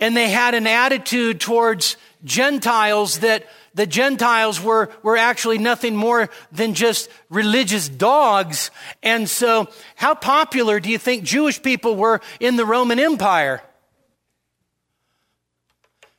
And 0.00 0.16
they 0.16 0.30
had 0.30 0.54
an 0.54 0.66
attitude 0.66 1.40
towards 1.40 1.96
Gentiles 2.24 3.18
that 3.20 3.46
the 3.74 3.86
Gentiles 3.86 4.60
were, 4.60 4.90
were 5.02 5.16
actually 5.16 5.58
nothing 5.58 5.94
more 5.94 6.30
than 6.50 6.74
just 6.74 7.08
religious 7.28 7.88
dogs. 7.88 8.70
And 9.02 9.28
so, 9.28 9.68
how 9.94 10.14
popular 10.14 10.80
do 10.80 10.90
you 10.90 10.98
think 10.98 11.22
Jewish 11.22 11.62
people 11.62 11.96
were 11.96 12.20
in 12.40 12.56
the 12.56 12.64
Roman 12.64 12.98
Empire? 12.98 13.62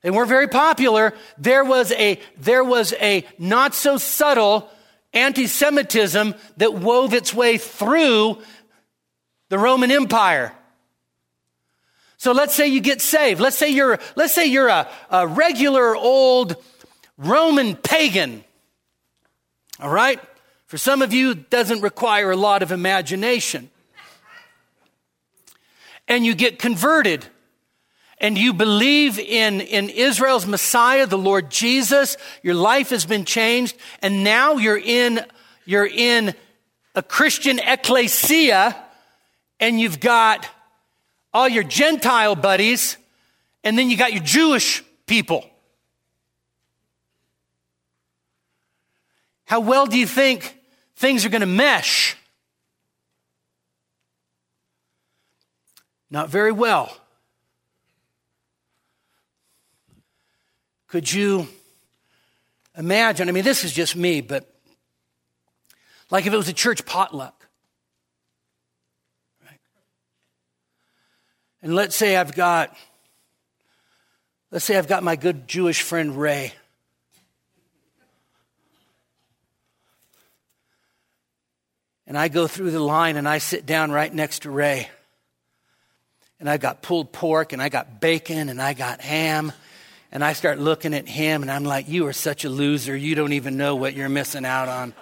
They 0.02 0.10
weren't 0.10 0.30
very 0.30 0.48
popular. 0.48 1.14
There 1.38 1.64
was 1.64 1.92
a, 1.92 2.20
there 2.38 2.64
was 2.64 2.94
a 2.94 3.26
not 3.38 3.76
so 3.76 3.98
subtle 3.98 4.70
anti 5.14 5.48
Semitism 5.48 6.36
that 6.58 6.74
wove 6.74 7.14
its 7.14 7.34
way 7.34 7.58
through 7.58 8.40
the 9.50 9.60
Roman 9.60 9.92
Empire. 9.92 10.54
So 12.18 12.32
let's 12.32 12.54
say 12.54 12.68
you 12.68 12.82
get 12.82 13.02
saved. 13.02 13.42
Let's 13.42 13.58
say 13.58 13.70
you're, 13.70 14.00
let's 14.16 14.34
say 14.34 14.46
you're 14.46 14.68
a, 14.68 14.88
a 15.10 15.28
regular 15.28 15.96
old 15.96 16.56
Roman 17.18 17.76
pagan. 17.76 18.44
All 19.80 19.90
right? 19.90 20.20
For 20.68 20.78
some 20.78 21.02
of 21.02 21.14
you, 21.14 21.32
it 21.32 21.50
doesn't 21.50 21.82
require 21.82 22.32
a 22.32 22.36
lot 22.36 22.64
of 22.64 22.72
imagination. 22.72 23.70
And 26.08 26.26
you 26.26 26.34
get 26.36 26.60
converted 26.60 27.26
and 28.22 28.38
you 28.38 28.54
believe 28.54 29.18
in, 29.18 29.62
in 29.62 29.90
Israel's 29.90 30.46
Messiah, 30.46 31.08
the 31.08 31.18
Lord 31.18 31.50
Jesus, 31.50 32.18
your 32.44 32.54
life 32.54 32.92
has 32.92 33.04
been 33.04 33.26
changed, 33.26 33.76
and 34.04 34.24
now 34.24 34.58
you're 34.58 34.78
in, 34.78 35.26
you're 35.66 35.88
in 35.88 36.36
a 36.94 37.02
Christian 37.02 37.58
ecclesia, 37.58 38.76
and 39.60 39.80
you've 39.80 40.00
got 40.00 40.48
all 41.34 41.50
your 41.50 41.64
Gentile 41.64 42.36
buddies, 42.36 42.96
and 43.64 43.78
then 43.78 43.90
you 43.90 43.98
got 43.98 44.14
your 44.14 44.24
Jewish 44.24 44.84
people. 45.08 45.44
How 49.46 49.62
well 49.62 49.88
do 49.88 49.98
you 49.98 50.08
think 50.08 50.56
things 50.96 51.26
are 51.26 51.30
going 51.30 51.42
to 51.42 51.48
mesh? 51.48 52.16
Not 56.12 56.30
very 56.30 56.52
well. 56.52 57.01
Could 60.92 61.10
you 61.10 61.48
imagine? 62.78 63.30
I 63.30 63.32
mean, 63.32 63.46
this 63.46 63.64
is 63.64 63.72
just 63.72 63.96
me, 63.96 64.20
but 64.20 64.54
like 66.10 66.26
if 66.26 66.34
it 66.34 66.36
was 66.36 66.50
a 66.50 66.54
church 66.54 66.86
potluck. 66.86 67.48
Right? 69.42 69.60
And 71.64 71.74
let's 71.76 71.96
say 71.96 72.18
I've 72.18 72.36
got, 72.36 72.76
let's 74.52 74.66
say 74.66 74.78
I've 74.78 74.90
got 74.90 75.02
my 75.02 75.16
good 75.16 75.48
Jewish 75.48 75.82
friend 75.82 76.20
Ray. 76.20 76.52
And 82.06 82.18
I 82.18 82.28
go 82.28 82.48
through 82.48 82.72
the 82.72 82.82
line 82.82 83.16
and 83.16 83.30
I 83.30 83.38
sit 83.38 83.66
down 83.66 83.92
right 83.94 84.14
next 84.14 84.42
to 84.42 84.52
Ray. 84.52 84.90
And 86.38 86.50
I 86.50 86.58
got 86.58 86.82
pulled 86.82 87.14
pork 87.14 87.54
and 87.54 87.62
I 87.62 87.70
got 87.70 88.02
bacon 88.02 88.50
and 88.50 88.62
I 88.62 88.74
got 88.74 89.00
ham 89.00 89.54
and 90.12 90.24
I 90.24 90.34
start 90.34 90.60
looking 90.60 90.94
at 90.94 91.08
him, 91.08 91.42
and 91.42 91.50
I'm 91.50 91.64
like, 91.64 91.88
You 91.88 92.08
are 92.08 92.14
such 92.14 92.46
a 92.46 92.50
loser. 92.50 92.96
You 92.96 93.16
don't 93.16 93.34
even 93.34 93.58
know 93.58 93.76
what 93.76 93.94
you're 93.94 94.10
missing 94.10 94.46
out 94.46 94.68
on. 94.68 94.94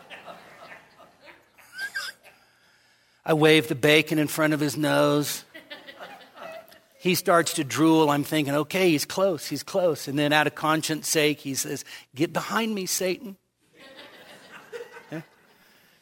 I 3.25 3.33
wave 3.33 3.67
the 3.67 3.75
bacon 3.75 4.17
in 4.17 4.27
front 4.27 4.53
of 4.53 4.59
his 4.59 4.75
nose. 4.75 5.43
He 6.99 7.15
starts 7.15 7.53
to 7.53 7.63
drool. 7.63 8.09
I'm 8.09 8.23
thinking, 8.23 8.55
okay, 8.55 8.89
he's 8.89 9.05
close, 9.05 9.47
he's 9.47 9.63
close. 9.63 10.07
And 10.07 10.19
then, 10.19 10.33
out 10.33 10.47
of 10.47 10.55
conscience 10.55 11.07
sake, 11.07 11.39
he 11.39 11.55
says, 11.55 11.85
Get 12.13 12.33
behind 12.33 12.75
me, 12.75 12.85
Satan. 12.85 13.37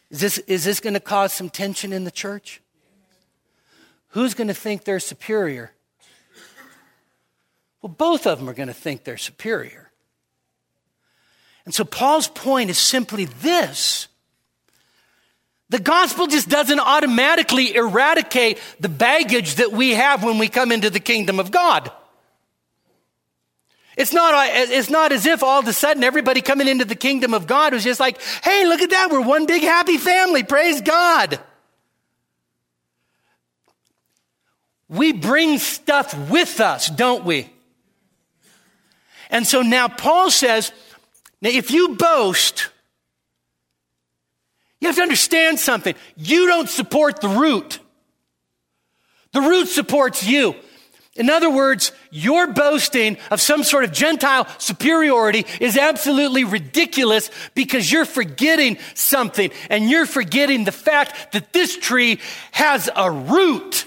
Is 0.09 0.21
this, 0.21 0.37
is 0.39 0.63
this 0.63 0.79
going 0.79 0.93
to 0.93 0.99
cause 0.99 1.33
some 1.33 1.49
tension 1.49 1.91
in 1.91 2.03
the 2.05 2.11
church? 2.11 2.61
Who's 4.09 4.33
going 4.33 4.47
to 4.47 4.53
think 4.53 4.85
they're 4.85 4.99
superior? 4.99 5.73
Well, 7.82 7.93
both 7.95 8.25
of 8.25 8.39
them 8.39 8.49
are 8.49 8.53
going 8.53 8.67
to 8.67 8.73
think 8.73 9.03
they're 9.03 9.17
superior. 9.17 9.91
And 11.65 11.73
so 11.73 11.84
Paul's 11.84 12.28
point 12.28 12.69
is 12.69 12.78
simply 12.78 13.25
this. 13.25 14.07
The 15.69 15.80
gospel 15.80 16.28
just 16.28 16.47
doesn't 16.47 16.80
automatically 16.80 17.75
eradicate 17.75 18.59
the 18.80 18.88
baggage 18.89 19.55
that 19.55 19.71
we 19.71 19.91
have 19.91 20.23
when 20.23 20.38
we 20.38 20.47
come 20.47 20.71
into 20.71 20.89
the 20.89 21.01
kingdom 21.01 21.39
of 21.39 21.51
God. 21.51 21.91
It's 23.97 24.13
not, 24.13 24.34
it's 24.49 24.89
not 24.89 25.11
as 25.11 25.25
if 25.25 25.43
all 25.43 25.59
of 25.59 25.67
a 25.67 25.73
sudden 25.73 26.03
everybody 26.03 26.39
coming 26.39 26.67
into 26.67 26.86
the 26.86 26.95
kingdom 26.95 27.34
of 27.34 27.47
God 27.47 27.73
was 27.73 27.84
just 27.84 27.99
like, 27.99 28.21
hey, 28.43 28.65
look 28.65 28.82
at 28.82 28.91
that. 28.91 29.09
We're 29.11 29.21
one 29.21 29.45
big 29.45 29.63
happy 29.63 29.97
family. 29.97 30.43
Praise 30.43 30.82
God. 30.82 31.39
We 34.88 35.11
bring 35.11 35.57
stuff 35.57 36.30
with 36.30 36.61
us, 36.61 36.88
don't 36.88 37.25
we? 37.25 37.49
And 39.30 39.45
so 39.45 39.61
now 39.61 39.88
Paul 39.88 40.32
says, 40.32 40.71
now 41.41 41.49
if 41.49 41.71
you 41.71 41.95
boast, 41.95 42.69
you 44.80 44.88
have 44.88 44.95
to 44.95 45.01
understand 45.01 45.59
something. 45.59 45.95
You 46.15 46.47
don't 46.47 46.69
support 46.69 47.21
the 47.21 47.30
root. 47.30 47.80
The 49.34 49.41
root 49.41 49.67
supports 49.67 50.25
you. 50.25 50.55
In 51.15 51.32
other 51.32 51.49
words, 51.49 51.91
your 52.11 52.45
boasting 52.45 53.17
of 53.32 53.41
some 53.41 53.63
sort 53.63 53.84
of 53.84 53.91
Gentile 53.91 54.47
superiority 54.59 55.47
is 55.59 55.75
absolutely 55.75 56.43
ridiculous 56.43 57.32
because 57.55 57.91
you're 57.91 58.05
forgetting 58.05 58.78
something 58.93 59.49
and 59.71 59.89
you're 59.89 60.05
forgetting 60.05 60.63
the 60.63 60.71
fact 60.71 61.34
that 61.34 61.53
this 61.53 61.75
tree 61.75 62.19
has 62.51 62.88
a 62.95 63.09
root. 63.09 63.86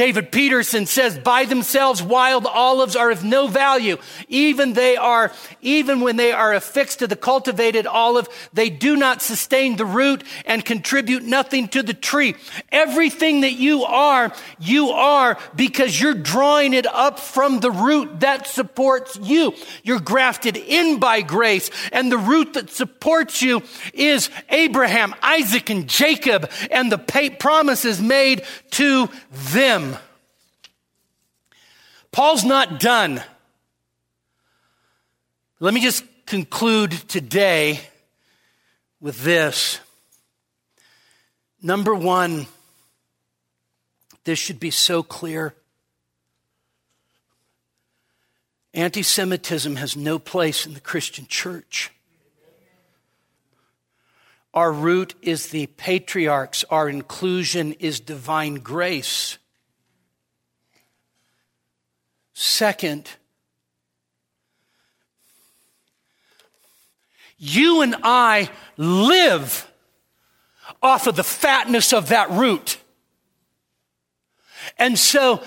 David 0.00 0.32
Peterson 0.32 0.86
says, 0.86 1.18
by 1.18 1.44
themselves, 1.44 2.02
wild 2.02 2.46
olives 2.46 2.96
are 2.96 3.10
of 3.10 3.22
no 3.22 3.48
value. 3.48 3.98
Even 4.28 4.72
they 4.72 4.96
are, 4.96 5.30
even 5.60 6.00
when 6.00 6.16
they 6.16 6.32
are 6.32 6.54
affixed 6.54 7.00
to 7.00 7.06
the 7.06 7.16
cultivated 7.16 7.86
olive, 7.86 8.26
they 8.54 8.70
do 8.70 8.96
not 8.96 9.20
sustain 9.20 9.76
the 9.76 9.84
root 9.84 10.24
and 10.46 10.64
contribute 10.64 11.22
nothing 11.22 11.68
to 11.68 11.82
the 11.82 11.92
tree. 11.92 12.34
Everything 12.72 13.42
that 13.42 13.52
you 13.52 13.84
are, 13.84 14.32
you 14.58 14.88
are 14.88 15.36
because 15.54 16.00
you're 16.00 16.14
drawing 16.14 16.72
it 16.72 16.86
up 16.86 17.18
from 17.18 17.60
the 17.60 17.70
root 17.70 18.20
that 18.20 18.46
supports 18.46 19.18
you. 19.20 19.52
You're 19.82 20.00
grafted 20.00 20.56
in 20.56 20.98
by 20.98 21.20
grace 21.20 21.70
and 21.92 22.10
the 22.10 22.16
root 22.16 22.54
that 22.54 22.70
supports 22.70 23.42
you 23.42 23.62
is 23.92 24.30
Abraham, 24.48 25.14
Isaac, 25.22 25.68
and 25.68 25.86
Jacob 25.86 26.50
and 26.70 26.90
the 26.90 26.96
promises 27.38 28.00
made 28.00 28.44
to 28.70 29.10
them. 29.30 29.89
Paul's 32.12 32.44
not 32.44 32.80
done. 32.80 33.22
Let 35.60 35.74
me 35.74 35.80
just 35.80 36.04
conclude 36.26 36.92
today 36.92 37.80
with 39.00 39.22
this. 39.22 39.80
Number 41.62 41.94
one, 41.94 42.46
this 44.24 44.38
should 44.38 44.58
be 44.58 44.70
so 44.70 45.02
clear. 45.02 45.54
Anti 48.72 49.02
Semitism 49.02 49.76
has 49.76 49.96
no 49.96 50.18
place 50.18 50.66
in 50.66 50.74
the 50.74 50.80
Christian 50.80 51.26
church. 51.26 51.90
Our 54.52 54.72
root 54.72 55.14
is 55.22 55.48
the 55.48 55.66
patriarchs, 55.66 56.64
our 56.70 56.88
inclusion 56.88 57.74
is 57.74 58.00
divine 58.00 58.56
grace. 58.56 59.38
Second, 62.42 63.06
you 67.36 67.82
and 67.82 67.96
I 68.02 68.48
live 68.78 69.70
off 70.82 71.06
of 71.06 71.16
the 71.16 71.22
fatness 71.22 71.92
of 71.92 72.08
that 72.08 72.30
root. 72.30 72.78
And 74.78 74.98
so 74.98 75.42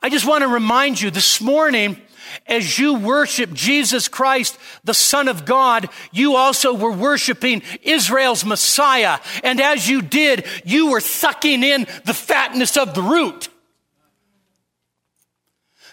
I 0.00 0.08
just 0.08 0.26
want 0.26 0.40
to 0.40 0.48
remind 0.48 0.98
you 0.98 1.10
this 1.10 1.42
morning, 1.42 2.00
as 2.46 2.78
you 2.78 2.94
worship 2.94 3.52
Jesus 3.52 4.08
Christ, 4.08 4.58
the 4.82 4.94
Son 4.94 5.28
of 5.28 5.44
God, 5.44 5.90
you 6.10 6.36
also 6.36 6.72
were 6.72 6.90
worshiping 6.90 7.60
Israel's 7.82 8.46
Messiah. 8.46 9.18
And 9.44 9.60
as 9.60 9.86
you 9.90 10.00
did, 10.00 10.46
you 10.64 10.90
were 10.90 11.00
sucking 11.00 11.62
in 11.62 11.86
the 12.06 12.14
fatness 12.14 12.78
of 12.78 12.94
the 12.94 13.02
root. 13.02 13.50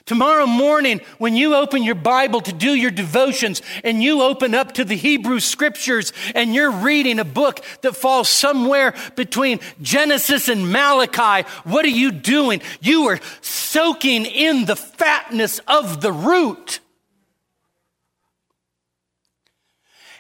Tomorrow 0.08 0.46
morning, 0.46 1.02
when 1.18 1.36
you 1.36 1.54
open 1.54 1.84
your 1.84 1.94
Bible 1.94 2.40
to 2.40 2.54
do 2.54 2.74
your 2.74 2.92
devotions 2.92 3.62
and 3.84 4.02
you 4.02 4.22
open 4.22 4.56
up 4.56 4.76
to 4.76 4.86
the 4.86 4.96
Hebrew 4.96 5.42
scriptures 5.42 6.14
and 6.34 6.56
you're 6.56 6.72
reading 6.72 7.20
a 7.20 7.26
book 7.26 7.60
that 7.82 7.94
falls 7.94 8.30
somewhere 8.30 8.96
between 9.18 9.60
Genesis 9.82 10.48
and 10.48 10.72
Malachi, 10.72 11.46
what 11.66 11.84
are 11.84 11.90
you 11.90 12.14
doing? 12.14 12.62
You 12.80 13.08
are 13.10 13.20
soaking 13.42 14.26
in 14.26 14.64
the 14.64 14.78
fatness 14.78 15.60
of 15.68 16.00
the 16.00 16.14
root. 16.14 16.80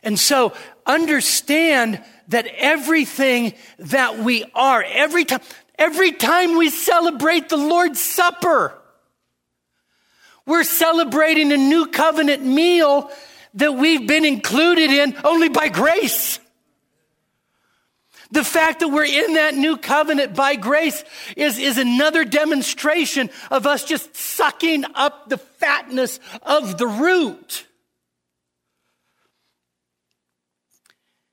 And 0.03 0.19
so 0.19 0.51
understand 0.85 2.03
that 2.27 2.45
everything 2.57 3.53
that 3.79 4.19
we 4.19 4.43
are, 4.53 4.83
every 4.85 5.23
time, 5.23 5.39
every 5.79 6.11
time 6.11 6.57
we 6.57 6.69
celebrate 6.69 7.47
the 7.47 7.55
Lord's 7.55 8.01
Supper, 8.01 8.76
we're 10.47 10.63
celebrating 10.63 11.51
a 11.51 11.57
new 11.57 11.87
covenant 11.87 12.43
meal 12.43 13.11
that 13.55 13.73
we've 13.73 14.07
been 14.07 14.25
included 14.25 14.89
in 14.89 15.15
only 15.23 15.49
by 15.49 15.69
grace. 15.69 16.39
The 18.31 18.43
fact 18.43 18.79
that 18.79 18.89
we're 18.89 19.05
in 19.05 19.33
that 19.35 19.55
new 19.55 19.77
covenant 19.77 20.35
by 20.35 20.55
grace 20.55 21.03
is, 21.35 21.59
is 21.59 21.77
another 21.77 22.25
demonstration 22.25 23.29
of 23.51 23.65
us 23.65 23.83
just 23.83 24.15
sucking 24.15 24.83
up 24.95 25.29
the 25.29 25.37
fatness 25.37 26.19
of 26.41 26.77
the 26.77 26.87
root. 26.87 27.65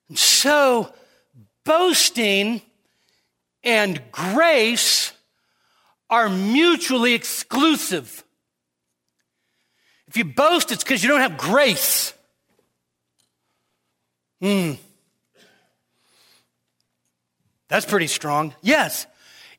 And 0.08 0.18
so, 0.18 0.92
boasting 1.64 2.62
and 3.64 4.00
grace 4.12 5.12
are 6.10 6.28
mutually 6.28 7.14
exclusive. 7.14 8.24
If 10.14 10.18
you 10.18 10.26
boast, 10.26 10.70
it's 10.70 10.84
because 10.84 11.02
you 11.02 11.08
don't 11.08 11.22
have 11.22 11.36
grace. 11.36 12.14
Hmm. 14.40 14.74
That's 17.66 17.84
pretty 17.84 18.06
strong. 18.06 18.54
Yes. 18.62 19.08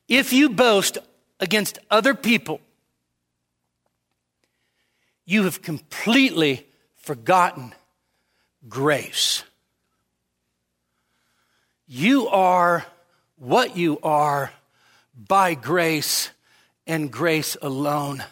If 0.08 0.32
you 0.32 0.48
boast 0.48 0.96
against 1.40 1.78
other 1.90 2.14
people, 2.14 2.62
you 5.26 5.44
have 5.44 5.60
completely 5.60 6.66
forgotten 6.94 7.74
grace. 8.66 9.44
You 11.86 12.28
are 12.28 12.86
what 13.36 13.76
you 13.76 13.98
are 14.02 14.52
by 15.14 15.52
grace 15.52 16.30
and 16.86 17.12
grace 17.12 17.58
alone 17.60 18.24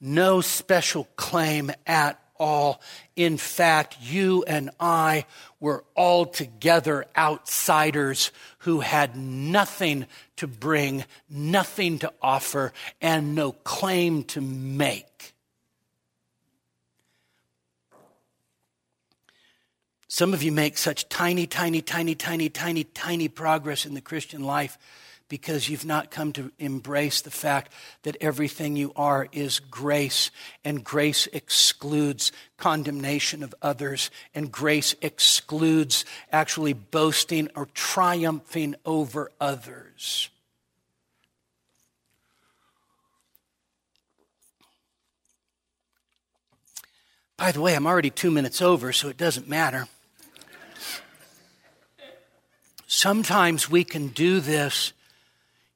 no 0.00 0.40
special 0.40 1.08
claim 1.16 1.70
at 1.86 2.20
all. 2.38 2.80
In 3.16 3.36
fact, 3.36 3.96
you 4.00 4.44
and 4.46 4.70
I 4.78 5.26
were 5.60 5.84
altogether 5.96 7.06
outsiders 7.16 8.30
who 8.58 8.80
had 8.80 9.16
nothing 9.16 10.06
to 10.36 10.46
bring, 10.46 11.04
nothing 11.28 11.98
to 12.00 12.12
offer, 12.22 12.72
and 13.00 13.34
no 13.34 13.52
claim 13.52 14.22
to 14.24 14.40
make. 14.40 15.34
Some 20.06 20.32
of 20.32 20.42
you 20.42 20.52
make 20.52 20.78
such 20.78 21.08
tiny, 21.08 21.46
tiny, 21.46 21.82
tiny, 21.82 22.14
tiny, 22.14 22.48
tiny, 22.48 22.84
tiny 22.84 23.28
progress 23.28 23.84
in 23.84 23.94
the 23.94 24.00
Christian 24.00 24.42
life 24.42 24.78
because 25.28 25.68
you've 25.68 25.84
not 25.84 26.10
come 26.10 26.32
to 26.32 26.50
embrace 26.58 27.20
the 27.20 27.30
fact 27.30 27.72
that 28.02 28.16
everything 28.20 28.76
you 28.76 28.92
are 28.96 29.28
is 29.32 29.60
grace, 29.60 30.30
and 30.64 30.82
grace 30.82 31.26
excludes 31.32 32.32
condemnation 32.56 33.42
of 33.42 33.54
others, 33.60 34.10
and 34.34 34.50
grace 34.50 34.94
excludes 35.02 36.04
actually 36.32 36.72
boasting 36.72 37.48
or 37.54 37.66
triumphing 37.74 38.74
over 38.84 39.30
others. 39.40 40.30
By 47.36 47.52
the 47.52 47.60
way, 47.60 47.76
I'm 47.76 47.86
already 47.86 48.10
two 48.10 48.32
minutes 48.32 48.60
over, 48.60 48.92
so 48.92 49.08
it 49.08 49.16
doesn't 49.16 49.48
matter. 49.48 49.86
Sometimes 52.88 53.70
we 53.70 53.84
can 53.84 54.08
do 54.08 54.40
this 54.40 54.92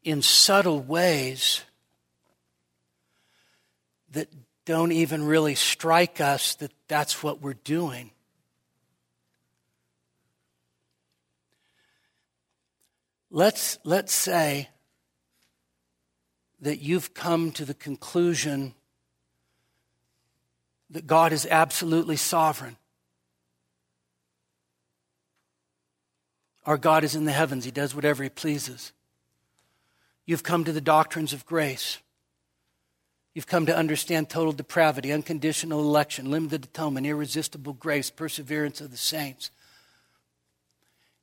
in 0.04 0.22
subtle 0.22 0.80
ways 0.80 1.62
that 4.12 4.28
don't 4.64 4.92
even 4.92 5.24
really 5.24 5.54
strike 5.54 6.20
us 6.20 6.54
that 6.56 6.72
that's 6.88 7.22
what 7.22 7.40
we're 7.40 7.54
doing. 7.54 8.10
Let's, 13.30 13.78
let's 13.84 14.12
say 14.12 14.68
that 16.60 16.80
you've 16.80 17.14
come 17.14 17.50
to 17.52 17.64
the 17.64 17.74
conclusion 17.74 18.74
that 20.90 21.06
God 21.06 21.32
is 21.32 21.46
absolutely 21.50 22.16
sovereign. 22.16 22.76
Our 26.66 26.76
God 26.76 27.02
is 27.02 27.16
in 27.16 27.24
the 27.24 27.32
heavens, 27.32 27.64
He 27.64 27.70
does 27.70 27.94
whatever 27.94 28.22
He 28.22 28.28
pleases. 28.28 28.92
You've 30.32 30.42
come 30.42 30.64
to 30.64 30.72
the 30.72 30.80
doctrines 30.80 31.34
of 31.34 31.44
grace. 31.44 31.98
You've 33.34 33.46
come 33.46 33.66
to 33.66 33.76
understand 33.76 34.30
total 34.30 34.54
depravity, 34.54 35.12
unconditional 35.12 35.80
election, 35.80 36.30
limited 36.30 36.64
atonement, 36.64 37.06
irresistible 37.06 37.74
grace, 37.74 38.08
perseverance 38.08 38.80
of 38.80 38.90
the 38.90 38.96
saints. 38.96 39.50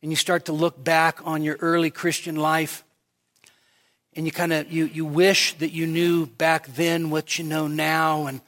And 0.04 0.12
you 0.12 0.16
start 0.16 0.46
to 0.46 0.54
look 0.54 0.84
back 0.84 1.26
on 1.26 1.42
your 1.42 1.58
early 1.60 1.90
Christian 1.90 2.36
life 2.36 2.84
and 4.14 4.28
you 4.28 4.32
kind 4.32 4.54
of 4.54 4.72
you, 4.72 4.86
you 4.86 5.06
wish 5.06 5.56
that 5.56 5.72
you 5.72 5.88
knew 5.88 6.28
back 6.28 6.68
then 6.68 7.10
what 7.10 7.40
you 7.40 7.46
know 7.46 7.66
now 7.66 8.28
and, 8.28 8.42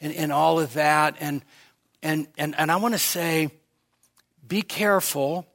and, 0.00 0.12
and 0.12 0.32
all 0.32 0.58
of 0.58 0.72
that. 0.72 1.14
And, 1.20 1.42
and, 2.02 2.26
and, 2.36 2.56
and 2.58 2.72
I 2.72 2.76
want 2.78 2.94
to 2.94 2.98
say, 2.98 3.52
be 4.44 4.62
careful 4.62 5.46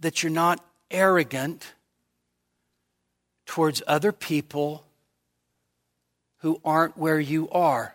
that 0.00 0.22
you're 0.22 0.32
not 0.32 0.64
arrogant 0.90 1.74
towards 3.52 3.82
other 3.86 4.12
people 4.12 4.82
who 6.38 6.58
aren't 6.64 6.96
where 6.96 7.20
you 7.20 7.50
are. 7.50 7.94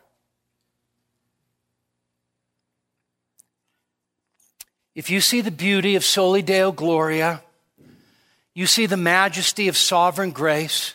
If 4.94 5.10
you 5.10 5.20
see 5.20 5.42
the 5.42 5.50
beauty 5.50 5.96
of 5.96 6.06
Soli 6.06 6.44
Deo 6.44 6.72
Gloria, 6.72 7.42
you 8.54 8.68
see 8.68 8.86
the 8.86 8.98
majesty 8.98 9.68
of 9.68 9.76
sovereign 9.76 10.30
grace, 10.30 10.94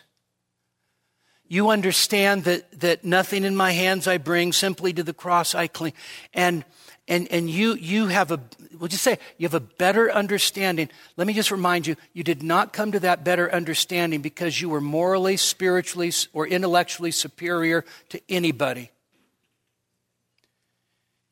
you 1.49 1.71
understand 1.71 2.45
that, 2.45 2.79
that 2.79 3.05
nothing 3.05 3.43
in 3.43 3.57
my 3.57 3.73
hands 3.73 4.07
I 4.07 4.19
bring, 4.19 4.53
simply 4.53 4.93
to 4.93 5.03
the 5.03 5.13
cross 5.13 5.57
I 5.57 5.67
cling. 5.67 5.95
And, 6.33 6.65
and, 7.09 7.31
and 7.33 7.51
you, 7.51 7.75
you 7.75 8.07
have 8.07 8.31
a, 8.31 8.41
we'll 8.79 8.89
just 8.89 9.03
say, 9.03 9.19
you 9.37 9.47
have 9.47 9.55
a 9.55 9.61
better 9.61 10.11
understanding. 10.11 10.89
Let 11.17 11.27
me 11.27 11.33
just 11.33 11.51
remind 11.51 11.87
you, 11.87 11.97
you 12.13 12.23
did 12.23 12.43
not 12.43 12.73
come 12.73 12.93
to 12.93 13.01
that 13.01 13.25
better 13.25 13.53
understanding 13.53 14.23
because 14.23 14.61
you 14.61 14.69
were 14.69 14.81
morally, 14.81 15.37
spiritually, 15.37 16.13
or 16.33 16.47
intellectually 16.47 17.11
superior 17.11 17.85
to 18.11 18.21
anybody. 18.29 18.91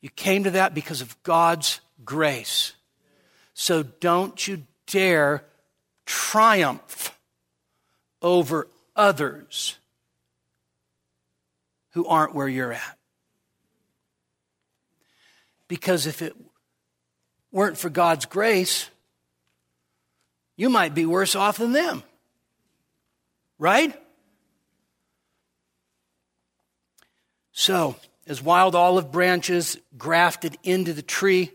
You 0.01 0.09
came 0.09 0.43
to 0.43 0.51
that 0.51 0.73
because 0.73 1.01
of 1.01 1.21
God's 1.23 1.79
grace. 2.03 2.73
So 3.53 3.83
don't 3.83 4.47
you 4.47 4.63
dare 4.87 5.45
triumph 6.05 7.17
over 8.21 8.67
others 8.95 9.77
who 11.91 12.05
aren't 12.05 12.35
where 12.35 12.47
you're 12.47 12.73
at. 12.73 12.97
Because 15.71 16.05
if 16.05 16.21
it 16.21 16.35
weren't 17.49 17.77
for 17.77 17.89
God's 17.89 18.25
grace, 18.25 18.89
you 20.57 20.69
might 20.69 20.93
be 20.93 21.05
worse 21.05 21.33
off 21.33 21.59
than 21.59 21.71
them. 21.71 22.03
Right? 23.57 23.97
So, 27.53 27.95
as 28.27 28.43
wild 28.43 28.75
olive 28.75 29.13
branches 29.13 29.77
grafted 29.97 30.57
into 30.61 30.91
the 30.91 31.01
tree, 31.01 31.53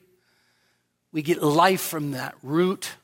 we 1.12 1.20
get 1.20 1.42
life 1.42 1.82
from 1.82 2.12
that 2.12 2.36
root. 2.42 2.94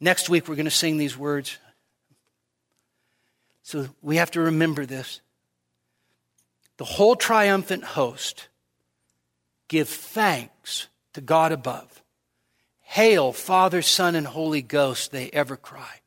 Next 0.00 0.28
week, 0.28 0.48
we're 0.48 0.56
going 0.56 0.64
to 0.64 0.72
sing 0.72 0.96
these 0.96 1.16
words. 1.16 1.56
So 3.62 3.86
we 4.02 4.16
have 4.16 4.32
to 4.32 4.40
remember 4.40 4.86
this. 4.86 5.20
The 6.78 6.84
whole 6.84 7.14
triumphant 7.14 7.84
host 7.84 8.48
give 9.68 9.88
thanks 9.88 10.88
to 11.14 11.20
God 11.20 11.52
above. 11.52 12.02
Hail, 12.80 13.32
Father, 13.32 13.82
Son, 13.82 14.14
and 14.14 14.26
Holy 14.26 14.62
Ghost, 14.62 15.12
they 15.12 15.28
ever 15.30 15.56
cry. 15.56 16.00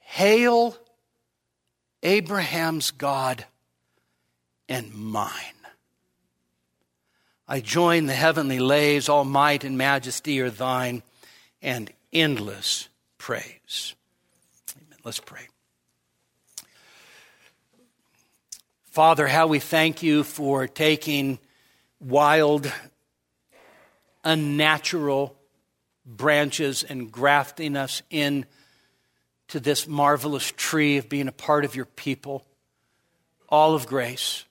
Hail, 0.00 0.76
Abraham's 2.02 2.90
God 2.90 3.44
and 4.68 4.92
mine. 4.92 5.30
I 7.46 7.60
join 7.60 8.06
the 8.06 8.14
heavenly 8.14 8.60
lays, 8.60 9.08
all 9.08 9.24
might 9.24 9.64
and 9.64 9.76
majesty 9.76 10.40
are 10.40 10.50
thine, 10.50 11.02
and 11.60 11.92
endless 12.12 12.88
praise. 13.18 13.94
Amen. 14.76 14.98
Let's 15.04 15.20
pray. 15.20 15.49
Father, 18.90 19.28
how 19.28 19.46
we 19.46 19.60
thank 19.60 20.02
you 20.02 20.24
for 20.24 20.66
taking 20.66 21.38
wild, 22.00 22.72
unnatural 24.24 25.36
branches 26.04 26.82
and 26.82 27.12
grafting 27.12 27.76
us 27.76 28.02
in 28.10 28.46
to 29.46 29.60
this 29.60 29.86
marvelous 29.86 30.52
tree 30.56 30.96
of 30.96 31.08
being 31.08 31.28
a 31.28 31.32
part 31.32 31.64
of 31.64 31.76
your 31.76 31.84
people. 31.84 32.44
All 33.48 33.76
of 33.76 33.86
grace. 33.86 34.44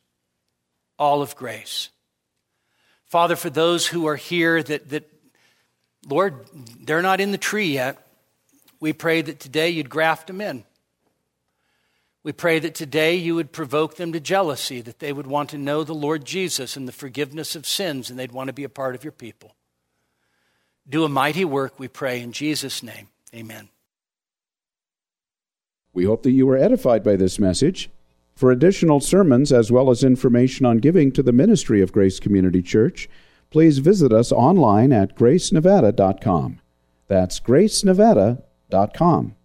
All 0.98 1.22
of 1.22 1.36
grace. 1.36 1.90
Father, 3.08 3.36
for 3.36 3.50
those 3.50 3.88
who 3.88 4.08
are 4.08 4.16
here 4.16 4.64
that, 4.64 4.88
that, 4.90 5.12
Lord, 6.08 6.46
they're 6.80 7.02
not 7.02 7.20
in 7.20 7.32
the 7.32 7.38
tree 7.38 7.74
yet, 7.74 8.08
we 8.80 8.94
pray 8.94 9.22
that 9.22 9.42
today 9.42 9.70
you'd 9.72 9.90
graft 9.90 10.28
them 10.28 10.40
in. 10.40 10.64
We 12.24 12.34
pray 12.34 12.59
that 12.59 12.76
today 12.76 13.15
you 13.15 13.36
would 13.36 13.53
provoke 13.53 13.95
them 13.95 14.11
to 14.11 14.20
jealousy, 14.20 14.82
that 14.82 14.99
they 14.99 15.13
would 15.13 15.28
want 15.28 15.49
to 15.51 15.57
know 15.57 15.84
the 15.84 15.93
Lord 15.93 16.26
Jesus 16.26 16.76
and 16.76 16.88
the 16.88 16.91
forgiveness 16.91 17.55
of 17.55 17.65
sins, 17.65 18.09
and 18.09 18.20
they'd 18.20 18.34
want 18.34 18.47
to 18.47 18.53
be 18.53 18.65
a 18.65 18.70
part 18.70 18.95
of 18.95 19.03
your 19.03 19.13
people. 19.13 19.55
Do 20.88 21.05
a 21.05 21.09
mighty 21.09 21.45
work, 21.45 21.80
we 21.80 21.88
pray, 21.88 22.22
in 22.22 22.34
Jesus' 22.34 22.84
name. 22.84 23.07
Amen. 23.34 23.70
We 25.93 26.05
hope 26.05 26.24
that 26.24 26.32
you 26.32 26.45
were 26.45 26.57
edified 26.57 27.03
by 27.03 27.15
this 27.15 27.39
message. 27.39 27.89
For 28.36 28.51
additional 28.51 28.99
sermons 28.99 29.51
as 29.51 29.72
well 29.72 29.89
as 29.89 30.03
information 30.03 30.65
on 30.65 30.78
giving 30.78 31.11
to 31.11 31.22
the 31.22 31.34
ministry 31.34 31.82
of 31.82 31.91
Grace 31.91 32.20
Community 32.20 32.61
Church, 32.61 33.09
please 33.49 33.80
visit 33.80 34.13
us 34.13 34.32
online 34.32 34.93
at 34.93 35.17
gracenevada.com. 35.17 36.61
That's 37.07 37.39
gracenevada.com. 37.39 39.36